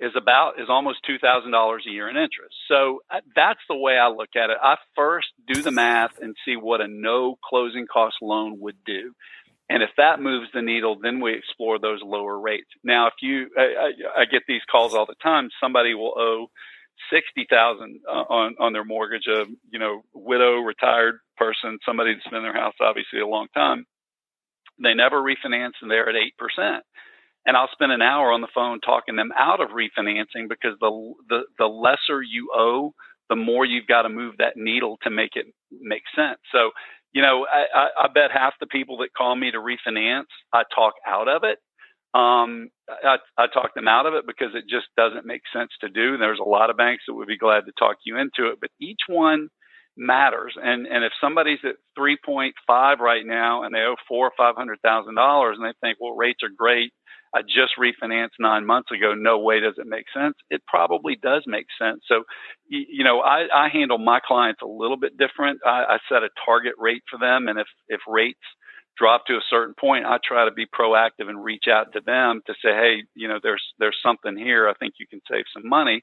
is 0.00 0.12
about 0.16 0.58
is 0.58 0.68
almost 0.68 0.98
two 1.06 1.18
thousand 1.18 1.52
dollars 1.52 1.84
a 1.86 1.90
year 1.90 2.08
in 2.08 2.16
interest. 2.16 2.54
So 2.68 3.02
uh, 3.10 3.20
that's 3.36 3.60
the 3.68 3.76
way 3.76 3.98
I 3.98 4.08
look 4.08 4.30
at 4.34 4.50
it. 4.50 4.56
I 4.62 4.76
first 4.96 5.28
do 5.46 5.62
the 5.62 5.70
math 5.70 6.12
and 6.20 6.34
see 6.44 6.56
what 6.56 6.80
a 6.80 6.88
no 6.88 7.38
closing 7.44 7.86
cost 7.86 8.16
loan 8.22 8.58
would 8.60 8.78
do, 8.86 9.12
and 9.70 9.84
if 9.84 9.90
that 9.96 10.20
moves 10.20 10.48
the 10.52 10.62
needle, 10.62 10.98
then 11.00 11.20
we 11.20 11.32
explore 11.32 11.78
those 11.78 12.00
lower 12.02 12.38
rates. 12.38 12.68
Now, 12.82 13.06
if 13.06 13.14
you, 13.22 13.48
I, 13.56 13.62
I, 13.62 14.22
I 14.22 14.24
get 14.24 14.42
these 14.48 14.62
calls 14.70 14.94
all 14.94 15.06
the 15.06 15.14
time. 15.22 15.48
Somebody 15.62 15.94
will 15.94 16.12
owe 16.18 16.48
sixty 17.12 17.46
thousand 17.48 18.00
uh, 18.06 18.24
on 18.28 18.56
on 18.58 18.72
their 18.72 18.84
mortgage. 18.84 19.28
A 19.28 19.44
you 19.70 19.78
know 19.78 20.02
widow, 20.12 20.56
retired 20.58 21.20
person, 21.36 21.78
somebody 21.86 22.14
that's 22.14 22.26
been 22.26 22.38
in 22.38 22.42
their 22.42 22.60
house 22.60 22.74
obviously 22.80 23.20
a 23.20 23.26
long 23.26 23.46
time. 23.54 23.86
They 24.82 24.94
never 24.94 25.22
refinance, 25.22 25.74
and 25.80 25.90
they're 25.90 26.08
at 26.08 26.16
eight 26.16 26.36
percent. 26.36 26.82
And 27.46 27.56
I'll 27.56 27.70
spend 27.72 27.92
an 27.92 28.02
hour 28.02 28.32
on 28.32 28.42
the 28.42 28.48
phone 28.54 28.80
talking 28.80 29.16
them 29.16 29.30
out 29.38 29.60
of 29.60 29.68
refinancing 29.70 30.48
because 30.48 30.76
the 30.80 31.14
the 31.28 31.40
the 31.60 31.66
lesser 31.66 32.20
you 32.20 32.50
owe, 32.54 32.92
the 33.28 33.36
more 33.36 33.64
you've 33.64 33.86
got 33.86 34.02
to 34.02 34.08
move 34.08 34.34
that 34.38 34.56
needle 34.56 34.98
to 35.04 35.10
make 35.10 35.36
it 35.36 35.46
make 35.70 36.02
sense. 36.16 36.40
So 36.52 36.72
you 37.12 37.22
know, 37.22 37.46
I, 37.52 37.66
I, 37.78 37.88
I 38.04 38.08
bet 38.14 38.30
half 38.32 38.54
the 38.60 38.66
people 38.66 38.98
that 38.98 39.14
call 39.16 39.34
me 39.36 39.50
to 39.50 39.58
refinance, 39.58 40.26
I 40.52 40.62
talk 40.74 40.94
out 41.06 41.28
of 41.28 41.44
it. 41.44 41.58
Um, 42.14 42.70
I, 42.88 43.18
I 43.38 43.46
talk 43.52 43.74
them 43.74 43.88
out 43.88 44.06
of 44.06 44.14
it 44.14 44.26
because 44.26 44.50
it 44.54 44.64
just 44.68 44.86
doesn't 44.96 45.26
make 45.26 45.42
sense 45.52 45.70
to 45.80 45.88
do. 45.88 46.18
There's 46.18 46.40
a 46.44 46.48
lot 46.48 46.70
of 46.70 46.76
banks 46.76 47.04
that 47.06 47.14
would 47.14 47.28
be 47.28 47.38
glad 47.38 47.66
to 47.66 47.72
talk 47.78 47.96
you 48.04 48.18
into 48.18 48.50
it, 48.50 48.58
but 48.60 48.70
each 48.80 49.00
one 49.08 49.48
matters. 49.96 50.54
And 50.60 50.86
and 50.86 51.04
if 51.04 51.12
somebody's 51.20 51.60
at 51.64 51.76
3.5 51.98 52.52
right 52.98 53.26
now 53.26 53.62
and 53.64 53.74
they 53.74 53.80
owe 53.80 53.96
four 54.08 54.26
or 54.26 54.32
five 54.36 54.56
hundred 54.56 54.80
thousand 54.82 55.14
dollars, 55.16 55.56
and 55.60 55.66
they 55.66 55.74
think, 55.86 55.98
well, 56.00 56.16
rates 56.16 56.40
are 56.42 56.50
great, 56.56 56.92
I 57.34 57.42
just 57.42 57.72
refinanced 57.78 58.38
nine 58.40 58.66
months 58.66 58.90
ago. 58.90 59.14
No 59.14 59.38
way 59.38 59.60
does 59.60 59.74
it 59.78 59.86
make 59.86 60.06
sense. 60.14 60.34
It 60.50 60.62
probably 60.66 61.16
does 61.16 61.44
make 61.46 61.66
sense. 61.80 62.02
So, 62.06 62.24
you 62.68 63.04
know, 63.04 63.20
I, 63.20 63.46
I 63.54 63.68
handle 63.68 63.98
my 63.98 64.20
clients 64.24 64.62
a 64.62 64.66
little 64.66 64.96
bit 64.96 65.16
different. 65.16 65.60
I, 65.64 65.84
I 65.88 65.98
set 66.08 66.22
a 66.22 66.30
target 66.44 66.74
rate 66.78 67.02
for 67.10 67.18
them, 67.18 67.48
and 67.48 67.58
if 67.58 67.68
if 67.88 68.00
rates 68.08 68.38
drop 68.98 69.24
to 69.26 69.34
a 69.34 69.40
certain 69.48 69.74
point, 69.78 70.04
I 70.04 70.18
try 70.26 70.44
to 70.44 70.50
be 70.52 70.66
proactive 70.66 71.28
and 71.28 71.42
reach 71.42 71.64
out 71.70 71.92
to 71.94 72.00
them 72.04 72.42
to 72.46 72.52
say, 72.54 72.70
hey, 72.70 73.02
you 73.14 73.28
know, 73.28 73.38
there's 73.42 73.62
there's 73.78 73.96
something 74.02 74.36
here. 74.36 74.68
I 74.68 74.74
think 74.74 74.94
you 74.98 75.06
can 75.06 75.20
save 75.30 75.44
some 75.54 75.68
money 75.68 76.02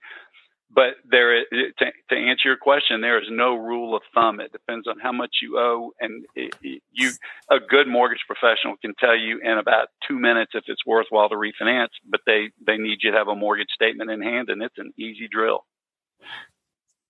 but 0.69 0.95
there 1.09 1.43
to, 1.45 1.85
to, 2.09 2.15
answer 2.15 2.49
your 2.49 2.57
question 2.57 3.01
there 3.01 3.21
is 3.21 3.27
no 3.29 3.55
rule 3.55 3.95
of 3.95 4.01
thumb. 4.13 4.39
It 4.39 4.51
depends 4.51 4.87
on 4.87 4.99
how 4.99 5.11
much 5.11 5.37
you 5.41 5.57
owe. 5.57 5.91
And 5.99 6.25
it, 6.35 6.55
it, 6.61 6.81
you 6.91 7.11
a 7.49 7.57
good 7.59 7.87
mortgage 7.87 8.19
professional 8.27 8.75
can 8.77 8.93
tell 8.99 9.17
you 9.17 9.39
in 9.43 9.57
about 9.57 9.87
two 10.07 10.19
minutes 10.19 10.51
if 10.55 10.65
it's 10.67 10.85
worthwhile 10.85 11.29
to 11.29 11.35
refinance 11.35 11.89
but 12.09 12.21
they 12.25 12.49
they 12.65 12.77
need 12.77 12.99
you 13.01 13.11
to 13.11 13.17
have 13.17 13.27
a 13.27 13.35
mortgage 13.35 13.69
statement 13.73 14.11
in 14.11 14.21
hand 14.21 14.49
and 14.49 14.61
it's 14.61 14.77
an 14.77 14.93
easy 14.97 15.27
drill. 15.31 15.65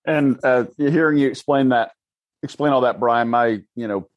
And 0.04 0.38
uh, 0.42 0.64
hearing 0.76 1.18
you 1.18 1.28
explain 1.28 1.70
that 1.70 1.92
explain 2.42 2.72
all 2.72 2.82
that 2.82 3.00
brian 3.00 3.28
my 3.28 3.60
you 3.74 3.88
know 3.88 4.08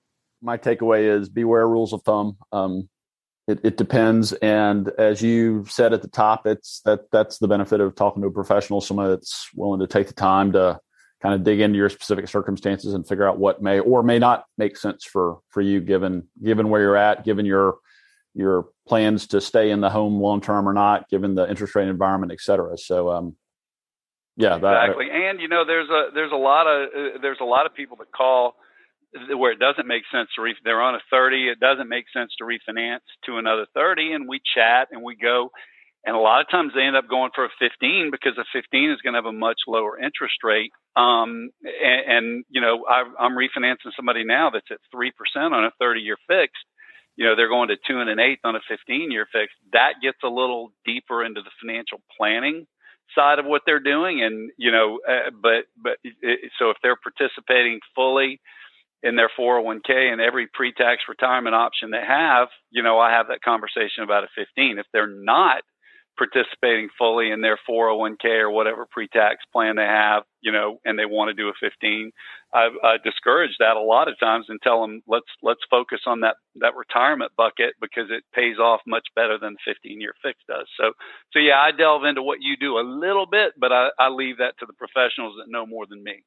my 0.42 0.58
takeaway 0.58 1.20
is 1.20 1.30
beware 1.30 1.68
rules 1.68 1.94
of 1.94 2.02
thumb. 2.04 2.38
Um, 2.52 2.90
it, 3.48 3.60
it 3.64 3.78
depends, 3.78 4.34
and 4.34 4.90
as 4.98 5.22
you 5.22 5.66
said 5.68 5.94
at 5.94 6.02
the 6.02 6.08
top, 6.08 6.46
it's 6.46 6.82
that 6.86 7.12
that's 7.12 7.40
the 7.40 7.48
benefit 7.48 7.82
of 7.82 7.96
talking 7.96 8.22
to 8.22 8.28
a 8.28 8.32
professional, 8.32 8.82
someone 8.82 9.10
that's 9.10 9.50
willing 9.56 9.80
to 9.80 9.88
take 9.88 10.08
the 10.08 10.14
time 10.14 10.52
to 10.54 10.80
kind 11.22 11.36
of 11.36 11.44
dig 11.44 11.60
into 11.60 11.78
your 11.78 11.90
specific 11.90 12.28
circumstances 12.28 12.94
and 12.94 13.08
figure 13.08 13.28
out 13.28 13.38
what 13.38 13.62
may 13.62 13.80
or 13.80 14.04
may 14.04 14.20
not 14.20 14.46
make 14.58 14.76
sense 14.76 15.06
for 15.06 15.40
for 15.50 15.62
you 15.62 15.80
given 15.80 16.28
given 16.44 16.70
where 16.70 16.82
you're 16.82 16.98
at 16.98 17.24
given 17.24 17.46
your 17.46 17.78
your 18.34 18.70
plans 18.88 19.28
to 19.28 19.40
stay 19.40 19.70
in 19.70 19.82
the 19.82 19.90
home 19.90 20.20
long 20.20 20.42
term 20.42 20.68
or 20.68 20.74
not 20.74 21.08
given 21.10 21.36
the 21.36 21.48
interest 21.50 21.76
rate 21.76 21.88
environment 21.88 22.32
et 22.32 22.40
cetera. 22.40 22.78
So 22.78 23.12
um 23.12 23.36
yeah 24.36 24.56
exactly. 24.56 25.08
That, 25.08 25.16
and 25.16 25.40
you 25.40 25.48
know 25.48 25.64
there's 25.66 25.90
a 25.90 26.10
there's 26.14 26.32
a 26.32 26.38
lot 26.38 26.66
of 26.66 26.90
uh, 26.90 27.18
there's 27.22 27.40
a 27.40 27.46
lot 27.46 27.66
of 27.66 27.74
people 27.76 27.98
that 27.98 28.12
call 28.12 28.56
where 29.36 29.52
it 29.52 29.60
doesn't 29.60 29.88
make 29.88 30.04
sense 30.12 30.30
to 30.36 30.42
re- 30.42 30.56
they're 30.64 30.82
on 30.82 30.96
a 30.96 31.02
30 31.10 31.50
it 31.50 31.60
doesn't 31.60 31.90
make 31.90 32.06
sense 32.14 32.32
to 32.38 32.44
refinance 32.44 33.06
to 33.26 33.38
another 33.38 33.66
30 33.74 34.14
and 34.14 34.28
we 34.28 34.42
chat 34.56 34.88
and 34.92 35.04
we 35.04 35.16
go 35.16 35.52
and 36.06 36.16
a 36.16 36.20
lot 36.20 36.42
of 36.42 36.50
times 36.50 36.72
they 36.74 36.82
end 36.82 36.96
up 36.96 37.08
going 37.08 37.30
for 37.36 37.46
a 37.46 37.50
15 37.60 38.10
because 38.12 38.38
a 38.38 38.46
15 38.54 38.92
is 38.92 39.02
going 39.02 39.14
to 39.14 39.18
have 39.18 39.26
a 39.26 39.32
much 39.32 39.60
lower 39.68 40.00
interest 40.00 40.38
rate 40.44 40.72
um, 40.96 41.52
and, 41.64 42.02
and, 42.08 42.46
you 42.50 42.62
know 42.62 42.86
I, 42.90 43.04
i'm 43.20 43.34
refinancing 43.34 43.96
somebody 43.96 44.24
now 44.24 44.50
that's 44.50 44.72
at 44.72 44.80
3% 44.94 45.12
on 45.52 45.66
a 45.66 45.72
30 45.80 46.02
year 46.02 46.18
fixed 46.28 46.66
you 47.16 47.26
know 47.26 47.36
they're 47.36 47.50
going 47.50 47.70
to 47.70 47.78
two 47.88 48.00
and 48.00 48.10
an 48.10 48.20
eighth 48.20 48.42
on 48.44 48.56
a 48.56 48.62
15 48.68 49.12
year 49.12 49.28
fixed. 49.32 49.56
That 49.74 49.96
gets 50.02 50.18
a 50.24 50.28
little 50.28 50.72
deeper 50.86 51.24
into 51.24 51.42
the 51.42 51.52
financial 51.62 52.02
planning 52.18 52.66
side 53.16 53.40
of 53.40 53.46
what 53.46 53.64
they're 53.66 53.80
doing 53.80 54.24
and 54.24 54.52
you 54.58 54.72
know 54.72 55.00
uh, 55.08 55.30
but 55.42 55.66
but 55.78 55.98
it, 56.04 56.52
so 56.58 56.70
if 56.70 56.78
they're 56.82 56.96
participating 56.96 57.80
fully 57.94 58.40
in 59.04 59.16
their 59.16 59.30
401k 59.38 60.12
and 60.12 60.22
every 60.22 60.48
pre-tax 60.48 61.04
retirement 61.10 61.56
option 61.56 61.92
they 61.92 62.04
have, 62.06 62.50
you 62.70 62.84
know, 62.84 63.00
I 63.00 63.12
have 63.12 63.28
that 63.28 63.42
conversation 63.42 64.04
about 64.04 64.24
a 64.24 64.28
15. 64.36 64.78
If 64.78 64.86
they're 64.94 65.08
not 65.08 65.64
participating 66.18 66.90
fully 66.98 67.32
in 67.32 67.42
their 67.42 67.58
401k 67.68 68.42
or 68.42 68.52
whatever 68.52 68.86
pre-tax 68.90 69.38
plan 69.52 69.76
they 69.76 69.84
have, 69.86 70.24
you 70.42 70.52
know, 70.52 70.80
and 70.86 71.00
they 71.00 71.06
want 71.06 71.30
to 71.30 71.34
do 71.34 71.50
a 71.50 71.54
15, 71.60 72.12
I, 72.54 72.70
I 72.84 72.98
discourage 73.04 73.56
that 73.60 73.78
a 73.78 73.82
lot 73.82 74.08
of 74.08 74.20
times 74.20 74.46
and 74.50 74.60
tell 74.62 74.82
them 74.82 75.02
let's 75.08 75.26
let's 75.42 75.62
focus 75.70 76.02
on 76.06 76.20
that 76.22 76.36
that 76.56 76.76
retirement 76.76 77.32
bucket 77.38 77.74
because 77.80 78.12
it 78.12 78.24
pays 78.36 78.58
off 78.60 78.82
much 78.86 79.08
better 79.16 79.38
than 79.40 79.54
the 79.54 79.74
15 79.74 80.02
year 80.02 80.14
fix 80.22 80.38
does. 80.48 80.68
So 80.80 80.92
so 81.32 81.40
yeah, 81.40 81.60
I 81.60 81.72
delve 81.72 82.04
into 82.04 82.22
what 82.22 82.40
you 82.42 82.58
do 82.58 82.78
a 82.78 82.86
little 82.86 83.26
bit, 83.26 83.54
but 83.58 83.72
I, 83.72 83.90
I 83.98 84.10
leave 84.10 84.38
that 84.38 84.60
to 84.60 84.66
the 84.66 84.74
professionals 84.74 85.36
that 85.38 85.50
know 85.50 85.66
more 85.66 85.86
than 85.90 86.04
me. 86.04 86.24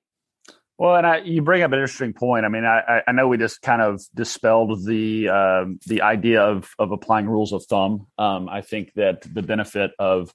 Well, 0.77 0.97
and 0.97 1.07
I, 1.07 1.19
you 1.19 1.41
bring 1.41 1.63
up 1.63 1.71
an 1.71 1.79
interesting 1.79 2.13
point. 2.15 2.45
I 2.45 2.49
mean, 2.49 2.65
I, 2.65 3.03
I 3.07 3.13
know 3.13 3.29
we 3.29 3.39
just 3.39 3.63
kind 3.63 3.81
of 3.81 4.03
dispelled 4.13 4.85
the 4.85 5.29
uh, 5.29 5.65
the 5.87 6.03
idea 6.03 6.43
of 6.43 6.69
of 6.79 6.91
applying 6.91 7.27
rules 7.29 7.53
of 7.53 7.65
thumb. 7.65 8.09
Um, 8.19 8.49
I 8.49 8.61
think 8.61 8.93
that 8.95 9.23
the 9.23 9.43
benefit 9.43 9.93
of 10.01 10.35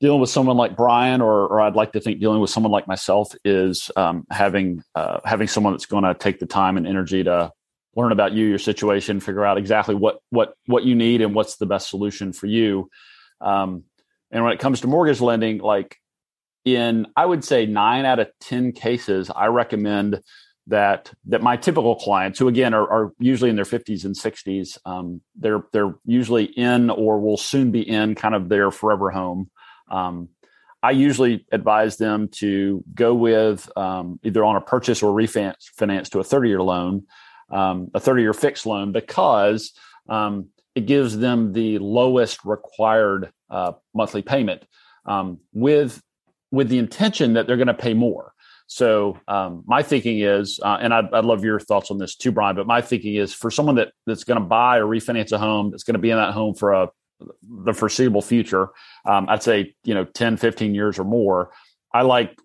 dealing 0.00 0.20
with 0.20 0.30
someone 0.30 0.56
like 0.56 0.76
Brian, 0.76 1.20
or, 1.20 1.46
or 1.46 1.60
I'd 1.60 1.76
like 1.76 1.92
to 1.92 2.00
think 2.00 2.18
dealing 2.18 2.40
with 2.40 2.50
someone 2.50 2.72
like 2.72 2.88
myself, 2.88 3.34
is 3.44 3.90
um, 3.94 4.26
having 4.30 4.82
uh, 4.94 5.20
having 5.24 5.48
someone 5.48 5.74
that's 5.74 5.86
going 5.86 6.04
to 6.04 6.14
take 6.14 6.38
the 6.38 6.46
time 6.46 6.78
and 6.78 6.86
energy 6.86 7.22
to 7.22 7.52
learn 7.94 8.10
about 8.10 8.32
you, 8.32 8.46
your 8.46 8.58
situation, 8.58 9.20
figure 9.20 9.44
out 9.44 9.58
exactly 9.58 9.94
what 9.94 10.18
what 10.30 10.54
what 10.66 10.84
you 10.84 10.94
need 10.94 11.20
and 11.20 11.34
what's 11.34 11.56
the 11.56 11.66
best 11.66 11.90
solution 11.90 12.32
for 12.32 12.46
you. 12.46 12.88
Um, 13.42 13.84
and 14.30 14.42
when 14.42 14.54
it 14.54 14.60
comes 14.60 14.80
to 14.80 14.86
mortgage 14.86 15.20
lending, 15.20 15.58
like 15.58 15.98
in 16.64 17.06
I 17.16 17.26
would 17.26 17.44
say 17.44 17.66
nine 17.66 18.04
out 18.04 18.18
of 18.18 18.28
ten 18.40 18.72
cases, 18.72 19.30
I 19.34 19.46
recommend 19.46 20.20
that 20.66 21.12
that 21.26 21.42
my 21.42 21.56
typical 21.56 21.96
clients, 21.96 22.38
who 22.38 22.48
again 22.48 22.72
are, 22.74 22.88
are 22.90 23.12
usually 23.18 23.50
in 23.50 23.56
their 23.56 23.64
50s 23.66 24.04
and 24.04 24.14
60s, 24.14 24.78
um, 24.86 25.20
they're 25.36 25.62
they're 25.72 25.94
usually 26.06 26.44
in 26.44 26.90
or 26.90 27.20
will 27.20 27.36
soon 27.36 27.70
be 27.70 27.86
in 27.86 28.14
kind 28.14 28.34
of 28.34 28.48
their 28.48 28.70
forever 28.70 29.10
home. 29.10 29.50
Um, 29.90 30.30
I 30.82 30.90
usually 30.90 31.46
advise 31.50 31.96
them 31.96 32.28
to 32.36 32.84
go 32.94 33.14
with 33.14 33.70
um, 33.76 34.20
either 34.22 34.44
on 34.44 34.56
a 34.56 34.60
purchase 34.60 35.02
or 35.02 35.14
refinance 35.14 36.10
to 36.10 36.20
a 36.20 36.24
30 36.24 36.48
year 36.48 36.62
loan, 36.62 37.04
um, 37.50 37.90
a 37.94 38.00
30 38.00 38.22
year 38.22 38.34
fixed 38.34 38.66
loan, 38.66 38.92
because 38.92 39.72
um, 40.08 40.48
it 40.74 40.86
gives 40.86 41.16
them 41.16 41.52
the 41.52 41.78
lowest 41.78 42.44
required 42.44 43.30
uh, 43.50 43.72
monthly 43.94 44.22
payment. 44.22 44.64
Um, 45.06 45.40
with 45.52 46.02
with 46.54 46.68
the 46.68 46.78
intention 46.78 47.34
that 47.34 47.46
they're 47.46 47.56
going 47.56 47.66
to 47.66 47.74
pay 47.74 47.94
more. 47.94 48.32
So 48.66 49.18
um, 49.28 49.62
my 49.66 49.82
thinking 49.82 50.20
is, 50.20 50.58
uh, 50.62 50.78
and 50.80 50.94
I'd, 50.94 51.12
I'd, 51.12 51.24
love 51.24 51.44
your 51.44 51.60
thoughts 51.60 51.90
on 51.90 51.98
this 51.98 52.16
too, 52.16 52.32
Brian. 52.32 52.56
But 52.56 52.66
my 52.66 52.80
thinking 52.80 53.16
is, 53.16 53.34
for 53.34 53.50
someone 53.50 53.74
that 53.74 53.92
that's 54.06 54.24
going 54.24 54.40
to 54.40 54.46
buy 54.46 54.78
or 54.78 54.86
refinance 54.86 55.32
a 55.32 55.38
home, 55.38 55.70
that's 55.70 55.84
going 55.84 55.94
to 55.94 56.00
be 56.00 56.10
in 56.10 56.16
that 56.16 56.32
home 56.32 56.54
for 56.54 56.72
a 56.72 56.88
the 57.42 57.72
foreseeable 57.72 58.22
future, 58.22 58.68
um, 59.06 59.28
I'd 59.28 59.42
say 59.42 59.74
you 59.84 59.94
know 59.94 60.04
10, 60.04 60.36
15 60.36 60.74
years 60.74 60.98
or 60.98 61.04
more. 61.04 61.50
I 61.92 62.02
like 62.02 62.38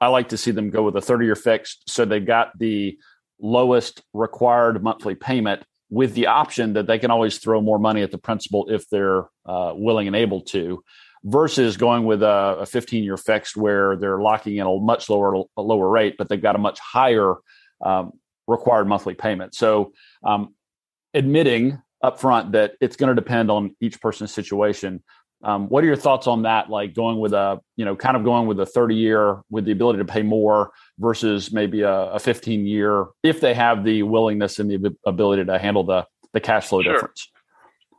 I 0.00 0.08
like 0.08 0.30
to 0.30 0.36
see 0.36 0.50
them 0.50 0.70
go 0.70 0.82
with 0.82 0.96
a 0.96 1.00
30 1.00 1.24
year 1.24 1.36
fixed. 1.36 1.88
So 1.88 2.04
they've 2.04 2.24
got 2.24 2.58
the 2.58 2.98
lowest 3.40 4.02
required 4.12 4.82
monthly 4.82 5.14
payment 5.14 5.62
with 5.90 6.14
the 6.14 6.26
option 6.26 6.72
that 6.74 6.86
they 6.86 6.98
can 6.98 7.10
always 7.10 7.38
throw 7.38 7.60
more 7.60 7.78
money 7.78 8.02
at 8.02 8.10
the 8.10 8.18
principal 8.18 8.68
if 8.68 8.88
they're 8.88 9.28
uh, 9.46 9.72
willing 9.74 10.06
and 10.06 10.16
able 10.16 10.40
to 10.40 10.82
versus 11.24 11.76
going 11.76 12.04
with 12.04 12.22
a, 12.22 12.56
a 12.60 12.66
15 12.66 13.02
year 13.02 13.16
fixed 13.16 13.56
where 13.56 13.96
they're 13.96 14.20
locking 14.20 14.56
in 14.56 14.66
a 14.66 14.76
much 14.78 15.08
lower 15.08 15.44
a 15.56 15.62
lower 15.62 15.88
rate 15.88 16.16
but 16.18 16.28
they've 16.28 16.42
got 16.42 16.54
a 16.54 16.58
much 16.58 16.78
higher 16.78 17.34
um, 17.84 18.12
required 18.46 18.86
monthly 18.86 19.14
payment 19.14 19.54
so 19.54 19.92
um, 20.24 20.54
admitting 21.14 21.80
upfront 22.02 22.52
that 22.52 22.74
it's 22.80 22.96
going 22.96 23.08
to 23.08 23.14
depend 23.14 23.50
on 23.50 23.74
each 23.80 24.00
person's 24.00 24.32
situation 24.32 25.02
um, 25.44 25.68
what 25.68 25.84
are 25.84 25.86
your 25.86 25.96
thoughts 25.96 26.26
on 26.26 26.42
that? 26.42 26.70
Like 26.70 26.94
going 26.94 27.18
with 27.18 27.34
a, 27.34 27.60
you 27.76 27.84
know, 27.84 27.94
kind 27.94 28.16
of 28.16 28.24
going 28.24 28.46
with 28.46 28.58
a 28.60 28.66
30 28.66 28.94
year 28.94 29.42
with 29.50 29.66
the 29.66 29.72
ability 29.72 29.98
to 29.98 30.04
pay 30.06 30.22
more 30.22 30.72
versus 30.98 31.52
maybe 31.52 31.82
a, 31.82 32.12
a 32.12 32.18
15 32.18 32.66
year 32.66 33.06
if 33.22 33.42
they 33.42 33.52
have 33.52 33.84
the 33.84 34.04
willingness 34.04 34.58
and 34.58 34.70
the 34.70 34.96
ability 35.04 35.44
to 35.44 35.58
handle 35.58 35.84
the 35.84 36.06
the 36.32 36.40
cash 36.40 36.66
flow 36.66 36.82
sure. 36.82 36.94
difference. 36.94 37.30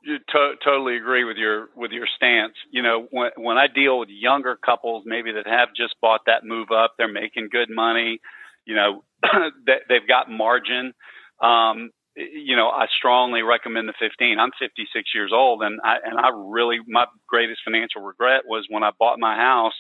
To- 0.06 0.56
totally 0.64 0.98
agree 0.98 1.24
with 1.24 1.38
your 1.38 1.70
with 1.76 1.92
your 1.92 2.08
stance. 2.16 2.54
You 2.72 2.84
know, 2.84 3.08
when 3.12 3.32
when 3.38 3.58
I 3.58 3.68
deal 3.68 4.00
with 4.00 4.10
younger 4.10 4.56
couples, 4.56 5.04
maybe 5.06 5.32
that 5.34 5.48
have 5.48 5.70
just 5.76 5.96
bought 6.02 6.22
that 6.28 6.46
move 6.46 6.70
up, 6.72 6.94
they're 6.98 7.08
making 7.12 7.50
good 7.52 7.70
money. 7.70 8.20
You 8.66 8.76
know, 8.76 9.04
they've 9.66 10.08
got 10.08 10.30
margin. 10.30 10.94
Um, 11.42 11.90
you 12.16 12.56
know, 12.56 12.70
I 12.70 12.86
strongly 12.98 13.42
recommend 13.42 13.90
the 13.90 13.94
15. 14.00 14.40
I'm 14.40 14.52
56 14.60 15.10
years 15.14 15.32
old, 15.34 15.64
and 15.64 15.80
I 15.84 15.98
and 16.06 16.20
I 16.20 16.30
really 16.34 16.80
my 16.88 17.06
greatest 17.28 17.62
financial 17.66 18.02
regret 18.02 18.44
was 18.46 18.66
when 18.70 18.84
I 18.84 18.92
bought 19.00 19.20
my 19.20 19.36
house. 19.36 19.78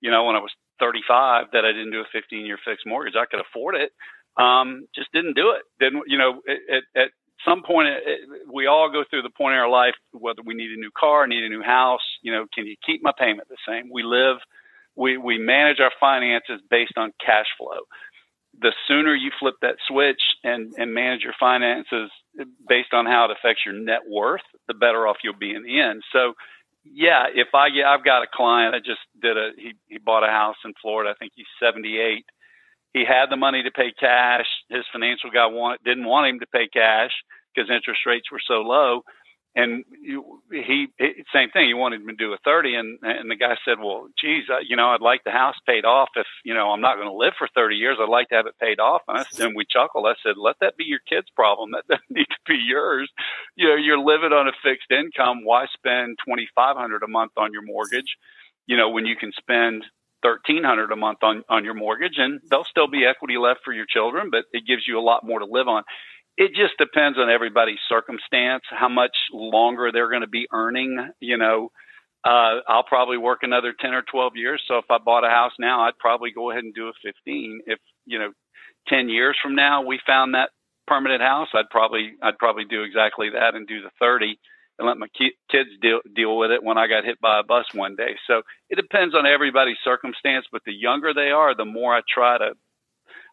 You 0.00 0.10
know, 0.10 0.24
when 0.24 0.36
I 0.36 0.40
was 0.40 0.52
35, 0.80 1.46
that 1.52 1.64
I 1.64 1.72
didn't 1.72 1.92
do 1.92 2.00
a 2.00 2.04
15 2.12 2.46
year 2.46 2.58
fixed 2.64 2.86
mortgage. 2.86 3.14
I 3.16 3.26
could 3.26 3.40
afford 3.40 3.74
it, 3.76 3.92
um, 4.42 4.86
just 4.94 5.12
didn't 5.12 5.34
do 5.34 5.50
it. 5.50 5.62
Didn't 5.78 6.04
you 6.06 6.18
know? 6.18 6.40
At, 6.48 6.82
at 7.00 7.10
some 7.44 7.62
point, 7.62 7.88
it, 7.88 8.20
we 8.52 8.66
all 8.66 8.90
go 8.90 9.04
through 9.08 9.22
the 9.22 9.30
point 9.30 9.54
in 9.54 9.60
our 9.60 9.70
life 9.70 9.94
whether 10.12 10.42
we 10.44 10.54
need 10.54 10.70
a 10.70 10.80
new 10.80 10.90
car, 10.96 11.26
need 11.26 11.44
a 11.44 11.48
new 11.48 11.62
house. 11.62 12.02
You 12.22 12.32
know, 12.32 12.46
can 12.52 12.66
you 12.66 12.76
keep 12.84 13.02
my 13.02 13.12
payment 13.18 13.48
the 13.48 13.56
same? 13.66 13.90
We 13.92 14.02
live, 14.02 14.38
we 14.96 15.16
we 15.16 15.38
manage 15.38 15.80
our 15.80 15.92
finances 16.00 16.60
based 16.70 16.96
on 16.96 17.12
cash 17.24 17.46
flow 17.58 17.80
the 18.60 18.72
sooner 18.86 19.14
you 19.14 19.30
flip 19.38 19.54
that 19.62 19.76
switch 19.86 20.20
and, 20.42 20.72
and 20.76 20.92
manage 20.92 21.22
your 21.22 21.34
finances 21.38 22.10
based 22.68 22.92
on 22.92 23.06
how 23.06 23.26
it 23.26 23.30
affects 23.30 23.62
your 23.64 23.74
net 23.74 24.00
worth, 24.08 24.42
the 24.66 24.74
better 24.74 25.06
off 25.06 25.18
you'll 25.22 25.38
be 25.38 25.54
in 25.54 25.62
the 25.62 25.80
end. 25.80 26.02
So, 26.12 26.34
yeah, 26.84 27.26
if 27.32 27.48
I 27.54 27.68
yeah, 27.68 27.90
I've 27.90 28.04
got 28.04 28.22
a 28.22 28.26
client. 28.32 28.74
I 28.74 28.78
just 28.78 29.00
did 29.20 29.36
a 29.36 29.50
he 29.56 29.74
he 29.88 29.98
bought 29.98 30.24
a 30.24 30.30
house 30.30 30.56
in 30.64 30.72
Florida. 30.80 31.10
I 31.10 31.14
think 31.18 31.32
he's 31.34 31.46
78. 31.60 32.24
He 32.92 33.04
had 33.04 33.26
the 33.30 33.36
money 33.36 33.62
to 33.62 33.70
pay 33.70 33.92
cash. 33.98 34.46
His 34.68 34.84
financial 34.92 35.30
guy 35.30 35.46
want, 35.46 35.82
didn't 35.84 36.06
want 36.06 36.28
him 36.28 36.40
to 36.40 36.46
pay 36.46 36.68
cash 36.68 37.12
because 37.54 37.70
interest 37.70 38.00
rates 38.06 38.30
were 38.32 38.40
so 38.46 38.62
low 38.62 39.02
and 39.58 39.84
he, 40.52 40.86
same 41.34 41.50
thing. 41.50 41.66
He 41.66 41.74
wanted 41.74 42.02
him 42.02 42.08
to 42.08 42.14
do 42.14 42.32
a 42.32 42.38
thirty, 42.44 42.76
and 42.76 42.98
and 43.02 43.28
the 43.28 43.34
guy 43.34 43.56
said, 43.64 43.78
"Well, 43.80 44.06
geez, 44.20 44.44
uh, 44.48 44.58
you 44.66 44.76
know, 44.76 44.90
I'd 44.90 45.00
like 45.00 45.24
the 45.24 45.32
house 45.32 45.56
paid 45.66 45.84
off. 45.84 46.10
If 46.14 46.26
you 46.44 46.54
know, 46.54 46.70
I'm 46.70 46.80
not 46.80 46.96
going 46.96 47.08
to 47.08 47.14
live 47.14 47.32
for 47.36 47.48
thirty 47.54 47.74
years, 47.74 47.96
I'd 48.00 48.08
like 48.08 48.28
to 48.28 48.36
have 48.36 48.46
it 48.46 48.58
paid 48.60 48.78
off." 48.78 49.02
And, 49.08 49.18
I, 49.18 49.44
and 49.44 49.56
we 49.56 49.64
chuckled. 49.68 50.06
I 50.06 50.14
said, 50.22 50.36
"Let 50.36 50.56
that 50.60 50.76
be 50.76 50.84
your 50.84 51.00
kid's 51.08 51.30
problem. 51.34 51.72
That 51.72 51.88
doesn't 51.88 52.10
need 52.10 52.28
to 52.30 52.38
be 52.46 52.60
yours. 52.64 53.10
You 53.56 53.68
know, 53.68 53.74
you're 53.74 53.98
living 53.98 54.32
on 54.32 54.48
a 54.48 54.52
fixed 54.62 54.92
income. 54.92 55.44
Why 55.44 55.66
spend 55.72 56.18
twenty 56.24 56.48
five 56.54 56.76
hundred 56.76 57.02
a 57.02 57.08
month 57.08 57.32
on 57.36 57.52
your 57.52 57.62
mortgage? 57.62 58.16
You 58.66 58.76
know, 58.76 58.90
when 58.90 59.06
you 59.06 59.16
can 59.16 59.32
spend 59.36 59.84
thirteen 60.22 60.64
hundred 60.64 60.92
a 60.92 60.96
month 60.96 61.18
on 61.22 61.42
on 61.48 61.64
your 61.64 61.74
mortgage, 61.74 62.16
and 62.18 62.40
there'll 62.48 62.64
still 62.64 62.88
be 62.88 63.04
equity 63.06 63.36
left 63.38 63.60
for 63.64 63.72
your 63.72 63.86
children, 63.86 64.28
but 64.30 64.44
it 64.52 64.66
gives 64.66 64.86
you 64.86 64.98
a 64.98 65.02
lot 65.02 65.24
more 65.24 65.38
to 65.38 65.46
live 65.46 65.68
on." 65.68 65.84
it 66.38 66.54
just 66.54 66.78
depends 66.78 67.18
on 67.18 67.28
everybody's 67.28 67.80
circumstance, 67.88 68.62
how 68.70 68.88
much 68.88 69.16
longer 69.32 69.90
they're 69.92 70.08
going 70.08 70.22
to 70.22 70.28
be 70.28 70.46
earning. 70.52 71.10
You 71.18 71.36
know, 71.36 71.72
uh, 72.24 72.62
I'll 72.68 72.84
probably 72.84 73.18
work 73.18 73.40
another 73.42 73.74
10 73.78 73.92
or 73.92 74.02
12 74.02 74.36
years. 74.36 74.62
So 74.68 74.78
if 74.78 74.84
I 74.88 74.98
bought 74.98 75.24
a 75.24 75.30
house 75.30 75.52
now, 75.58 75.82
I'd 75.82 75.98
probably 75.98 76.30
go 76.30 76.52
ahead 76.52 76.62
and 76.62 76.72
do 76.72 76.86
a 76.86 76.92
15. 77.04 77.62
If, 77.66 77.80
you 78.06 78.20
know, 78.20 78.30
10 78.86 79.08
years 79.08 79.36
from 79.42 79.56
now 79.56 79.82
we 79.82 79.98
found 80.06 80.34
that 80.34 80.50
permanent 80.86 81.22
house, 81.22 81.48
I'd 81.54 81.70
probably, 81.70 82.12
I'd 82.22 82.38
probably 82.38 82.64
do 82.64 82.84
exactly 82.84 83.30
that 83.30 83.56
and 83.56 83.66
do 83.66 83.82
the 83.82 83.90
30 84.00 84.38
and 84.78 84.86
let 84.86 84.98
my 84.98 85.08
ki- 85.16 85.36
kids 85.50 85.70
deal, 85.82 86.00
deal 86.14 86.36
with 86.38 86.50
it 86.50 86.62
when 86.62 86.78
I 86.78 86.86
got 86.86 87.04
hit 87.04 87.20
by 87.20 87.40
a 87.40 87.42
bus 87.42 87.66
one 87.74 87.96
day. 87.96 88.16
So 88.26 88.42
it 88.70 88.76
depends 88.76 89.14
on 89.14 89.26
everybody's 89.26 89.76
circumstance, 89.84 90.46
but 90.50 90.62
the 90.64 90.72
younger 90.72 91.12
they 91.12 91.30
are, 91.30 91.54
the 91.54 91.64
more 91.64 91.96
I 91.96 92.00
try 92.12 92.38
to, 92.38 92.52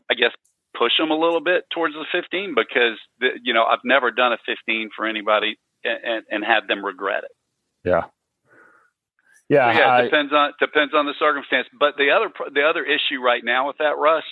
I 0.09 0.13
guess, 0.15 0.31
push 0.77 0.97
them 0.97 1.11
a 1.11 1.17
little 1.17 1.41
bit 1.41 1.63
towards 1.73 1.95
the 1.95 2.05
15 2.11 2.53
because 2.55 2.99
the, 3.19 3.29
you 3.43 3.53
know 3.53 3.63
I've 3.63 3.83
never 3.83 4.11
done 4.11 4.33
a 4.33 4.37
15 4.45 4.89
for 4.95 5.05
anybody 5.05 5.57
and, 5.83 6.23
and 6.29 6.43
had 6.43 6.67
them 6.67 6.85
regret 6.85 7.23
it. 7.23 7.31
Yeah. 7.83 8.03
Yeah, 9.47 9.71
so 9.71 9.79
yeah. 9.79 9.93
I, 9.93 10.01
depends 10.01 10.33
on 10.33 10.53
depends 10.59 10.93
on 10.93 11.05
the 11.05 11.13
circumstance. 11.19 11.67
But 11.79 11.97
the 11.97 12.11
other 12.11 12.31
the 12.53 12.63
other 12.63 12.83
issue 12.83 13.21
right 13.21 13.43
now 13.43 13.67
with 13.67 13.77
that, 13.77 13.97
Russ, 13.97 14.23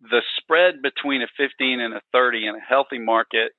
the 0.00 0.22
spread 0.38 0.80
between 0.82 1.22
a 1.22 1.26
15 1.36 1.80
and 1.80 1.94
a 1.94 2.00
30 2.12 2.46
in 2.46 2.54
a 2.54 2.60
healthy 2.60 2.98
market 2.98 3.52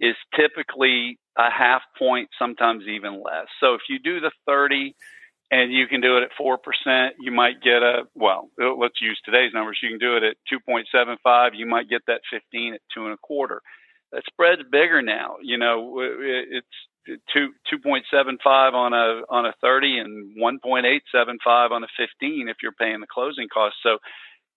is 0.00 0.16
typically 0.34 1.18
a 1.36 1.50
half 1.50 1.82
point, 1.98 2.28
sometimes 2.38 2.84
even 2.86 3.22
less. 3.22 3.46
So 3.60 3.74
if 3.74 3.82
you 3.88 3.98
do 3.98 4.20
the 4.20 4.30
30 4.46 4.94
and 5.50 5.72
you 5.72 5.86
can 5.86 6.00
do 6.00 6.16
it 6.16 6.22
at 6.22 6.30
4%, 6.40 7.10
you 7.20 7.32
might 7.32 7.62
get 7.62 7.82
a, 7.82 8.04
well, 8.14 8.50
let's 8.58 9.00
use 9.00 9.20
today's 9.24 9.52
numbers. 9.52 9.78
You 9.82 9.90
can 9.90 9.98
do 9.98 10.16
it 10.16 10.22
at 10.22 10.36
2.75. 10.52 11.50
You 11.54 11.66
might 11.66 11.88
get 11.88 12.02
that 12.06 12.22
15 12.30 12.74
at 12.74 12.80
two 12.94 13.04
and 13.04 13.14
a 13.14 13.18
quarter. 13.18 13.60
That 14.12 14.22
spread's 14.26 14.62
bigger 14.70 15.02
now. 15.02 15.36
You 15.42 15.58
know, 15.58 15.98
it's 16.00 16.66
two, 17.32 17.50
2.75 17.72 18.74
on 18.74 18.92
a, 18.92 19.22
on 19.28 19.46
a 19.46 19.54
30 19.60 19.98
and 19.98 20.36
1.875 20.36 21.70
on 21.70 21.84
a 21.84 21.88
15 21.96 22.48
if 22.48 22.56
you're 22.62 22.72
paying 22.72 23.00
the 23.00 23.06
closing 23.12 23.48
costs. 23.52 23.78
So 23.82 23.98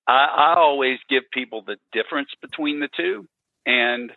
I, 0.08 0.26
I 0.26 0.54
always 0.58 1.00
give 1.10 1.23
people 1.32 1.63
the 1.65 1.78
difference 1.91 2.30
between 2.41 2.80
the 2.80 2.89
two. 2.95 3.28
And, 3.65 4.12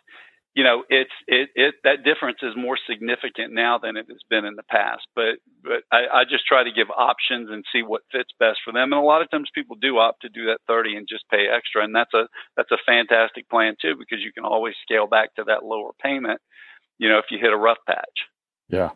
you 0.53 0.63
know, 0.63 0.83
it's 0.89 1.11
it, 1.27 1.49
it 1.55 1.75
that 1.83 2.03
difference 2.03 2.39
is 2.41 2.53
more 2.57 2.77
significant 2.89 3.53
now 3.53 3.77
than 3.77 3.95
it 3.95 4.07
has 4.09 4.19
been 4.29 4.43
in 4.43 4.55
the 4.55 4.67
past. 4.69 5.03
But 5.15 5.39
but 5.63 5.83
I, 5.91 6.21
I 6.21 6.23
just 6.29 6.45
try 6.45 6.63
to 6.63 6.71
give 6.71 6.89
options 6.89 7.49
and 7.49 7.63
see 7.71 7.83
what 7.83 8.01
fits 8.11 8.31
best 8.37 8.59
for 8.63 8.73
them. 8.73 8.91
And 8.91 9.01
a 9.01 9.05
lot 9.05 9.21
of 9.21 9.31
times 9.31 9.49
people 9.55 9.77
do 9.79 9.97
opt 9.97 10.23
to 10.23 10.29
do 10.29 10.47
that 10.47 10.59
thirty 10.67 10.95
and 10.95 11.07
just 11.07 11.23
pay 11.29 11.47
extra, 11.47 11.83
and 11.83 11.95
that's 11.95 12.13
a 12.13 12.27
that's 12.57 12.71
a 12.71 12.77
fantastic 12.85 13.49
plan 13.49 13.75
too 13.81 13.95
because 13.97 14.19
you 14.23 14.33
can 14.33 14.43
always 14.43 14.73
scale 14.81 15.07
back 15.07 15.33
to 15.35 15.45
that 15.45 15.63
lower 15.63 15.91
payment. 16.03 16.41
You 16.97 17.07
know, 17.07 17.19
if 17.19 17.25
you 17.31 17.39
hit 17.41 17.53
a 17.53 17.57
rough 17.57 17.79
patch. 17.87 18.27
Yeah. 18.67 18.89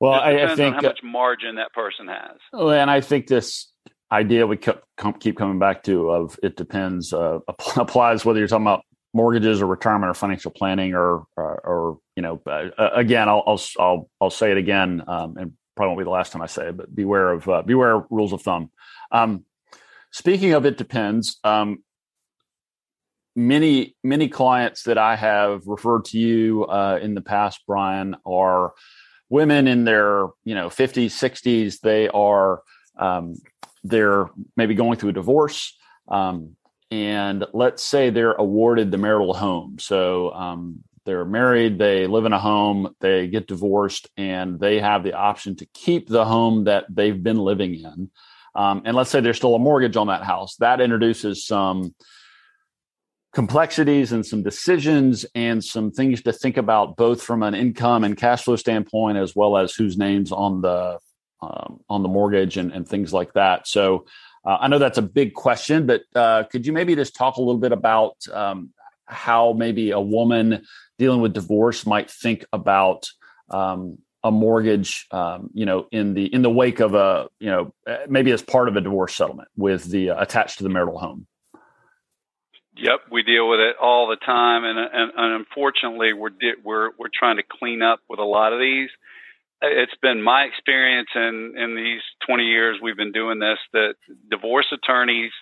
Well, 0.00 0.12
I, 0.12 0.42
I, 0.42 0.56
think 0.56 0.74
how 0.74 0.82
much 0.82 1.00
margin 1.02 1.54
that 1.54 1.72
person 1.72 2.08
has. 2.08 2.36
And 2.52 2.90
I 2.90 3.00
think 3.00 3.26
this 3.26 3.72
idea 4.12 4.46
we 4.46 4.58
keep 4.58 5.36
coming 5.36 5.58
back 5.58 5.84
to 5.84 6.10
of 6.10 6.38
it 6.42 6.56
depends 6.56 7.12
uh, 7.12 7.38
applies 7.76 8.24
whether 8.24 8.38
you're 8.38 8.48
talking 8.48 8.66
about 8.66 8.82
mortgages 9.14 9.62
or 9.62 9.66
retirement 9.66 10.10
or 10.10 10.14
financial 10.14 10.50
planning 10.50 10.92
or 10.94 11.24
or, 11.36 11.60
or 11.64 11.98
you 12.16 12.22
know 12.22 12.42
uh, 12.46 12.90
again 12.94 13.28
I'll, 13.28 13.42
I'll 13.46 13.62
I'll 13.78 14.10
I'll 14.20 14.30
say 14.30 14.50
it 14.50 14.58
again 14.58 15.02
um, 15.06 15.36
and 15.38 15.52
probably 15.76 15.90
won't 15.90 15.98
be 16.00 16.04
the 16.04 16.10
last 16.10 16.32
time 16.32 16.42
I 16.42 16.46
say 16.46 16.68
it 16.68 16.76
but 16.76 16.94
beware 16.94 17.32
of 17.32 17.48
uh, 17.48 17.62
beware 17.62 17.96
of 17.96 18.06
rules 18.10 18.32
of 18.32 18.42
thumb. 18.42 18.70
Um, 19.10 19.44
speaking 20.10 20.52
of 20.52 20.66
it 20.66 20.76
depends. 20.76 21.38
Um, 21.44 21.78
many 23.36 23.96
many 24.02 24.28
clients 24.28 24.82
that 24.84 24.98
I 24.98 25.16
have 25.16 25.66
referred 25.66 26.06
to 26.06 26.18
you 26.18 26.64
uh, 26.64 26.98
in 27.00 27.14
the 27.14 27.22
past, 27.22 27.60
Brian, 27.66 28.16
are 28.26 28.72
women 29.28 29.66
in 29.68 29.84
their 29.84 30.28
you 30.44 30.54
know 30.54 30.68
50s, 30.68 31.06
60s. 31.06 31.80
They 31.80 32.08
are 32.08 32.62
um, 32.98 33.36
they're 33.84 34.28
maybe 34.56 34.74
going 34.74 34.98
through 34.98 35.10
a 35.10 35.14
divorce. 35.14 35.76
Um, 36.08 36.56
and 36.94 37.44
let's 37.52 37.82
say 37.82 38.10
they're 38.10 38.34
awarded 38.34 38.92
the 38.92 38.98
marital 38.98 39.34
home. 39.34 39.80
So 39.80 40.30
um, 40.30 40.84
they're 41.04 41.24
married, 41.24 41.76
they 41.76 42.06
live 42.06 42.24
in 42.24 42.32
a 42.32 42.38
home, 42.38 42.94
they 43.00 43.26
get 43.26 43.48
divorced, 43.48 44.08
and 44.16 44.60
they 44.60 44.78
have 44.78 45.02
the 45.02 45.14
option 45.14 45.56
to 45.56 45.66
keep 45.74 46.08
the 46.08 46.24
home 46.24 46.64
that 46.64 46.84
they've 46.88 47.20
been 47.20 47.38
living 47.38 47.74
in. 47.74 48.10
Um, 48.54 48.82
and 48.84 48.94
let's 48.94 49.10
say 49.10 49.18
there's 49.18 49.36
still 49.36 49.56
a 49.56 49.58
mortgage 49.58 49.96
on 49.96 50.06
that 50.06 50.22
house. 50.22 50.54
That 50.60 50.80
introduces 50.80 51.44
some 51.44 51.96
complexities 53.32 54.12
and 54.12 54.24
some 54.24 54.44
decisions 54.44 55.26
and 55.34 55.64
some 55.64 55.90
things 55.90 56.22
to 56.22 56.32
think 56.32 56.56
about, 56.56 56.96
both 56.96 57.20
from 57.20 57.42
an 57.42 57.56
income 57.56 58.04
and 58.04 58.16
cash 58.16 58.44
flow 58.44 58.54
standpoint, 58.54 59.18
as 59.18 59.34
well 59.34 59.56
as 59.56 59.74
whose 59.74 59.98
names 59.98 60.30
on 60.30 60.60
the 60.60 61.00
um, 61.42 61.80
on 61.88 62.04
the 62.04 62.08
mortgage 62.08 62.56
and, 62.56 62.70
and 62.70 62.86
things 62.86 63.12
like 63.12 63.32
that. 63.32 63.66
So 63.66 64.06
uh, 64.44 64.58
I 64.60 64.68
know 64.68 64.78
that's 64.78 64.98
a 64.98 65.02
big 65.02 65.34
question, 65.34 65.86
but 65.86 66.02
uh, 66.14 66.44
could 66.44 66.66
you 66.66 66.72
maybe 66.72 66.94
just 66.94 67.14
talk 67.14 67.36
a 67.36 67.40
little 67.40 67.60
bit 67.60 67.72
about 67.72 68.16
um, 68.32 68.70
how 69.06 69.52
maybe 69.52 69.90
a 69.90 70.00
woman 70.00 70.64
dealing 70.98 71.20
with 71.20 71.32
divorce 71.32 71.86
might 71.86 72.10
think 72.10 72.44
about 72.52 73.08
um, 73.50 73.98
a 74.22 74.30
mortgage, 74.30 75.06
um, 75.10 75.50
you 75.54 75.66
know, 75.66 75.86
in 75.92 76.14
the 76.14 76.32
in 76.32 76.42
the 76.42 76.50
wake 76.50 76.80
of 76.80 76.94
a, 76.94 77.28
you 77.38 77.50
know, 77.50 77.74
maybe 78.08 78.30
as 78.32 78.42
part 78.42 78.68
of 78.68 78.76
a 78.76 78.80
divorce 78.80 79.14
settlement 79.14 79.48
with 79.56 79.84
the 79.84 80.10
uh, 80.10 80.22
attached 80.22 80.58
to 80.58 80.64
the 80.64 80.70
marital 80.70 80.98
home? 80.98 81.26
Yep, 82.76 83.00
we 83.10 83.22
deal 83.22 83.48
with 83.48 83.60
it 83.60 83.76
all 83.80 84.08
the 84.08 84.16
time, 84.16 84.64
and 84.64 84.78
and, 84.78 85.12
and 85.16 85.34
unfortunately, 85.34 86.12
we're 86.12 86.30
we're 86.62 86.90
we're 86.98 87.08
trying 87.12 87.36
to 87.36 87.44
clean 87.48 87.82
up 87.82 88.00
with 88.08 88.18
a 88.18 88.24
lot 88.24 88.52
of 88.52 88.58
these. 88.58 88.90
It's 89.66 89.94
been 90.02 90.22
my 90.22 90.42
experience 90.42 91.08
in 91.14 91.54
in 91.56 91.76
these 91.76 92.02
20 92.26 92.44
years 92.44 92.78
we've 92.82 92.96
been 92.96 93.12
doing 93.12 93.38
this 93.38 93.58
that 93.72 93.94
divorce 94.30 94.66
attorneys 94.72 95.32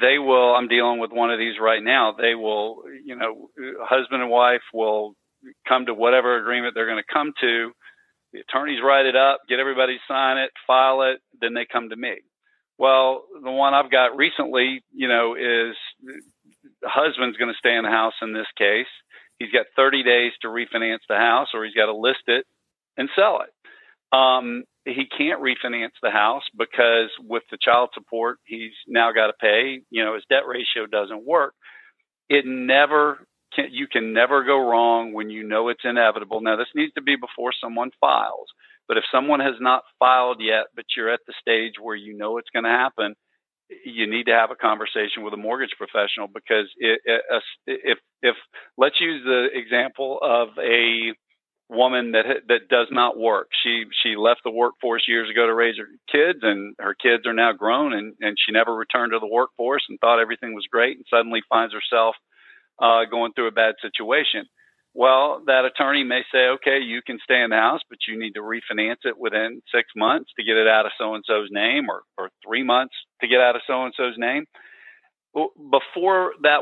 they 0.00 0.18
will 0.18 0.54
i'm 0.54 0.68
dealing 0.68 0.98
with 0.98 1.10
one 1.12 1.30
of 1.30 1.38
these 1.38 1.54
right 1.60 1.82
now 1.82 2.12
they 2.12 2.34
will 2.34 2.82
you 3.04 3.16
know 3.16 3.48
husband 3.80 4.22
and 4.22 4.30
wife 4.30 4.62
will 4.74 5.14
come 5.68 5.86
to 5.86 5.94
whatever 5.94 6.36
agreement 6.38 6.74
they're 6.74 6.86
going 6.86 7.02
to 7.02 7.14
come 7.14 7.32
to. 7.40 7.70
The 8.32 8.40
attorneys 8.40 8.80
write 8.82 9.06
it 9.06 9.16
up 9.16 9.40
get 9.48 9.60
everybody 9.60 9.94
to 9.94 10.12
sign 10.12 10.38
it 10.38 10.50
file 10.66 11.02
it 11.02 11.20
then 11.40 11.54
they 11.54 11.66
come 11.70 11.88
to 11.90 11.96
me. 11.96 12.16
Well 12.78 13.24
the 13.42 13.50
one 13.50 13.74
i've 13.74 13.90
got 13.90 14.16
recently 14.16 14.82
you 14.92 15.08
know 15.08 15.34
is 15.34 15.76
the 16.02 16.88
husband's 16.88 17.36
going 17.38 17.52
to 17.52 17.58
stay 17.58 17.76
in 17.76 17.84
the 17.84 17.90
house 17.90 18.14
in 18.22 18.32
this 18.32 18.48
case. 18.58 18.90
He's 19.38 19.52
got 19.52 19.66
30 19.76 20.02
days 20.02 20.32
to 20.42 20.48
refinance 20.48 21.04
the 21.08 21.16
house 21.16 21.48
or 21.54 21.64
he's 21.64 21.74
got 21.74 21.86
to 21.86 21.96
list 21.96 22.24
it 22.26 22.44
and 22.96 23.08
sell 23.16 23.42
it. 23.42 24.16
Um, 24.16 24.64
he 24.84 25.06
can't 25.06 25.42
refinance 25.42 25.96
the 26.02 26.10
house 26.10 26.44
because 26.56 27.10
with 27.20 27.42
the 27.50 27.58
child 27.60 27.90
support 27.94 28.38
he's 28.44 28.72
now 28.86 29.12
got 29.12 29.28
to 29.28 29.32
pay. 29.40 29.80
You 29.90 30.04
know 30.04 30.14
his 30.14 30.24
debt 30.30 30.46
ratio 30.46 30.86
doesn't 30.90 31.26
work. 31.26 31.54
It 32.28 32.44
never 32.46 33.26
can 33.54 33.68
you 33.72 33.86
can 33.88 34.12
never 34.12 34.44
go 34.44 34.58
wrong 34.58 35.12
when 35.12 35.30
you 35.30 35.42
know 35.42 35.68
it's 35.68 35.84
inevitable. 35.84 36.40
Now 36.40 36.56
this 36.56 36.68
needs 36.74 36.92
to 36.94 37.02
be 37.02 37.16
before 37.16 37.52
someone 37.60 37.90
files 38.00 38.48
but 38.88 38.96
if 38.96 39.04
someone 39.12 39.40
has 39.40 39.54
not 39.60 39.82
filed 39.98 40.38
yet 40.40 40.66
but 40.74 40.84
you're 40.96 41.10
at 41.12 41.20
the 41.26 41.34
stage 41.40 41.74
where 41.80 41.96
you 41.96 42.16
know 42.16 42.38
it's 42.38 42.50
going 42.52 42.64
to 42.64 42.70
happen 42.70 43.14
you 43.84 44.08
need 44.08 44.26
to 44.26 44.32
have 44.32 44.50
a 44.50 44.56
conversation 44.56 45.24
with 45.24 45.34
a 45.34 45.36
mortgage 45.38 45.74
professional 45.76 46.28
because 46.28 46.66
it, 46.78 47.00
it, 47.04 47.22
if 47.66 47.98
if 48.22 48.36
let's 48.78 49.00
use 49.00 49.22
the 49.24 49.48
example 49.52 50.18
of 50.22 50.48
a 50.58 51.12
woman 51.68 52.12
that 52.12 52.26
that 52.48 52.68
does 52.68 52.88
not 52.90 53.18
work. 53.18 53.48
She 53.62 53.84
she 54.02 54.16
left 54.16 54.40
the 54.44 54.50
workforce 54.50 55.04
years 55.08 55.28
ago 55.30 55.46
to 55.46 55.54
raise 55.54 55.76
her 55.78 55.88
kids, 56.10 56.40
and 56.42 56.74
her 56.78 56.94
kids 56.94 57.26
are 57.26 57.32
now 57.32 57.52
grown, 57.52 57.92
and 57.92 58.14
and 58.20 58.36
she 58.38 58.52
never 58.52 58.74
returned 58.74 59.12
to 59.12 59.18
the 59.18 59.26
workforce 59.26 59.82
and 59.88 59.98
thought 59.98 60.20
everything 60.20 60.54
was 60.54 60.66
great, 60.70 60.96
and 60.96 61.06
suddenly 61.10 61.42
finds 61.48 61.74
herself 61.74 62.14
uh, 62.80 63.04
going 63.10 63.32
through 63.32 63.48
a 63.48 63.52
bad 63.52 63.74
situation. 63.82 64.46
Well, 64.94 65.42
that 65.46 65.66
attorney 65.66 66.04
may 66.04 66.22
say, 66.32 66.46
okay, 66.56 66.78
you 66.80 67.02
can 67.02 67.18
stay 67.22 67.42
in 67.42 67.50
the 67.50 67.56
house, 67.56 67.82
but 67.90 67.98
you 68.08 68.18
need 68.18 68.32
to 68.32 68.40
refinance 68.40 69.04
it 69.04 69.18
within 69.18 69.60
six 69.74 69.90
months 69.94 70.30
to 70.38 70.44
get 70.44 70.56
it 70.56 70.66
out 70.66 70.86
of 70.86 70.92
so 70.98 71.14
and 71.14 71.24
so's 71.26 71.48
name, 71.50 71.90
or 71.90 72.02
or 72.16 72.30
three 72.46 72.62
months 72.62 72.94
to 73.20 73.28
get 73.28 73.40
out 73.40 73.56
of 73.56 73.62
so 73.66 73.84
and 73.84 73.94
so's 73.96 74.16
name. 74.16 74.46
Before 75.34 76.32
that 76.42 76.60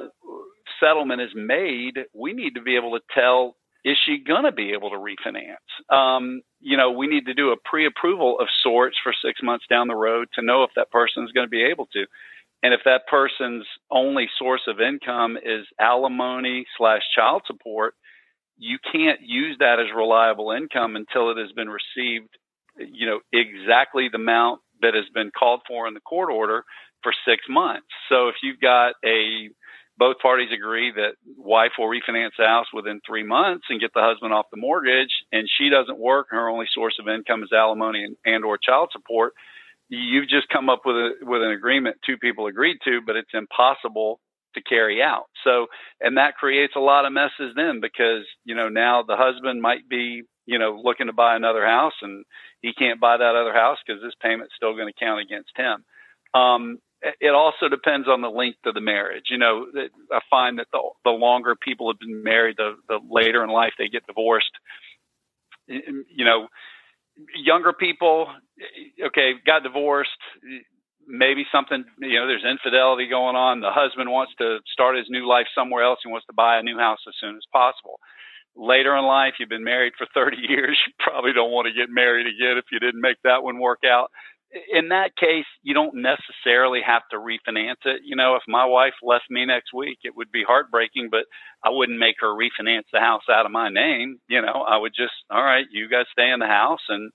settlement 0.80 1.20
is 1.20 1.30
made, 1.34 1.98
we 2.12 2.32
need 2.32 2.54
to 2.56 2.62
be 2.62 2.74
able 2.76 2.98
to 2.98 3.04
tell 3.14 3.54
is 3.84 3.96
she 4.06 4.18
going 4.26 4.44
to 4.44 4.52
be 4.52 4.72
able 4.72 4.90
to 4.90 4.96
refinance? 4.96 5.94
Um, 5.94 6.40
you 6.60 6.76
know, 6.76 6.90
we 6.90 7.06
need 7.06 7.26
to 7.26 7.34
do 7.34 7.50
a 7.50 7.56
pre 7.62 7.86
approval 7.86 8.38
of 8.40 8.48
sorts 8.62 8.96
for 9.02 9.12
six 9.24 9.40
months 9.42 9.66
down 9.68 9.88
the 9.88 9.94
road 9.94 10.28
to 10.34 10.44
know 10.44 10.62
if 10.62 10.70
that 10.76 10.90
person 10.90 11.24
is 11.24 11.32
going 11.32 11.46
to 11.46 11.50
be 11.50 11.64
able 11.64 11.86
to. 11.92 12.06
And 12.62 12.72
if 12.72 12.80
that 12.86 13.06
person's 13.10 13.66
only 13.90 14.26
source 14.38 14.62
of 14.66 14.80
income 14.80 15.36
is 15.36 15.66
alimony 15.78 16.64
slash 16.78 17.02
child 17.14 17.42
support, 17.46 17.94
you 18.56 18.78
can't 18.90 19.20
use 19.20 19.56
that 19.58 19.80
as 19.80 19.94
reliable 19.94 20.50
income 20.50 20.96
until 20.96 21.30
it 21.30 21.36
has 21.36 21.52
been 21.52 21.68
received, 21.68 22.30
you 22.78 23.06
know, 23.06 23.20
exactly 23.32 24.08
the 24.10 24.16
amount 24.16 24.60
that 24.80 24.94
has 24.94 25.04
been 25.12 25.30
called 25.38 25.60
for 25.68 25.86
in 25.86 25.92
the 25.92 26.00
court 26.00 26.30
order 26.30 26.64
for 27.02 27.12
six 27.28 27.42
months. 27.50 27.86
So 28.08 28.28
if 28.28 28.36
you've 28.42 28.60
got 28.60 28.94
a 29.04 29.50
both 29.96 30.18
parties 30.18 30.50
agree 30.52 30.92
that 30.92 31.14
wife 31.36 31.72
will 31.78 31.86
refinance 31.86 32.32
the 32.38 32.46
house 32.46 32.66
within 32.72 33.00
three 33.06 33.22
months 33.22 33.66
and 33.68 33.80
get 33.80 33.92
the 33.94 34.00
husband 34.00 34.32
off 34.32 34.46
the 34.50 34.60
mortgage 34.60 35.10
and 35.32 35.48
she 35.58 35.68
doesn't 35.68 35.98
work 35.98 36.28
and 36.30 36.38
her 36.38 36.48
only 36.48 36.66
source 36.74 36.96
of 37.00 37.08
income 37.08 37.42
is 37.42 37.52
alimony 37.52 38.04
and, 38.04 38.16
and 38.24 38.44
or 38.44 38.58
child 38.58 38.90
support. 38.92 39.34
You've 39.88 40.28
just 40.28 40.48
come 40.48 40.68
up 40.68 40.82
with 40.84 40.96
a 40.96 41.10
with 41.22 41.42
an 41.42 41.50
agreement 41.50 41.96
two 42.04 42.16
people 42.16 42.46
agreed 42.46 42.78
to 42.84 43.00
but 43.06 43.16
it's 43.16 43.30
impossible 43.34 44.20
to 44.54 44.62
carry 44.62 45.02
out. 45.02 45.26
So 45.44 45.66
and 46.00 46.16
that 46.16 46.36
creates 46.36 46.74
a 46.76 46.80
lot 46.80 47.04
of 47.04 47.12
messes 47.12 47.54
then 47.54 47.80
because 47.80 48.24
you 48.44 48.54
know 48.54 48.68
now 48.68 49.02
the 49.02 49.16
husband 49.16 49.62
might 49.62 49.88
be 49.88 50.22
you 50.46 50.58
know 50.58 50.80
looking 50.82 51.06
to 51.06 51.12
buy 51.12 51.36
another 51.36 51.64
house 51.64 51.94
and 52.02 52.24
he 52.62 52.72
can't 52.72 53.00
buy 53.00 53.16
that 53.16 53.36
other 53.36 53.52
house 53.52 53.78
because 53.86 54.02
this 54.02 54.14
payment's 54.20 54.54
still 54.56 54.74
going 54.74 54.88
to 54.92 55.04
count 55.04 55.20
against 55.20 55.50
him. 55.56 55.84
Um, 56.34 56.78
it 57.20 57.34
also 57.34 57.68
depends 57.68 58.08
on 58.08 58.22
the 58.22 58.30
length 58.30 58.64
of 58.64 58.74
the 58.74 58.80
marriage. 58.80 59.24
You 59.30 59.38
know, 59.38 59.66
I 60.10 60.20
find 60.30 60.58
that 60.58 60.68
the, 60.72 60.80
the 61.04 61.10
longer 61.10 61.54
people 61.54 61.90
have 61.90 61.98
been 61.98 62.22
married, 62.22 62.56
the, 62.56 62.76
the 62.88 62.98
later 63.10 63.44
in 63.44 63.50
life 63.50 63.72
they 63.78 63.88
get 63.88 64.06
divorced. 64.06 64.50
You 65.66 66.24
know, 66.24 66.48
younger 67.34 67.72
people, 67.72 68.28
okay, 69.06 69.32
got 69.46 69.62
divorced. 69.62 70.10
Maybe 71.06 71.44
something, 71.52 71.84
you 71.98 72.18
know, 72.18 72.26
there's 72.26 72.44
infidelity 72.44 73.08
going 73.08 73.36
on. 73.36 73.60
The 73.60 73.70
husband 73.70 74.10
wants 74.10 74.32
to 74.38 74.58
start 74.72 74.96
his 74.96 75.06
new 75.10 75.28
life 75.28 75.46
somewhere 75.54 75.84
else. 75.84 75.98
He 76.02 76.10
wants 76.10 76.26
to 76.26 76.32
buy 76.32 76.58
a 76.58 76.62
new 76.62 76.78
house 76.78 77.00
as 77.06 77.14
soon 77.20 77.36
as 77.36 77.44
possible. 77.52 78.00
Later 78.56 78.96
in 78.96 79.04
life, 79.04 79.34
you've 79.38 79.48
been 79.50 79.64
married 79.64 79.92
for 79.98 80.06
30 80.14 80.38
years. 80.48 80.78
You 80.86 80.92
probably 80.98 81.32
don't 81.34 81.50
want 81.50 81.66
to 81.66 81.74
get 81.74 81.90
married 81.90 82.26
again 82.26 82.56
if 82.56 82.64
you 82.72 82.78
didn't 82.78 83.00
make 83.02 83.18
that 83.24 83.42
one 83.42 83.58
work 83.58 83.80
out 83.84 84.10
in 84.72 84.88
that 84.88 85.16
case, 85.16 85.46
you 85.62 85.74
don't 85.74 85.96
necessarily 85.96 86.80
have 86.86 87.02
to 87.10 87.16
refinance 87.16 87.84
it. 87.84 88.02
You 88.04 88.16
know, 88.16 88.36
if 88.36 88.42
my 88.48 88.64
wife 88.64 88.94
left 89.02 89.24
me 89.30 89.44
next 89.46 89.72
week, 89.74 89.98
it 90.04 90.16
would 90.16 90.30
be 90.30 90.44
heartbreaking, 90.46 91.08
but 91.10 91.24
I 91.64 91.70
wouldn't 91.70 91.98
make 91.98 92.16
her 92.20 92.28
refinance 92.28 92.84
the 92.92 93.00
house 93.00 93.22
out 93.30 93.46
of 93.46 93.52
my 93.52 93.68
name. 93.68 94.18
You 94.28 94.42
know, 94.42 94.64
I 94.68 94.76
would 94.76 94.92
just, 94.96 95.14
all 95.30 95.42
right, 95.42 95.66
you 95.70 95.88
guys 95.88 96.06
stay 96.12 96.30
in 96.30 96.40
the 96.40 96.46
house 96.46 96.82
and 96.88 97.10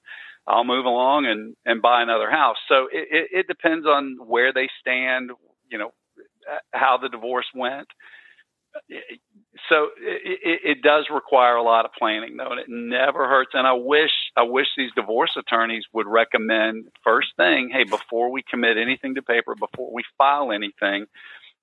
I'll 0.48 0.64
move 0.64 0.86
along 0.86 1.26
and, 1.26 1.56
and 1.66 1.82
buy 1.82 2.02
another 2.02 2.30
house. 2.30 2.58
So 2.68 2.88
it, 2.92 3.08
it, 3.12 3.28
it 3.32 3.48
depends 3.48 3.86
on 3.86 4.18
where 4.26 4.52
they 4.54 4.68
stand, 4.80 5.32
you 5.72 5.78
know, 5.78 5.92
how 6.74 6.98
the 6.98 7.10
divorce 7.10 7.46
went 7.56 7.88
so 9.68 9.90
it, 9.98 10.40
it, 10.44 10.60
it, 10.72 10.82
does 10.82 11.08
require 11.14 11.56
a 11.56 11.64
lot 11.64 11.86
of 11.86 11.92
planning 11.98 12.38
though 12.38 12.52
and 12.52 12.60
it 12.60 12.68
never 12.70 13.28
hurts. 13.28 13.52
And 13.54 13.68
i 13.68 13.74
wish 13.74 14.12
i 14.38 14.44
wish 14.44 14.68
these 14.78 14.92
divorce 14.96 15.32
attorneys 15.38 15.84
would 15.94 16.08
recommend 16.08 16.88
first 17.04 17.30
thing 17.38 17.70
hey 17.72 17.84
before 17.84 18.32
we 18.32 18.44
commit 18.44 18.78
anything 18.78 19.16
to 19.16 19.22
paper 19.22 19.56
before 19.56 19.92
we 19.94 20.04
file 20.18 20.52
anything 20.52 21.06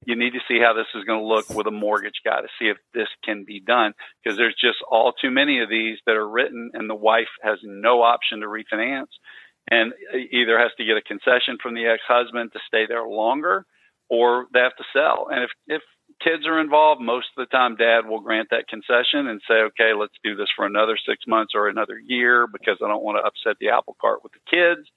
you 0.05 0.15
need 0.15 0.35
to 0.35 0.41
see 0.47 0.61
how 0.61 0.75
this 0.75 0.87
is 0.95 1.05
going 1.05 1.21
to 1.21 1.27
look 1.27 1.49
with 1.51 1.67
a 1.67 1.71
mortgage 1.71 2.21
guy 2.25 2.41
to 2.41 2.49
see 2.59 2.69
if 2.69 2.77
this 2.93 3.09
can 3.25 3.45
be 3.45 3.61
done 3.61 3.93
because 4.23 4.37
there's 4.37 4.57
just 4.61 4.79
all 4.91 5.13
too 5.13 5.31
many 5.31 5.61
of 5.61 5.71
these 5.71 5.99
that 6.07 6.17
are 6.17 6.29
written 6.29 6.71
and 6.75 6.91
the 6.91 6.95
wife 6.95 7.29
has 7.43 7.59
no 7.63 8.03
option 8.03 8.41
to 8.41 8.47
refinance 8.47 9.09
and 9.71 9.93
either 10.31 10.59
has 10.59 10.71
to 10.77 10.85
get 10.85 10.97
a 10.97 11.03
concession 11.03 11.57
from 11.63 11.75
the 11.75 11.87
ex-husband 11.87 12.53
to 12.53 12.61
stay 12.67 12.87
there 12.87 13.07
longer 13.07 13.65
or 14.09 14.47
they 14.53 14.61
have 14.61 14.77
to 14.77 14.85
sell. 14.93 15.29
And 15.31 15.45
if 15.45 15.51
if 15.67 15.83
kids 16.23 16.47
are 16.47 16.61
involved, 16.61 17.01
most 17.01 17.29
of 17.37 17.47
the 17.47 17.57
time 17.57 17.77
dad 17.77 18.07
will 18.07 18.21
grant 18.21 18.49
that 18.51 18.69
concession 18.69 19.27
and 19.27 19.41
say, 19.49 19.55
okay, 19.55 19.93
let's 19.99 20.15
do 20.25 20.35
this 20.37 20.49
for 20.55 20.67
another 20.67 20.97
six 20.97 21.25
months 21.27 21.53
or 21.55 21.69
another 21.69 21.99
year 21.99 22.47
because 22.47 22.79
I 22.83 22.89
don't 22.89 23.03
want 23.03 23.19
to 23.19 23.27
upset 23.27 23.59
the 23.61 23.71
apple 23.71 23.97
cart 24.01 24.23
with 24.23 24.33
the 24.33 24.39
kids. 24.51 24.89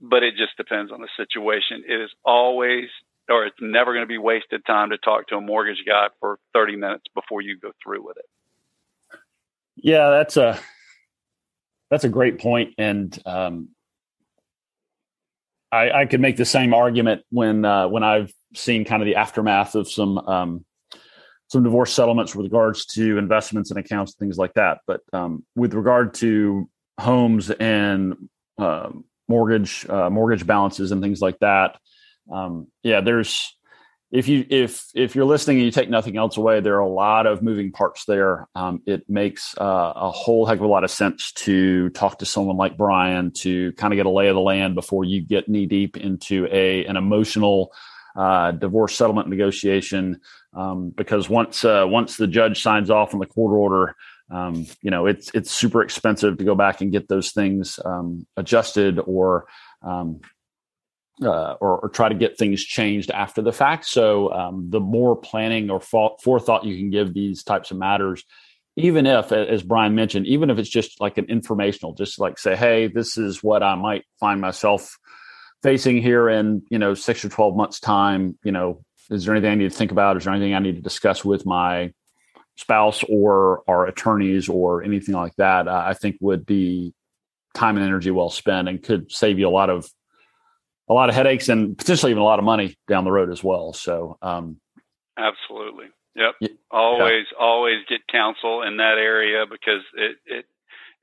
But 0.00 0.22
it 0.22 0.34
just 0.36 0.56
depends 0.56 0.90
on 0.90 1.00
the 1.00 1.08
situation. 1.16 1.84
It 1.88 2.00
is 2.00 2.10
always, 2.24 2.88
or 3.30 3.46
it's 3.46 3.56
never 3.60 3.92
going 3.92 4.02
to 4.02 4.08
be 4.08 4.18
wasted 4.18 4.66
time 4.66 4.90
to 4.90 4.98
talk 4.98 5.28
to 5.28 5.36
a 5.36 5.40
mortgage 5.40 5.84
guy 5.86 6.08
for 6.18 6.38
30 6.54 6.76
minutes 6.76 7.04
before 7.14 7.40
you 7.40 7.56
go 7.56 7.70
through 7.82 8.04
with 8.04 8.16
it. 8.16 9.18
Yeah, 9.76 10.10
that's 10.10 10.36
a, 10.36 10.58
that's 11.88 12.04
a 12.04 12.08
great 12.08 12.40
point. 12.40 12.74
And, 12.78 13.16
um, 13.24 13.68
I, 15.72 16.02
I 16.02 16.06
could 16.06 16.20
make 16.20 16.36
the 16.36 16.44
same 16.44 16.74
argument 16.74 17.22
when 17.30 17.64
uh, 17.64 17.88
when 17.88 18.04
I've 18.04 18.32
seen 18.54 18.84
kind 18.84 19.02
of 19.02 19.06
the 19.06 19.16
aftermath 19.16 19.74
of 19.74 19.90
some 19.90 20.18
um, 20.18 20.64
some 21.48 21.62
divorce 21.62 21.92
settlements 21.92 22.34
with 22.34 22.44
regards 22.44 22.86
to 22.86 23.18
investments 23.18 23.70
and 23.70 23.78
accounts 23.78 24.12
and 24.12 24.18
things 24.18 24.38
like 24.38 24.54
that. 24.54 24.78
But 24.86 25.00
um, 25.12 25.44
with 25.56 25.74
regard 25.74 26.14
to 26.14 26.68
homes 27.00 27.50
and 27.50 28.28
uh, 28.58 28.90
mortgage 29.28 29.86
uh, 29.88 30.10
mortgage 30.10 30.46
balances 30.46 30.92
and 30.92 31.02
things 31.02 31.20
like 31.20 31.38
that, 31.40 31.78
um, 32.30 32.68
yeah, 32.82 33.00
there's 33.00 33.56
if 34.12 34.28
you 34.28 34.44
if 34.50 34.84
if 34.94 35.16
you're 35.16 35.24
listening 35.24 35.56
and 35.56 35.64
you 35.64 35.72
take 35.72 35.88
nothing 35.88 36.18
else 36.18 36.36
away, 36.36 36.60
there 36.60 36.76
are 36.76 36.80
a 36.80 36.88
lot 36.88 37.26
of 37.26 37.42
moving 37.42 37.72
parts 37.72 38.04
there. 38.04 38.46
Um, 38.54 38.82
it 38.84 39.08
makes 39.08 39.56
uh, 39.58 39.92
a 39.96 40.10
whole 40.10 40.44
heck 40.44 40.58
of 40.58 40.64
a 40.64 40.68
lot 40.68 40.84
of 40.84 40.90
sense 40.90 41.32
to 41.32 41.88
talk 41.90 42.18
to 42.18 42.26
someone 42.26 42.58
like 42.58 42.76
Brian 42.76 43.30
to 43.38 43.72
kind 43.72 43.90
of 43.90 43.96
get 43.96 44.04
a 44.04 44.10
lay 44.10 44.28
of 44.28 44.34
the 44.34 44.40
land 44.40 44.74
before 44.74 45.04
you 45.04 45.22
get 45.22 45.48
knee 45.48 45.64
deep 45.64 45.96
into 45.96 46.46
a 46.52 46.84
an 46.84 46.98
emotional 46.98 47.72
uh, 48.14 48.52
divorce 48.52 48.94
settlement 48.94 49.28
negotiation. 49.28 50.20
Um, 50.54 50.90
because 50.90 51.30
once 51.30 51.64
uh, 51.64 51.86
once 51.88 52.18
the 52.18 52.26
judge 52.26 52.62
signs 52.62 52.90
off 52.90 53.14
on 53.14 53.20
the 53.20 53.26
court 53.26 53.54
order, 53.54 53.96
um, 54.30 54.66
you 54.82 54.90
know 54.90 55.06
it's 55.06 55.30
it's 55.32 55.50
super 55.50 55.82
expensive 55.82 56.36
to 56.36 56.44
go 56.44 56.54
back 56.54 56.82
and 56.82 56.92
get 56.92 57.08
those 57.08 57.32
things 57.32 57.80
um, 57.86 58.26
adjusted 58.36 59.00
or, 59.06 59.46
um, 59.80 60.20
uh, 61.20 61.54
or, 61.60 61.80
or 61.80 61.88
try 61.88 62.08
to 62.08 62.14
get 62.14 62.38
things 62.38 62.62
changed 62.62 63.10
after 63.10 63.42
the 63.42 63.52
fact. 63.52 63.84
So 63.84 64.32
um, 64.32 64.70
the 64.70 64.80
more 64.80 65.16
planning 65.16 65.70
or 65.70 65.80
forethought 65.80 66.64
you 66.64 66.76
can 66.76 66.90
give 66.90 67.12
these 67.12 67.42
types 67.42 67.70
of 67.70 67.76
matters, 67.76 68.24
even 68.76 69.06
if, 69.06 69.32
as 69.32 69.62
Brian 69.62 69.94
mentioned, 69.94 70.26
even 70.26 70.48
if 70.48 70.58
it's 70.58 70.70
just 70.70 71.00
like 71.00 71.18
an 71.18 71.26
informational, 71.26 71.94
just 71.94 72.18
like 72.18 72.38
say, 72.38 72.56
hey, 72.56 72.86
this 72.86 73.18
is 73.18 73.42
what 73.42 73.62
I 73.62 73.74
might 73.74 74.04
find 74.20 74.40
myself 74.40 74.96
facing 75.62 76.02
here 76.02 76.28
in 76.28 76.62
you 76.70 76.78
know 76.78 76.94
six 76.94 77.24
or 77.24 77.28
twelve 77.28 77.56
months 77.56 77.80
time. 77.80 78.38
You 78.42 78.52
know, 78.52 78.84
is 79.10 79.24
there 79.24 79.34
anything 79.34 79.50
I 79.52 79.54
need 79.56 79.70
to 79.70 79.76
think 79.76 79.92
about? 79.92 80.16
Is 80.16 80.24
there 80.24 80.32
anything 80.32 80.54
I 80.54 80.60
need 80.60 80.76
to 80.76 80.82
discuss 80.82 81.24
with 81.24 81.44
my 81.44 81.92
spouse 82.56 83.02
or 83.08 83.62
our 83.68 83.86
attorneys 83.86 84.48
or 84.48 84.82
anything 84.82 85.14
like 85.14 85.34
that, 85.36 85.68
uh, 85.68 85.84
I 85.86 85.94
think 85.94 86.16
would 86.20 86.44
be 86.46 86.94
time 87.54 87.76
and 87.76 87.84
energy 87.84 88.10
well 88.10 88.30
spent 88.30 88.68
and 88.68 88.82
could 88.82 89.10
save 89.10 89.38
you 89.38 89.48
a 89.48 89.50
lot 89.50 89.70
of 89.70 89.88
a 90.88 90.94
lot 90.94 91.08
of 91.08 91.14
headaches 91.14 91.48
and 91.48 91.76
potentially 91.76 92.12
even 92.12 92.20
a 92.20 92.24
lot 92.24 92.38
of 92.38 92.44
money 92.44 92.76
down 92.88 93.04
the 93.04 93.12
road 93.12 93.30
as 93.30 93.42
well. 93.42 93.72
So, 93.72 94.18
um, 94.22 94.58
absolutely, 95.16 95.86
yep. 96.14 96.34
Yeah. 96.40 96.48
Always, 96.70 97.26
always 97.38 97.78
get 97.88 98.00
counsel 98.10 98.62
in 98.62 98.78
that 98.78 98.98
area 98.98 99.44
because 99.50 99.82
it, 99.94 100.16
it, 100.26 100.44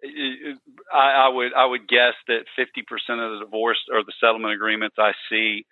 it 0.01 0.57
I, 0.93 1.25
I 1.25 1.27
would, 1.29 1.53
I 1.53 1.65
would 1.65 1.87
guess 1.87 2.13
that 2.27 2.45
fifty 2.55 2.83
percent 2.87 3.19
of 3.19 3.33
the 3.33 3.45
divorce 3.45 3.79
or 3.91 4.03
the 4.03 4.13
settlement 4.19 4.53
agreements 4.53 4.95
I 4.99 5.13
see 5.29 5.65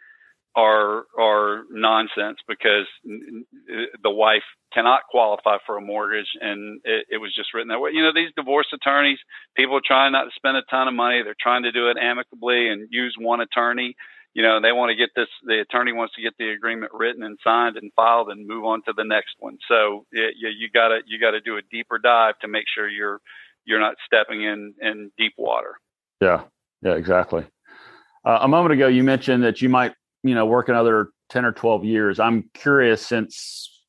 are 0.55 1.05
are 1.17 1.63
nonsense 1.69 2.39
because 2.47 2.87
the 3.05 4.11
wife 4.11 4.43
cannot 4.73 5.01
qualify 5.09 5.57
for 5.65 5.77
a 5.77 5.81
mortgage 5.81 6.27
and 6.41 6.81
it, 6.83 7.05
it, 7.09 7.17
was 7.17 7.33
just 7.35 7.53
written 7.53 7.69
that 7.69 7.79
way. 7.79 7.91
You 7.93 8.03
know, 8.03 8.11
these 8.13 8.31
divorce 8.35 8.67
attorneys, 8.73 9.19
people 9.55 9.77
are 9.77 9.85
trying 9.85 10.11
not 10.11 10.25
to 10.25 10.31
spend 10.35 10.57
a 10.57 10.63
ton 10.69 10.87
of 10.87 10.93
money. 10.93 11.21
They're 11.23 11.35
trying 11.39 11.63
to 11.63 11.71
do 11.71 11.89
it 11.89 11.97
amicably 12.01 12.69
and 12.69 12.87
use 12.91 13.15
one 13.19 13.39
attorney. 13.39 13.95
You 14.33 14.43
know, 14.43 14.59
they 14.61 14.71
want 14.71 14.89
to 14.89 14.95
get 14.95 15.09
this, 15.15 15.29
the 15.43 15.61
attorney 15.61 15.93
wants 15.93 16.15
to 16.15 16.21
get 16.21 16.33
the 16.37 16.49
agreement 16.49 16.91
written 16.93 17.23
and 17.23 17.37
signed 17.43 17.77
and 17.77 17.91
filed 17.95 18.29
and 18.29 18.47
move 18.47 18.65
on 18.65 18.83
to 18.83 18.93
the 18.95 19.05
next 19.05 19.35
one. 19.39 19.57
So 19.67 20.05
it, 20.11 20.35
you, 20.37 20.49
you 20.49 20.69
gotta, 20.73 20.99
you 21.07 21.19
gotta 21.19 21.41
do 21.41 21.57
a 21.57 21.61
deeper 21.71 21.97
dive 21.97 22.37
to 22.41 22.47
make 22.47 22.65
sure 22.73 22.89
you're, 22.89 23.19
you're 23.65 23.79
not 23.79 23.95
stepping 24.05 24.43
in, 24.43 24.73
in 24.81 25.11
deep 25.17 25.33
water. 25.37 25.75
Yeah. 26.21 26.43
Yeah, 26.81 26.95
exactly. 26.95 27.45
Uh, 28.23 28.39
a 28.41 28.47
moment 28.47 28.73
ago, 28.73 28.87
you 28.87 29.03
mentioned 29.03 29.43
that 29.43 29.61
you 29.61 29.69
might 29.69 29.93
you 30.23 30.35
know 30.35 30.45
work 30.45 30.69
another 30.69 31.09
10 31.29 31.45
or 31.45 31.51
12 31.51 31.85
years 31.85 32.19
i'm 32.19 32.49
curious 32.53 33.05
since 33.05 33.83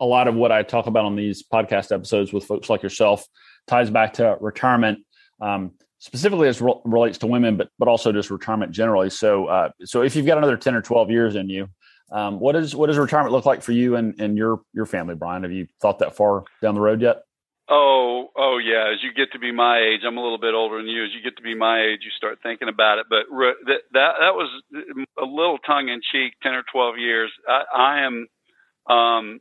a 0.00 0.04
lot 0.04 0.28
of 0.28 0.34
what 0.34 0.52
i 0.52 0.62
talk 0.62 0.86
about 0.86 1.04
on 1.04 1.16
these 1.16 1.42
podcast 1.42 1.92
episodes 1.92 2.32
with 2.32 2.44
folks 2.44 2.70
like 2.70 2.82
yourself 2.82 3.26
ties 3.66 3.90
back 3.90 4.14
to 4.14 4.36
retirement 4.40 4.98
um, 5.40 5.72
specifically 5.98 6.48
as 6.48 6.60
re- 6.60 6.80
relates 6.84 7.18
to 7.18 7.26
women 7.26 7.56
but 7.56 7.68
but 7.78 7.88
also 7.88 8.12
just 8.12 8.30
retirement 8.30 8.72
generally. 8.72 9.10
So 9.10 9.46
uh, 9.46 9.70
so 9.84 10.02
if 10.02 10.16
you've 10.16 10.26
got 10.26 10.38
another 10.38 10.56
10 10.56 10.74
or 10.74 10.82
12 10.82 11.10
years 11.10 11.36
in 11.36 11.48
you 11.48 11.68
um, 12.10 12.40
what 12.40 12.56
is 12.56 12.74
what 12.74 12.86
does 12.86 12.98
retirement 12.98 13.32
look 13.32 13.44
like 13.44 13.62
for 13.62 13.72
you 13.72 13.96
and, 13.96 14.18
and 14.18 14.36
your 14.36 14.62
your 14.72 14.86
family 14.86 15.14
brian? 15.14 15.42
Have 15.42 15.52
you 15.52 15.66
thought 15.80 15.98
that 16.00 16.16
far 16.16 16.44
down 16.62 16.74
the 16.74 16.80
road 16.80 17.02
yet 17.02 17.22
Oh, 17.70 18.28
oh 18.36 18.58
yeah. 18.58 18.90
As 18.92 19.02
you 19.02 19.12
get 19.14 19.32
to 19.32 19.38
be 19.38 19.52
my 19.52 19.78
age, 19.78 20.00
I'm 20.06 20.18
a 20.18 20.22
little 20.22 20.38
bit 20.38 20.54
older 20.54 20.78
than 20.78 20.88
you. 20.88 21.04
As 21.04 21.10
you 21.14 21.22
get 21.22 21.36
to 21.38 21.42
be 21.42 21.54
my 21.54 21.82
age, 21.82 22.00
you 22.04 22.10
start 22.16 22.38
thinking 22.42 22.68
about 22.68 22.98
it. 22.98 23.06
But 23.10 23.24
re- 23.30 23.56
that 23.66 23.80
that 23.94 24.12
that 24.20 24.34
was 24.34 24.50
a 25.18 25.24
little 25.24 25.58
tongue 25.58 25.88
in 25.88 26.00
cheek. 26.12 26.34
Ten 26.42 26.54
or 26.54 26.64
twelve 26.72 26.98
years. 26.98 27.32
I, 27.48 27.62
I 27.74 28.00
am. 28.06 28.26
Um, 28.88 29.40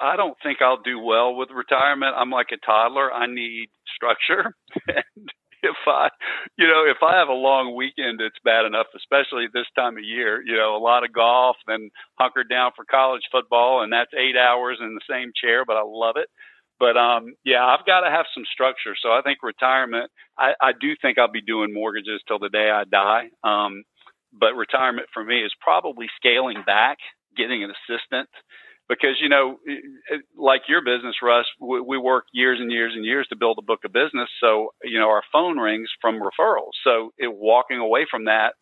I 0.00 0.16
don't 0.16 0.36
think 0.42 0.62
I'll 0.62 0.82
do 0.82 0.98
well 1.00 1.34
with 1.36 1.50
retirement. 1.50 2.14
I'm 2.16 2.30
like 2.30 2.48
a 2.52 2.66
toddler. 2.66 3.12
I 3.12 3.26
need 3.26 3.68
structure. 3.96 4.54
and 4.88 5.30
if 5.62 5.76
I, 5.86 6.10
you 6.58 6.66
know, 6.68 6.84
if 6.86 6.98
I 7.02 7.16
have 7.18 7.28
a 7.28 7.32
long 7.34 7.74
weekend, 7.76 8.20
it's 8.20 8.38
bad 8.44 8.66
enough, 8.66 8.86
especially 8.96 9.46
this 9.52 9.66
time 9.76 9.96
of 9.98 10.04
year. 10.04 10.42
You 10.44 10.56
know, 10.56 10.76
a 10.76 10.82
lot 10.82 11.04
of 11.04 11.12
golf, 11.14 11.56
then 11.66 11.90
hunkered 12.18 12.50
down 12.50 12.72
for 12.76 12.84
college 12.84 13.22
football, 13.32 13.82
and 13.82 13.92
that's 13.92 14.12
eight 14.16 14.36
hours 14.36 14.78
in 14.80 14.94
the 14.94 15.06
same 15.10 15.32
chair. 15.40 15.64
But 15.64 15.76
I 15.78 15.82
love 15.86 16.16
it. 16.16 16.28
But 16.78 16.96
um, 16.96 17.34
yeah, 17.44 17.64
I've 17.64 17.86
got 17.86 18.00
to 18.00 18.10
have 18.10 18.26
some 18.34 18.44
structure. 18.52 18.94
So 19.00 19.10
I 19.10 19.22
think 19.22 19.38
retirement. 19.42 20.10
I, 20.38 20.52
I 20.60 20.72
do 20.78 20.94
think 21.00 21.18
I'll 21.18 21.30
be 21.30 21.40
doing 21.42 21.72
mortgages 21.72 22.20
till 22.28 22.38
the 22.38 22.50
day 22.50 22.70
I 22.70 22.84
die. 22.84 23.30
Um, 23.44 23.84
but 24.32 24.54
retirement 24.54 25.08
for 25.14 25.24
me 25.24 25.42
is 25.42 25.52
probably 25.60 26.06
scaling 26.16 26.62
back, 26.66 26.98
getting 27.36 27.64
an 27.64 27.70
assistant, 27.72 28.28
because 28.88 29.16
you 29.20 29.28
know, 29.28 29.56
like 30.36 30.62
your 30.68 30.84
business, 30.84 31.16
Russ, 31.22 31.46
we, 31.60 31.80
we 31.80 31.98
work 31.98 32.24
years 32.32 32.58
and 32.60 32.70
years 32.70 32.92
and 32.94 33.04
years 33.04 33.26
to 33.28 33.36
build 33.36 33.58
a 33.58 33.62
book 33.64 33.80
of 33.84 33.92
business. 33.92 34.28
So 34.42 34.70
you 34.84 34.98
know, 34.98 35.08
our 35.08 35.22
phone 35.32 35.58
rings 35.58 35.88
from 36.00 36.20
referrals. 36.20 36.76
So 36.84 37.12
it, 37.18 37.32
walking 37.32 37.78
away 37.78 38.06
from 38.10 38.26
that, 38.26 38.54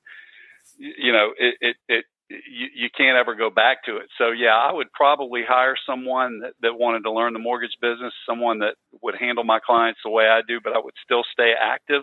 you 0.78 1.12
know, 1.12 1.30
it, 1.38 1.56
it, 1.60 1.76
it 1.88 2.04
you, 2.28 2.68
you 2.74 2.88
can't 2.96 3.16
ever 3.16 3.34
go 3.34 3.50
back 3.50 3.84
to 3.84 3.96
it. 3.96 4.08
So 4.18 4.30
yeah, 4.30 4.54
I 4.54 4.72
would 4.72 4.92
probably 4.92 5.42
hire 5.46 5.76
someone 5.86 6.40
that, 6.40 6.52
that 6.62 6.78
wanted 6.78 7.02
to 7.02 7.12
learn 7.12 7.32
the 7.32 7.38
mortgage 7.38 7.76
business, 7.80 8.12
someone 8.28 8.60
that 8.60 8.76
would 9.02 9.14
handle 9.18 9.44
my 9.44 9.60
clients 9.64 10.00
the 10.04 10.10
way 10.10 10.24
I 10.24 10.40
do, 10.46 10.60
but 10.62 10.72
I 10.74 10.78
would 10.82 10.94
still 11.04 11.22
stay 11.32 11.52
active. 11.60 12.02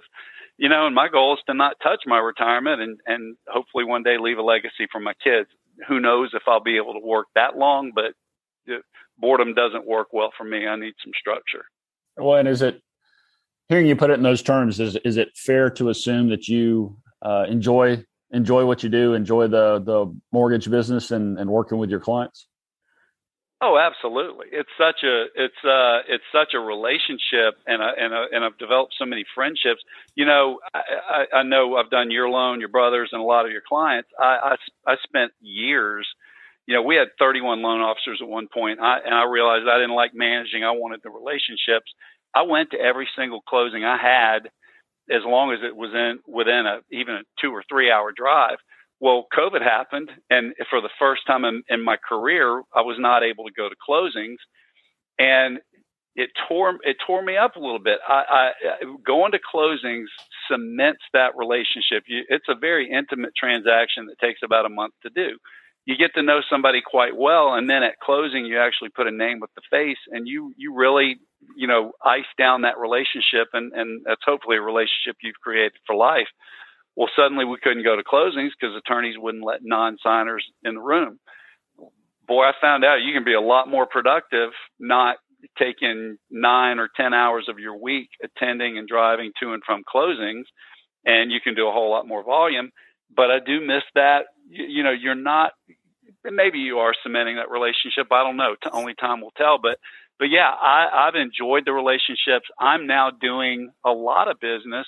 You 0.58 0.70
know, 0.70 0.86
and 0.86 0.94
my 0.94 1.08
goal 1.08 1.34
is 1.34 1.40
to 1.48 1.54
not 1.54 1.78
touch 1.82 2.02
my 2.06 2.20
retirement 2.20 2.82
and, 2.82 3.00
and 3.08 3.36
hopefully 3.48 3.84
one 3.84 4.04
day 4.04 4.18
leave 4.20 4.38
a 4.38 4.44
legacy 4.44 4.88
for 4.92 5.00
my 5.00 5.14
kids. 5.24 5.50
Who 5.88 6.00
knows 6.00 6.32
if 6.34 6.44
I'll 6.48 6.62
be 6.62 6.78
able 6.78 6.94
to 6.94 7.00
work 7.00 7.28
that 7.34 7.58
long, 7.58 7.92
but 7.96 8.14
boredom 9.18 9.54
doesn't 9.54 9.88
work 9.88 10.10
well 10.12 10.32
for 10.38 10.44
me. 10.44 10.68
I 10.68 10.76
need 10.76 10.94
some 11.04 11.14
structure. 11.20 11.66
Well, 12.18 12.38
and 12.38 12.48
is 12.48 12.62
it 12.62 12.82
hearing 13.70 13.88
you 13.88 13.96
put 13.96 14.12
it 14.12 14.16
in 14.16 14.24
those 14.24 14.44
terms? 14.44 14.80
Is 14.80 14.98
is 14.98 15.18
it 15.18 15.30
fair 15.36 15.70
to 15.72 15.90
assume 15.90 16.30
that 16.30 16.48
you 16.48 16.98
uh, 17.22 17.46
enjoy 17.48 18.04
enjoy 18.32 18.66
what 18.66 18.84
you 18.84 18.90
do, 18.90 19.14
enjoy 19.14 19.48
the 19.48 19.80
the 19.80 20.14
mortgage 20.32 20.70
business 20.70 21.12
and, 21.12 21.38
and 21.40 21.50
working 21.50 21.78
with 21.78 21.90
your 21.90 22.00
clients? 22.00 22.48
Oh, 23.64 23.78
absolutely. 23.78 24.48
It's 24.52 24.70
such 24.76 25.04
a 25.04 25.26
it's 25.36 25.64
uh 25.64 26.02
it's 26.10 26.24
such 26.34 26.56
a 26.56 26.60
relationship, 26.60 27.62
and 27.68 27.84
I, 27.84 27.92
and 27.96 28.16
I, 28.16 28.26
and 28.32 28.44
I've 28.44 28.58
developed 28.58 28.96
so 28.98 29.06
many 29.06 29.24
friendships. 29.36 29.82
You 30.16 30.26
know, 30.26 30.60
I, 30.74 30.80
I, 31.10 31.38
I 31.38 31.44
know 31.44 31.76
I've 31.76 31.92
done 31.92 32.10
your 32.10 32.28
loan, 32.28 32.60
your 32.60 32.70
brothers, 32.70 33.10
and 33.12 33.22
a 33.22 33.24
lot 33.24 33.46
of 33.46 33.52
your 33.52 33.62
clients. 33.62 34.10
I 34.20 34.56
I, 34.88 34.92
I 34.94 34.96
spent 35.04 35.32
years. 35.42 36.08
You 36.66 36.76
know, 36.76 36.82
we 36.84 36.96
had 36.96 37.10
31 37.20 37.62
loan 37.62 37.82
officers 37.82 38.20
at 38.22 38.28
one 38.28 38.48
point, 38.48 38.80
I, 38.80 39.00
and 39.04 39.14
I 39.14 39.26
realized 39.26 39.68
I 39.68 39.78
didn't 39.78 39.96
like 39.96 40.12
managing. 40.14 40.64
I 40.64 40.72
wanted 40.72 41.02
the 41.04 41.10
relationships. 41.10 41.92
I 42.34 42.44
went 42.44 42.72
to 42.72 42.80
every 42.80 43.10
single 43.16 43.42
closing 43.42 43.84
I 43.84 43.98
had 43.98 44.50
as 45.12 45.22
long 45.26 45.52
as 45.52 45.60
it 45.64 45.76
was 45.76 45.92
in 45.94 46.20
within 46.28 46.66
a 46.66 46.80
even 46.92 47.16
a 47.16 47.22
two 47.40 47.52
or 47.52 47.64
three 47.70 47.92
hour 47.92 48.12
drive. 48.16 48.58
Well, 49.00 49.26
COVID 49.36 49.64
happened, 49.64 50.12
and 50.30 50.54
for 50.70 50.80
the 50.80 50.90
first 51.00 51.26
time 51.26 51.44
in, 51.44 51.64
in 51.70 51.84
my 51.84 51.98
career, 51.98 52.62
I 52.74 52.82
was 52.82 52.98
not 53.00 53.24
able 53.24 53.46
to 53.46 53.52
go 53.52 53.68
to 53.68 53.76
closings, 53.90 54.38
and 55.18 55.60
it 56.16 56.30
tore 56.48 56.78
it 56.84 56.98
tore 57.06 57.24
me 57.24 57.36
up 57.38 57.56
a 57.56 57.60
little 57.60 57.80
bit. 57.80 58.00
I, 58.08 58.52
I 58.64 58.98
going 59.06 59.32
to 59.32 59.40
closings 59.40 60.06
cements 60.50 61.02
that 61.14 61.36
relationship. 61.36 62.04
You, 62.08 62.24
it's 62.30 62.48
a 62.50 62.56
very 62.56 62.92
intimate 62.92 63.34
transaction 63.36 64.06
that 64.08 64.20
takes 64.20 64.42
about 64.44 64.66
a 64.66 64.70
month 64.70 64.94
to 65.04 65.10
do 65.10 65.38
you 65.86 65.98
get 65.98 66.14
to 66.16 66.24
know 66.24 66.42
somebody 66.50 66.82
quite 66.86 67.16
well 67.16 67.54
and 67.54 67.70
then 67.70 67.84
at 67.84 68.00
closing 68.00 68.46
you 68.46 68.60
actually 68.60 68.90
put 68.90 69.08
a 69.08 69.12
name 69.12 69.40
with 69.40 69.50
the 69.56 69.62
face 69.70 69.98
and 70.12 70.28
you 70.28 70.54
you 70.58 70.76
really 70.76 71.18
you 71.56 71.68
know 71.68 71.92
ice 72.04 72.30
down 72.38 72.62
that 72.62 72.78
relationship 72.78 73.48
and 73.54 73.74
and 73.74 74.02
that's 74.06 74.22
hopefully 74.26 74.58
a 74.58 74.62
relationship 74.62 75.18
you've 75.22 75.40
created 75.42 75.74
for 75.86 75.96
life. 75.96 76.28
Well 76.96 77.10
suddenly 77.16 77.46
we 77.46 77.58
couldn't 77.62 77.84
go 77.84 77.96
to 77.96 78.04
closings 78.04 78.52
because 78.60 78.76
attorneys 78.76 79.16
wouldn't 79.18 79.44
let 79.46 79.60
non-signers 79.64 80.46
in 80.64 80.76
the 80.76 80.82
room. 80.82 81.20
Boy 82.28 82.44
i 82.44 82.52
found 82.62 82.86
out 82.86 83.02
you 83.02 83.14
can 83.14 83.24
be 83.24 83.34
a 83.34 83.42
lot 83.42 83.68
more 83.68 83.88
productive 83.88 84.52
not 84.80 85.18
taking 85.58 86.18
nine 86.30 86.78
or 86.78 86.88
ten 86.96 87.14
hours 87.16 87.48
of 87.50 87.58
your 87.58 87.76
week 87.76 88.10
attending 88.24 88.78
and 88.78 88.88
driving 88.88 89.32
to 89.40 89.54
and 89.54 89.64
from 89.66 89.82
closings 89.84 90.44
and 91.04 91.32
you 91.32 91.40
can 91.44 91.56
do 91.56 91.68
a 91.68 91.72
whole 91.72 91.90
lot 91.90 92.08
more 92.08 92.24
volume 92.24 92.70
but 93.16 93.32
i 93.32 93.40
do 93.44 93.60
miss 93.60 93.82
that 93.96 94.26
you, 94.52 94.66
you 94.66 94.84
know, 94.84 94.92
you're 94.92 95.16
not, 95.16 95.52
maybe 96.24 96.60
you 96.60 96.80
are 96.80 96.94
cementing 97.04 97.38
that 97.38 97.50
relationship. 97.50 98.12
I 98.12 98.24
don't 98.24 98.38
know. 98.38 98.56
Only 98.72 98.94
time 98.94 99.22
will 99.22 99.34
tell. 99.38 99.58
But, 99.58 99.78
but 100.20 100.30
yeah, 100.30 100.50
I, 100.50 101.08
I've 101.08 101.16
enjoyed 101.16 101.66
the 101.66 101.74
relationships. 101.74 102.48
I'm 102.60 102.86
now 102.86 103.10
doing 103.10 103.72
a 103.86 103.92
lot 103.92 104.30
of 104.30 104.40
business 104.40 104.88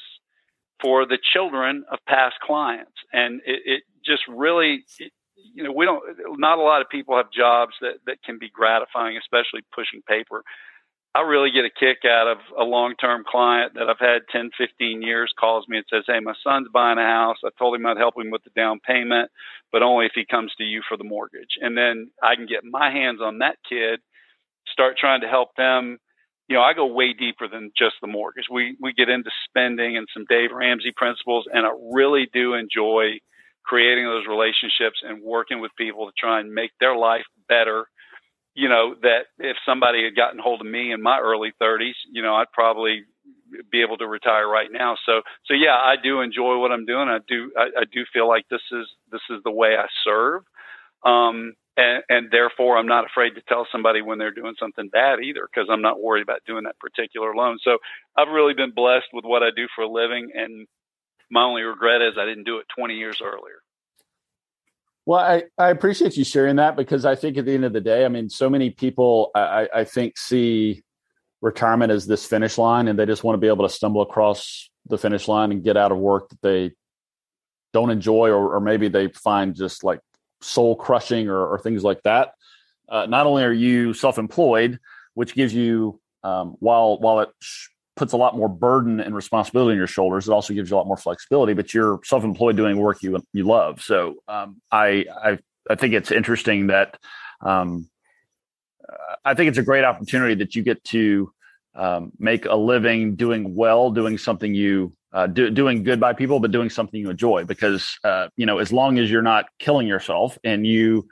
for 0.82 1.06
the 1.06 1.18
children 1.34 1.86
of 1.92 2.00
past 2.08 2.36
clients. 2.44 2.98
And 3.12 3.42
it, 3.46 3.62
it 3.66 3.84
just 4.06 4.24
really, 4.28 4.84
it, 5.00 5.12
you 5.56 5.64
know, 5.64 5.72
we 5.72 5.86
don't, 5.86 6.04
not 6.40 6.58
a 6.58 6.62
lot 6.62 6.82
of 6.82 6.90
people 6.90 7.16
have 7.16 7.32
jobs 7.32 7.74
that, 7.82 7.96
that 8.06 8.18
can 8.24 8.38
be 8.38 8.50
gratifying, 8.50 9.18
especially 9.18 9.62
pushing 9.74 10.02
paper. 10.08 10.44
I 11.16 11.22
really 11.22 11.52
get 11.52 11.66
a 11.66 11.70
kick 11.70 12.10
out 12.10 12.28
of 12.28 12.38
a 12.60 12.64
long 12.64 12.96
term 13.00 13.24
client 13.28 13.74
that 13.76 13.90
I've 13.90 14.00
had 14.00 14.24
10, 14.32 14.50
15 14.58 15.02
years 15.04 15.32
calls 15.40 15.66
me 15.68 15.78
and 15.78 15.86
says, 15.90 16.04
Hey, 16.08 16.20
my 16.20 16.34
son's 16.44 16.68
buying 16.74 16.98
a 16.98 17.04
house. 17.06 17.38
I 17.46 17.50
told 17.58 17.76
him 17.76 17.86
I'd 17.86 17.98
help 17.98 18.18
him 18.18 18.32
with 18.32 18.44
the 18.44 18.50
down 18.56 18.80
payment, 18.80 19.30
but 19.72 19.84
only 19.84 20.08
if 20.08 20.14
he 20.16 20.26
comes 20.26 20.54
to 20.58 20.64
you 20.64 20.82
for 20.88 20.98
the 20.98 21.04
mortgage. 21.04 21.58
And 21.62 21.78
then 21.78 22.10
I 22.24 22.36
can 22.36 22.48
get 22.48 22.64
my 22.64 22.90
hands 22.90 23.20
on 23.22 23.40
that 23.40 23.58
kid, 23.70 24.00
start 24.68 24.98
trying 24.98 25.22
to 25.22 25.28
help 25.28 25.50
them, 25.56 26.00
you 26.48 26.56
know, 26.56 26.62
I 26.62 26.74
go 26.74 26.86
way 26.86 27.14
deeper 27.14 27.48
than 27.48 27.72
just 27.78 27.96
the 28.02 28.08
mortgage. 28.08 28.46
We 28.52 28.76
we 28.82 28.94
get 28.94 29.10
into 29.10 29.32
spending 29.48 29.98
and 29.98 30.08
some 30.14 30.26
Dave 30.28 30.50
Ramsey 30.52 30.92
principles, 30.96 31.46
and 31.52 31.66
I 31.66 31.72
really 31.94 32.28
do 32.34 32.54
enjoy 32.54 33.20
creating 33.66 34.06
those 34.06 34.28
relationships 34.28 35.02
and 35.08 35.24
working 35.24 35.62
with 35.62 35.72
people 35.78 36.06
to 36.06 36.12
try 36.18 36.40
and 36.42 36.54
make 36.54 36.72
their 36.80 36.98
life 36.98 37.24
better. 37.48 37.86
You 38.56 38.70
know, 38.70 38.96
that 39.02 39.26
if 39.40 39.58
somebody 39.66 40.04
had 40.04 40.16
gotten 40.16 40.40
hold 40.40 40.62
of 40.62 40.68
me 40.68 40.92
in 40.92 41.02
my 41.02 41.20
early 41.20 41.54
30s, 41.62 41.96
you 42.12 42.22
know, 42.22 42.36
I'd 42.36 42.52
probably 42.54 43.04
be 43.72 43.82
able 43.82 43.98
to 43.98 44.08
retire 44.08 44.48
right 44.48 44.70
now. 44.72 44.96
So, 45.06 45.22
so 45.46 45.54
yeah, 45.54 45.76
I 45.76 45.96
do 46.02 46.22
enjoy 46.22 46.58
what 46.58 46.72
I'm 46.72 46.86
doing. 46.86 47.08
I 47.08 47.20
do, 47.28 47.52
I, 47.58 47.82
I 47.82 47.84
do 47.92 48.06
feel 48.14 48.28
like 48.28 48.48
this 48.50 48.62
is 48.72 48.88
this 49.12 49.22
is 49.30 49.42
the 49.44 49.52
way 49.52 49.76
I 49.78 49.88
serve. 50.04 50.44
Um, 51.06 51.54
and, 51.76 52.04
and 52.10 52.32
therefore 52.32 52.78
I'm 52.78 52.88
not 52.88 53.06
afraid 53.06 53.32
to 53.32 53.42
tell 53.48 53.68
somebody 53.72 54.02
when 54.02 54.20
they're 54.20 54.32
doing 54.34 54.54
something 54.60 54.90
bad 54.90 55.20
either, 55.20 55.48
because 55.52 55.70
I'm 55.72 55.82
not 55.82 56.02
worried 56.02 56.22
about 56.24 56.46
doing 56.46 56.64
that 56.66 56.80
particular 56.80 57.36
loan. 57.36 57.58
So 57.64 57.78
I've 58.18 58.30
really 58.30 58.54
been 58.54 58.72
blessed 58.72 59.08
with 59.14 59.26
what 59.26 59.44
I 59.44 59.50
do 59.56 59.68
for 59.76 59.84
a 59.84 59.90
living, 59.90 60.32
and 60.36 60.68
my 61.32 61.44
only 61.44 61.64
regret 61.64 62.02
is 62.02 62.14
I 62.20 62.26
didn't 62.26 62.46
do 62.46 62.60
it 62.60 62.68
20 62.78 62.96
years 62.96 63.22
earlier. 63.24 63.63
Well, 65.06 65.20
I, 65.20 65.44
I 65.58 65.70
appreciate 65.70 66.16
you 66.16 66.24
sharing 66.24 66.56
that 66.58 66.78
because 66.78 67.06
I 67.06 67.16
think 67.16 67.38
at 67.38 67.46
the 67.46 67.54
end 67.54 67.66
of 67.66 67.74
the 67.74 67.82
day, 67.82 68.06
I 68.06 68.08
mean, 68.08 68.30
so 68.30 68.50
many 68.50 68.70
people 68.70 69.32
I, 69.36 69.68
I 69.74 69.84
think 69.84 70.18
see 70.18 70.84
retirement 71.42 71.92
as 71.92 72.08
this 72.08 72.26
finish 72.26 72.58
line 72.58 72.88
and 72.88 72.98
they 72.98 73.06
just 73.06 73.24
want 73.24 73.34
to 73.34 73.40
be 73.40 73.48
able 73.48 73.68
to 73.68 73.74
stumble 73.74 74.02
across 74.02 74.70
the 74.88 74.98
finish 74.98 75.28
line 75.28 75.52
and 75.52 75.64
get 75.64 75.76
out 75.76 75.92
of 75.92 75.98
work 75.98 76.30
that 76.30 76.42
they 76.42 76.72
don't 77.74 77.90
enjoy 77.90 78.30
or, 78.30 78.56
or 78.56 78.60
maybe 78.62 78.88
they 78.88 79.10
find 79.10 79.56
just 79.56 79.84
like 79.84 80.00
soul 80.42 80.76
crushing 80.76 81.28
or, 81.28 81.48
or, 81.48 81.60
things 81.60 81.84
like 81.84 82.02
that. 82.04 82.34
Uh, 82.88 83.06
not 83.06 83.26
only 83.26 83.44
are 83.44 83.52
you 83.52 83.94
self-employed, 83.94 84.80
which 85.16 85.34
gives 85.36 85.54
you 85.54 86.00
um, 86.24 86.56
while 86.60 87.00
while 87.00 87.22
it 87.22 87.30
sh- 87.42 87.68
puts 87.96 88.14
a 88.14 88.18
lot 88.18 88.36
more 88.36 88.50
burden 88.50 89.00
and 89.00 89.16
responsibility 89.16 89.72
on 89.72 89.78
your 89.78 89.88
shoulders, 89.88 90.28
it 90.28 90.32
also 90.32 90.54
gives 90.54 90.70
you 90.70 90.76
a 90.76 90.80
lot 90.80 90.88
more 90.88 90.98
flexibility. 90.98 91.54
But 91.54 91.74
you're 91.74 92.00
self-employed 92.04 92.56
doing 92.56 92.78
work 92.78 93.04
you 93.04 93.22
you 93.34 93.44
love. 93.44 93.82
So 93.82 94.16
um, 94.28 94.62
I, 94.72 95.06
I 95.24 95.40
I 95.70 95.76
think 95.76 95.94
it's 95.94 96.12
interesting 96.12 96.68
that 96.68 96.98
um, 97.42 97.90
I 99.24 99.34
think 99.34 99.50
it's 99.50 99.58
a 99.58 99.64
great 99.64 99.84
opportunity 99.84 100.36
that 100.36 100.56
you 100.56 100.64
get 100.64 100.84
to 100.86 101.32
um, 101.76 102.12
make 102.20 102.46
a 102.46 102.56
living 102.56 103.16
doing 103.16 103.56
well, 103.56 103.90
doing 103.92 104.18
something 104.18 104.54
you 104.54 104.94
uh, 105.12 105.28
do, 105.28 105.50
doing 105.50 105.84
good 105.84 106.00
by 106.00 106.14
people, 106.14 106.40
but 106.40 106.52
doing 106.52 106.70
something 106.70 107.00
you 107.00 107.10
enjoy. 107.10 107.46
Because 107.46 107.98
uh, 108.04 108.28
you 108.36 108.46
know, 108.46 108.60
as 108.60 108.72
long 108.72 109.00
as 109.00 109.10
you're 109.10 109.22
not 109.22 109.46
killing 109.60 109.88
yourself 109.88 110.38
and 110.44 110.66
you 110.66 111.08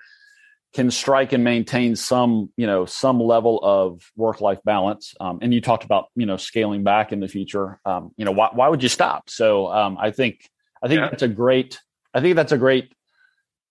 can 0.73 0.89
strike 0.89 1.33
and 1.33 1.43
maintain 1.43 1.95
some, 1.95 2.49
you 2.55 2.65
know, 2.65 2.85
some 2.85 3.19
level 3.19 3.59
of 3.61 4.09
work-life 4.15 4.59
balance. 4.63 5.13
Um, 5.19 5.39
and 5.41 5.53
you 5.53 5.59
talked 5.59 5.83
about, 5.83 6.05
you 6.15 6.25
know, 6.25 6.37
scaling 6.37 6.83
back 6.83 7.11
in 7.11 7.19
the 7.19 7.27
future. 7.27 7.79
Um, 7.85 8.11
you 8.15 8.23
know, 8.23 8.31
why, 8.31 8.49
why 8.53 8.69
would 8.69 8.81
you 8.81 8.89
stop? 8.89 9.29
So 9.29 9.67
um, 9.67 9.97
I 9.99 10.11
think 10.11 10.49
I 10.81 10.87
think 10.87 11.01
yeah. 11.01 11.09
that's 11.09 11.23
a 11.23 11.27
great 11.27 11.79
I 12.13 12.21
think 12.21 12.35
that's 12.35 12.51
a 12.51 12.57
great 12.57 12.93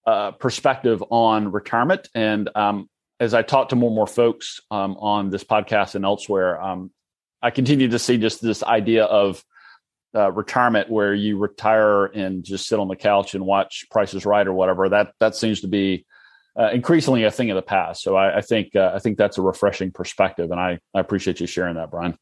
uh, 0.07 0.33
perspective 0.33 1.03
on 1.11 1.53
retirement. 1.53 2.09
And 2.15 2.49
um, 2.55 2.89
as 3.19 3.35
I 3.35 3.43
talk 3.43 3.71
to 3.71 3.77
more 3.77 3.89
and 3.89 3.97
more 3.97 4.07
folks 4.07 4.61
um, 4.71 4.97
on 4.97 5.31
this 5.31 5.45
podcast 5.45 5.95
and 5.95 6.05
elsewhere, 6.05 6.61
um, 6.61 6.91
I 7.43 7.51
continue 7.51 7.89
to 7.89 7.99
see 7.99 8.19
just 8.19 8.43
this 8.43 8.63
idea 8.63 9.05
of 9.05 9.43
uh, 10.15 10.33
retirement 10.33 10.91
where 10.91 11.15
you 11.15 11.39
retire 11.39 12.07
and 12.07 12.45
just 12.45 12.67
sit 12.67 12.79
on 12.79 12.89
the 12.89 12.97
couch 12.97 13.35
and 13.35 13.45
watch 13.47 13.87
Prices 13.91 14.27
Right 14.27 14.47
or 14.47 14.53
whatever. 14.53 14.89
That 14.89 15.13
that 15.21 15.35
seems 15.35 15.61
to 15.61 15.69
be 15.69 16.05
uh, 16.59 16.71
increasingly 16.73 17.25
a 17.25 17.31
thing 17.31 17.51
of 17.51 17.57
the 17.57 17.63
past. 17.63 18.03
So 18.03 18.17
I, 18.17 18.39
I 18.39 18.41
think 18.41 18.75
uh, 18.75 18.93
I 18.95 18.99
think 18.99 19.19
that's 19.19 19.39
a 19.39 19.43
refreshing 19.43 19.91
perspective, 19.91 20.51
and 20.51 20.61
I, 20.61 20.79
I 20.95 21.01
appreciate 21.01 21.41
you 21.41 21.47
sharing 21.47 21.77
that, 21.77 21.91
Brian. 21.91 22.17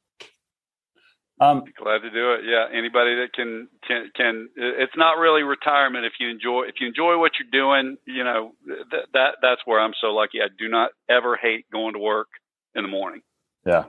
Um, 1.41 1.63
Glad 1.81 2.03
to 2.03 2.11
do 2.11 2.33
it. 2.33 2.41
Yeah, 2.45 2.67
anybody 2.77 3.15
that 3.17 3.29
can 3.33 3.69
can 3.87 4.11
can. 4.15 4.49
It's 4.57 4.97
not 4.97 5.19
really 5.19 5.43
retirement 5.43 6.05
if 6.05 6.15
you 6.19 6.29
enjoy 6.29 6.65
if 6.65 6.77
you 6.81 6.89
enjoy 6.89 7.19
what 7.19 7.33
you're 7.39 7.51
doing. 7.51 7.97
You 8.07 8.25
know 8.25 8.53
that 8.67 9.07
that 9.13 9.35
that's 9.41 9.61
where 9.65 9.81
I'm 9.81 9.93
so 10.01 10.09
lucky. 10.09 10.41
I 10.43 10.49
do 10.59 10.69
not 10.69 10.91
ever 11.09 11.37
hate 11.37 11.67
going 11.73 11.95
to 11.95 12.01
work 12.01 12.29
in 12.75 12.83
the 12.83 12.89
morning. 12.89 13.21
Yeah. 13.65 13.85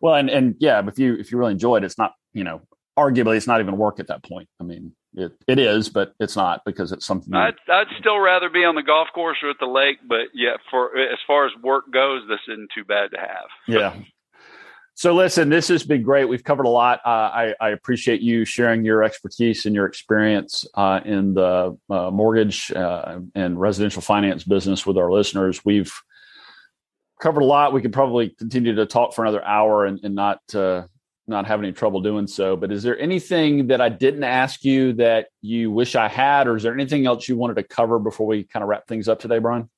Well, 0.00 0.14
and 0.14 0.30
and 0.30 0.54
yeah, 0.60 0.82
if 0.86 0.98
you 0.98 1.14
if 1.14 1.32
you 1.32 1.38
really 1.38 1.52
enjoy 1.52 1.78
it, 1.78 1.84
it's 1.84 1.98
not 1.98 2.12
you 2.32 2.44
know 2.44 2.62
arguably 2.96 3.36
it's 3.36 3.46
not 3.48 3.60
even 3.60 3.76
work 3.76 3.98
at 3.98 4.06
that 4.06 4.22
point. 4.22 4.48
I 4.60 4.64
mean, 4.64 4.94
it 5.14 5.32
it 5.46 5.58
is, 5.58 5.88
but 5.88 6.14
it's 6.20 6.36
not 6.36 6.62
because 6.64 6.92
it's 6.92 7.06
something. 7.06 7.34
I'd 7.34 7.54
I'd 7.68 7.86
still 7.98 8.18
rather 8.18 8.48
be 8.48 8.64
on 8.64 8.74
the 8.74 8.82
golf 8.82 9.08
course 9.14 9.38
or 9.42 9.50
at 9.50 9.56
the 9.60 9.66
lake, 9.66 9.98
but 10.06 10.28
yeah, 10.34 10.56
for 10.70 10.96
as 10.98 11.18
far 11.26 11.46
as 11.46 11.52
work 11.62 11.92
goes, 11.92 12.22
this 12.28 12.40
isn't 12.48 12.70
too 12.74 12.84
bad 12.84 13.10
to 13.12 13.18
have. 13.18 13.48
Yeah, 13.66 13.94
so, 14.94 15.14
listen, 15.14 15.48
this 15.48 15.68
has 15.68 15.84
been 15.84 16.02
great. 16.02 16.26
We've 16.26 16.44
covered 16.44 16.66
a 16.66 16.70
lot. 16.70 17.00
Uh, 17.04 17.08
I, 17.08 17.54
I, 17.60 17.70
appreciate 17.70 18.20
you 18.20 18.44
sharing 18.44 18.84
your 18.84 19.02
expertise 19.02 19.64
and 19.64 19.74
your 19.74 19.86
experience 19.86 20.66
uh, 20.74 21.00
in 21.04 21.32
the 21.32 21.78
uh, 21.88 22.10
mortgage 22.10 22.70
uh, 22.70 23.20
and 23.34 23.58
residential 23.58 24.02
finance 24.02 24.44
business 24.44 24.84
with 24.84 24.98
our 24.98 25.10
listeners. 25.10 25.64
We've 25.64 25.92
covered 27.20 27.40
a 27.40 27.46
lot. 27.46 27.72
We 27.72 27.80
could 27.80 27.94
probably 27.94 28.30
continue 28.30 28.74
to 28.74 28.84
talk 28.84 29.14
for 29.14 29.22
another 29.22 29.42
hour 29.42 29.86
and, 29.86 29.98
and 30.04 30.14
not 30.14 30.40
uh, 30.54 30.84
not 31.32 31.46
have 31.46 31.60
any 31.60 31.72
trouble 31.72 32.00
doing 32.00 32.26
so. 32.26 32.56
But 32.56 32.70
is 32.70 32.82
there 32.82 32.98
anything 32.98 33.66
that 33.68 33.80
I 33.80 33.88
didn't 33.88 34.24
ask 34.24 34.64
you 34.64 34.92
that 34.94 35.28
you 35.40 35.70
wish 35.70 35.96
I 35.96 36.08
had, 36.08 36.46
or 36.46 36.56
is 36.56 36.62
there 36.62 36.74
anything 36.74 37.06
else 37.06 37.28
you 37.28 37.36
wanted 37.36 37.54
to 37.54 37.64
cover 37.64 37.98
before 37.98 38.26
we 38.26 38.44
kind 38.44 38.62
of 38.62 38.68
wrap 38.68 38.86
things 38.86 39.08
up 39.08 39.18
today, 39.18 39.38
Brian? 39.38 39.68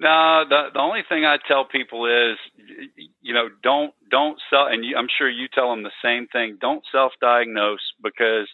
No, 0.00 0.44
the 0.48 0.68
the 0.72 0.78
only 0.80 1.02
thing 1.08 1.24
I 1.24 1.38
tell 1.48 1.64
people 1.64 2.06
is, 2.06 2.38
you 3.20 3.34
know, 3.34 3.48
don't 3.62 3.92
don't 4.10 4.38
sell, 4.48 4.66
and 4.68 4.84
you, 4.84 4.96
I'm 4.96 5.08
sure 5.18 5.28
you 5.28 5.48
tell 5.52 5.70
them 5.70 5.82
the 5.82 5.90
same 6.02 6.28
thing. 6.28 6.58
Don't 6.60 6.84
self-diagnose 6.92 7.80
because 8.02 8.46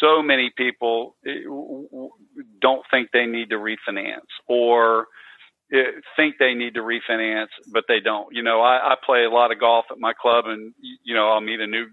so 0.00 0.22
many 0.22 0.50
people 0.54 1.16
eh, 1.26 1.44
don't 2.60 2.84
think 2.90 3.10
they 3.12 3.24
need 3.24 3.50
to 3.50 3.56
refinance 3.56 4.28
or 4.48 5.06
Eh, 5.72 5.98
think 6.16 6.36
they 6.38 6.54
need 6.54 6.74
to 6.74 6.80
refinance, 6.80 7.50
but 7.72 7.84
they 7.88 7.98
don't. 7.98 8.28
You 8.32 8.42
know, 8.44 8.60
I, 8.60 8.92
I 8.92 8.94
play 9.04 9.24
a 9.24 9.30
lot 9.30 9.50
of 9.50 9.58
golf 9.58 9.86
at 9.90 9.98
my 9.98 10.12
club, 10.14 10.44
and 10.46 10.72
you 11.02 11.12
know, 11.14 11.28
I'll 11.32 11.40
meet 11.40 11.58
a 11.60 11.66
new, 11.66 11.86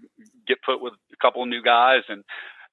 get 0.46 0.58
put 0.64 0.80
with 0.80 0.92
a 1.12 1.16
couple 1.20 1.42
of 1.42 1.48
new 1.48 1.60
guys, 1.60 2.02
and 2.08 2.22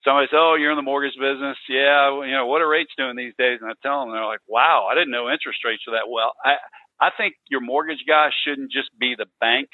somebody 0.05 0.27
says, 0.27 0.37
"Oh, 0.37 0.53
you're 0.59 0.69
in 0.69 0.77
the 0.77 0.83
mortgage 0.83 1.17
business, 1.19 1.57
yeah. 1.67 2.13
You 2.23 2.33
know, 2.33 2.45
what 2.45 2.61
are 2.61 2.69
rates 2.69 2.91
doing 2.99 3.15
these 3.15 3.33
days?" 3.39 3.57
And 3.63 3.71
I 3.71 3.73
tell 3.81 4.01
them, 4.01 4.11
they're 4.13 4.25
like, 4.25 4.45
"Wow, 4.47 4.89
I 4.91 4.93
didn't 4.93 5.09
know 5.11 5.27
interest 5.31 5.65
rates 5.65 5.81
were 5.87 5.93
that 5.93 6.07
well." 6.07 6.33
I 6.45 6.57
I 6.99 7.09
think 7.17 7.33
your 7.49 7.61
mortgage 7.61 8.05
guy 8.07 8.29
shouldn't 8.45 8.71
just 8.71 8.91
be 8.99 9.15
the 9.17 9.25
bank, 9.39 9.69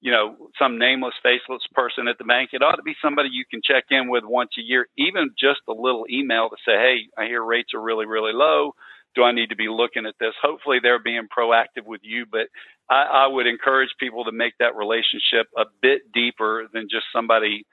you 0.00 0.12
know, 0.12 0.36
some 0.56 0.78
nameless, 0.78 1.14
faceless 1.20 1.62
person 1.74 2.06
at 2.06 2.18
the 2.18 2.24
bank. 2.24 2.50
It 2.52 2.62
ought 2.62 2.76
to 2.76 2.82
be 2.84 2.94
somebody 3.02 3.30
you 3.32 3.44
can 3.50 3.60
check 3.64 3.86
in 3.90 4.08
with 4.08 4.22
once 4.24 4.52
a 4.56 4.62
year, 4.62 4.86
even 4.96 5.30
just 5.36 5.62
a 5.68 5.72
little 5.72 6.06
email 6.08 6.48
to 6.48 6.56
say, 6.64 6.78
"Hey, 6.78 6.98
I 7.18 7.26
hear 7.26 7.42
rates 7.42 7.74
are 7.74 7.82
really, 7.82 8.06
really 8.06 8.32
low." 8.32 8.72
Do 9.14 9.24
I 9.24 9.32
need 9.32 9.50
to 9.50 9.56
be 9.56 9.68
looking 9.68 10.06
at 10.06 10.14
this? 10.20 10.34
Hopefully, 10.42 10.78
they're 10.82 11.02
being 11.02 11.28
proactive 11.36 11.84
with 11.86 12.00
you, 12.04 12.26
but 12.30 12.46
I, 12.88 13.24
I 13.24 13.26
would 13.26 13.46
encourage 13.46 13.90
people 13.98 14.24
to 14.24 14.32
make 14.32 14.54
that 14.60 14.76
relationship 14.76 15.46
a 15.56 15.64
bit 15.82 16.02
deeper 16.12 16.68
than 16.72 16.88
just 16.90 17.06
somebody 17.12 17.64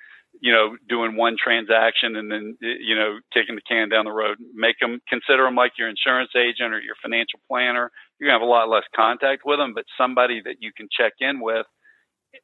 you 0.41 0.51
know, 0.51 0.75
doing 0.87 1.15
one 1.15 1.35
transaction 1.41 2.15
and 2.15 2.31
then, 2.31 2.57
you 2.61 2.95
know, 2.95 3.19
kicking 3.33 3.55
the 3.55 3.61
can 3.67 3.89
down 3.89 4.05
the 4.05 4.11
road. 4.11 4.37
Make 4.53 4.79
them 4.79 4.99
consider 5.09 5.43
them 5.43 5.55
like 5.55 5.73
your 5.77 5.89
insurance 5.89 6.31
agent 6.35 6.73
or 6.73 6.79
your 6.79 6.95
financial 7.01 7.39
planner. 7.47 7.91
You're 8.19 8.29
gonna 8.29 8.39
have 8.39 8.47
a 8.47 8.49
lot 8.49 8.69
less 8.69 8.83
contact 8.95 9.43
with 9.45 9.59
them, 9.59 9.73
but 9.73 9.85
somebody 9.97 10.41
that 10.45 10.57
you 10.59 10.71
can 10.75 10.87
check 10.95 11.13
in 11.19 11.39
with. 11.39 11.65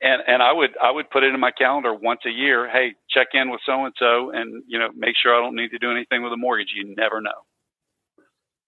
And 0.02 0.22
and 0.28 0.42
I 0.42 0.52
would 0.52 0.72
I 0.82 0.92
would 0.92 1.10
put 1.10 1.24
it 1.24 1.34
in 1.34 1.40
my 1.40 1.52
calendar 1.52 1.94
once 1.94 2.22
a 2.26 2.32
year. 2.32 2.70
Hey, 2.70 2.96
check 3.10 3.28
in 3.34 3.52
with 3.52 3.62
so 3.66 3.86
and 3.86 3.94
so, 4.00 4.32
and 4.32 4.64
you 4.68 4.80
know, 4.80 4.90
make 4.96 5.16
sure 5.22 5.36
I 5.36 5.42
don't 5.42 5.56
need 5.56 5.70
to 5.70 5.80
do 5.80 5.92
anything 5.92 6.24
with 6.24 6.34
a 6.34 6.38
mortgage. 6.38 6.74
You 6.76 6.96
never 6.96 7.22
know. 7.22 7.46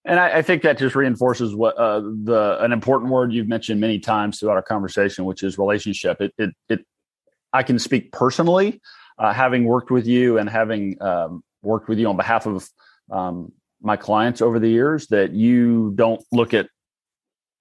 And 0.06 0.20
I, 0.20 0.38
I 0.38 0.41
think 0.43 0.62
that 0.62 0.78
just 0.78 0.95
reinforces 0.95 1.56
what 1.56 1.76
uh, 1.78 1.99
the 1.99 2.58
an 2.62 2.72
important 2.72 3.12
word 3.12 3.34
you've 3.34 3.47
mentioned 3.47 3.82
many 3.82 3.99
times 3.99 4.39
throughout 4.39 4.56
our 4.56 4.62
conversation, 4.62 5.26
which 5.26 5.43
is 5.43 5.58
relationship. 5.58 6.22
It 6.22 6.34
it 6.38 6.51
it. 6.70 6.86
I 7.51 7.64
can 7.64 7.80
speak 7.80 8.12
personally 8.12 8.82
uh, 9.18 9.34
having 9.34 9.66
worked 9.66 9.89
with 9.89 10.06
you 10.06 10.38
and 10.38 10.49
having 10.49 11.01
um, 11.01 11.43
worked 11.64 11.89
with 11.89 11.97
you 11.99 12.08
on 12.08 12.18
behalf 12.18 12.45
of 12.45 12.70
um, 13.12 13.51
my 13.82 13.95
clients 13.95 14.41
over 14.41 14.60
the 14.60 14.70
years 14.70 15.08
that 15.08 15.32
you 15.32 15.93
don't 15.95 16.24
look 16.32 16.53
at 16.53 16.68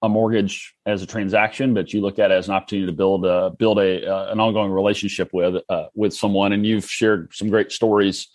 a 0.01 0.09
mortgage 0.09 0.75
as 0.85 1.01
a 1.01 1.05
transaction, 1.05 1.73
but 1.73 1.93
you 1.93 2.01
look 2.01 2.19
at 2.19 2.29
it 2.29 2.35
as 2.35 2.47
an 2.47 2.53
opportunity 2.53 2.85
to 2.85 2.95
build 2.95 3.25
a 3.25 3.51
build 3.57 3.79
a 3.79 4.07
uh, 4.07 4.31
an 4.31 4.39
ongoing 4.39 4.71
relationship 4.71 5.29
with 5.33 5.63
uh, 5.69 5.85
with 5.95 6.13
someone. 6.13 6.53
And 6.53 6.65
you've 6.65 6.89
shared 6.89 7.33
some 7.33 7.49
great 7.49 7.71
stories 7.71 8.27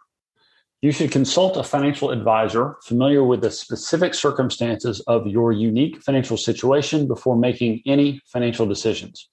You 0.81 0.93
should 0.93 1.11
consult 1.11 1.57
a 1.57 1.63
financial 1.63 2.11
advisor 2.11 2.77
familiar 2.85 3.25
with 3.25 3.43
the 3.43 3.51
specific 3.51 4.15
circumstances 4.15 5.01
of 5.09 5.27
your 5.27 5.53
unique 5.53 6.01
financial 6.03 6.37
situation 6.37 7.07
before 7.07 7.37
making 7.37 7.83
any 7.85 8.21
financial 8.27 8.65
decisions. 8.65 9.29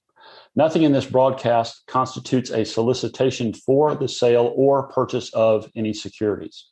Nothing 0.57 0.83
in 0.83 0.93
this 0.93 1.05
broadcast 1.05 1.83
constitutes 1.85 2.49
a 2.49 2.63
solicitation 2.63 3.53
for 3.53 3.93
the 3.93 4.07
sale 4.07 4.53
or 4.55 4.87
purchase 4.87 5.29
of 5.33 5.69
any 5.75 5.93
securities. 5.93 6.67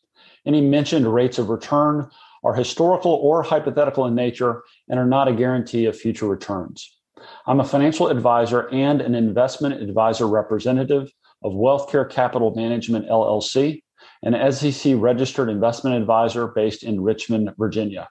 Any 0.46 0.62
mentioned 0.62 1.14
rates 1.14 1.38
of 1.38 1.50
return 1.50 2.10
are 2.46 2.54
historical 2.54 3.12
or 3.12 3.44
hypothetical 3.44 4.06
in 4.06 4.16
nature 4.16 4.64
and 4.88 4.98
are 4.98 5.06
not 5.06 5.28
a 5.28 5.34
guarantee 5.34 5.86
of 5.86 5.98
future 5.98 6.28
returns. 6.28 6.98
I'm 7.46 7.60
a 7.60 7.66
financial 7.66 8.08
advisor 8.08 8.70
and 8.70 9.02
an 9.02 9.16
investment 9.16 9.82
advisor 9.82 10.28
representative 10.28 11.12
of 11.44 11.52
Wealthcare 11.52 12.10
Capital 12.10 12.56
Management 12.56 13.10
LLC, 13.10 13.84
an 14.22 14.52
SEC 14.54 14.94
registered 14.96 15.50
investment 15.50 15.98
advisor 15.98 16.48
based 16.48 16.84
in 16.84 17.02
Richmond, 17.02 17.54
Virginia. 17.58 18.08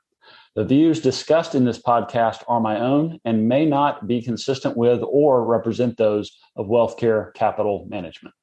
The 0.54 0.64
views 0.66 1.00
discussed 1.00 1.54
in 1.54 1.64
this 1.64 1.80
podcast 1.80 2.42
are 2.46 2.60
my 2.60 2.78
own 2.78 3.18
and 3.24 3.48
may 3.48 3.64
not 3.64 4.06
be 4.06 4.20
consistent 4.20 4.76
with 4.76 5.00
or 5.02 5.46
represent 5.46 5.96
those 5.96 6.30
of 6.56 6.66
Wealthcare 6.66 7.32
Capital 7.32 7.86
Management. 7.88 8.34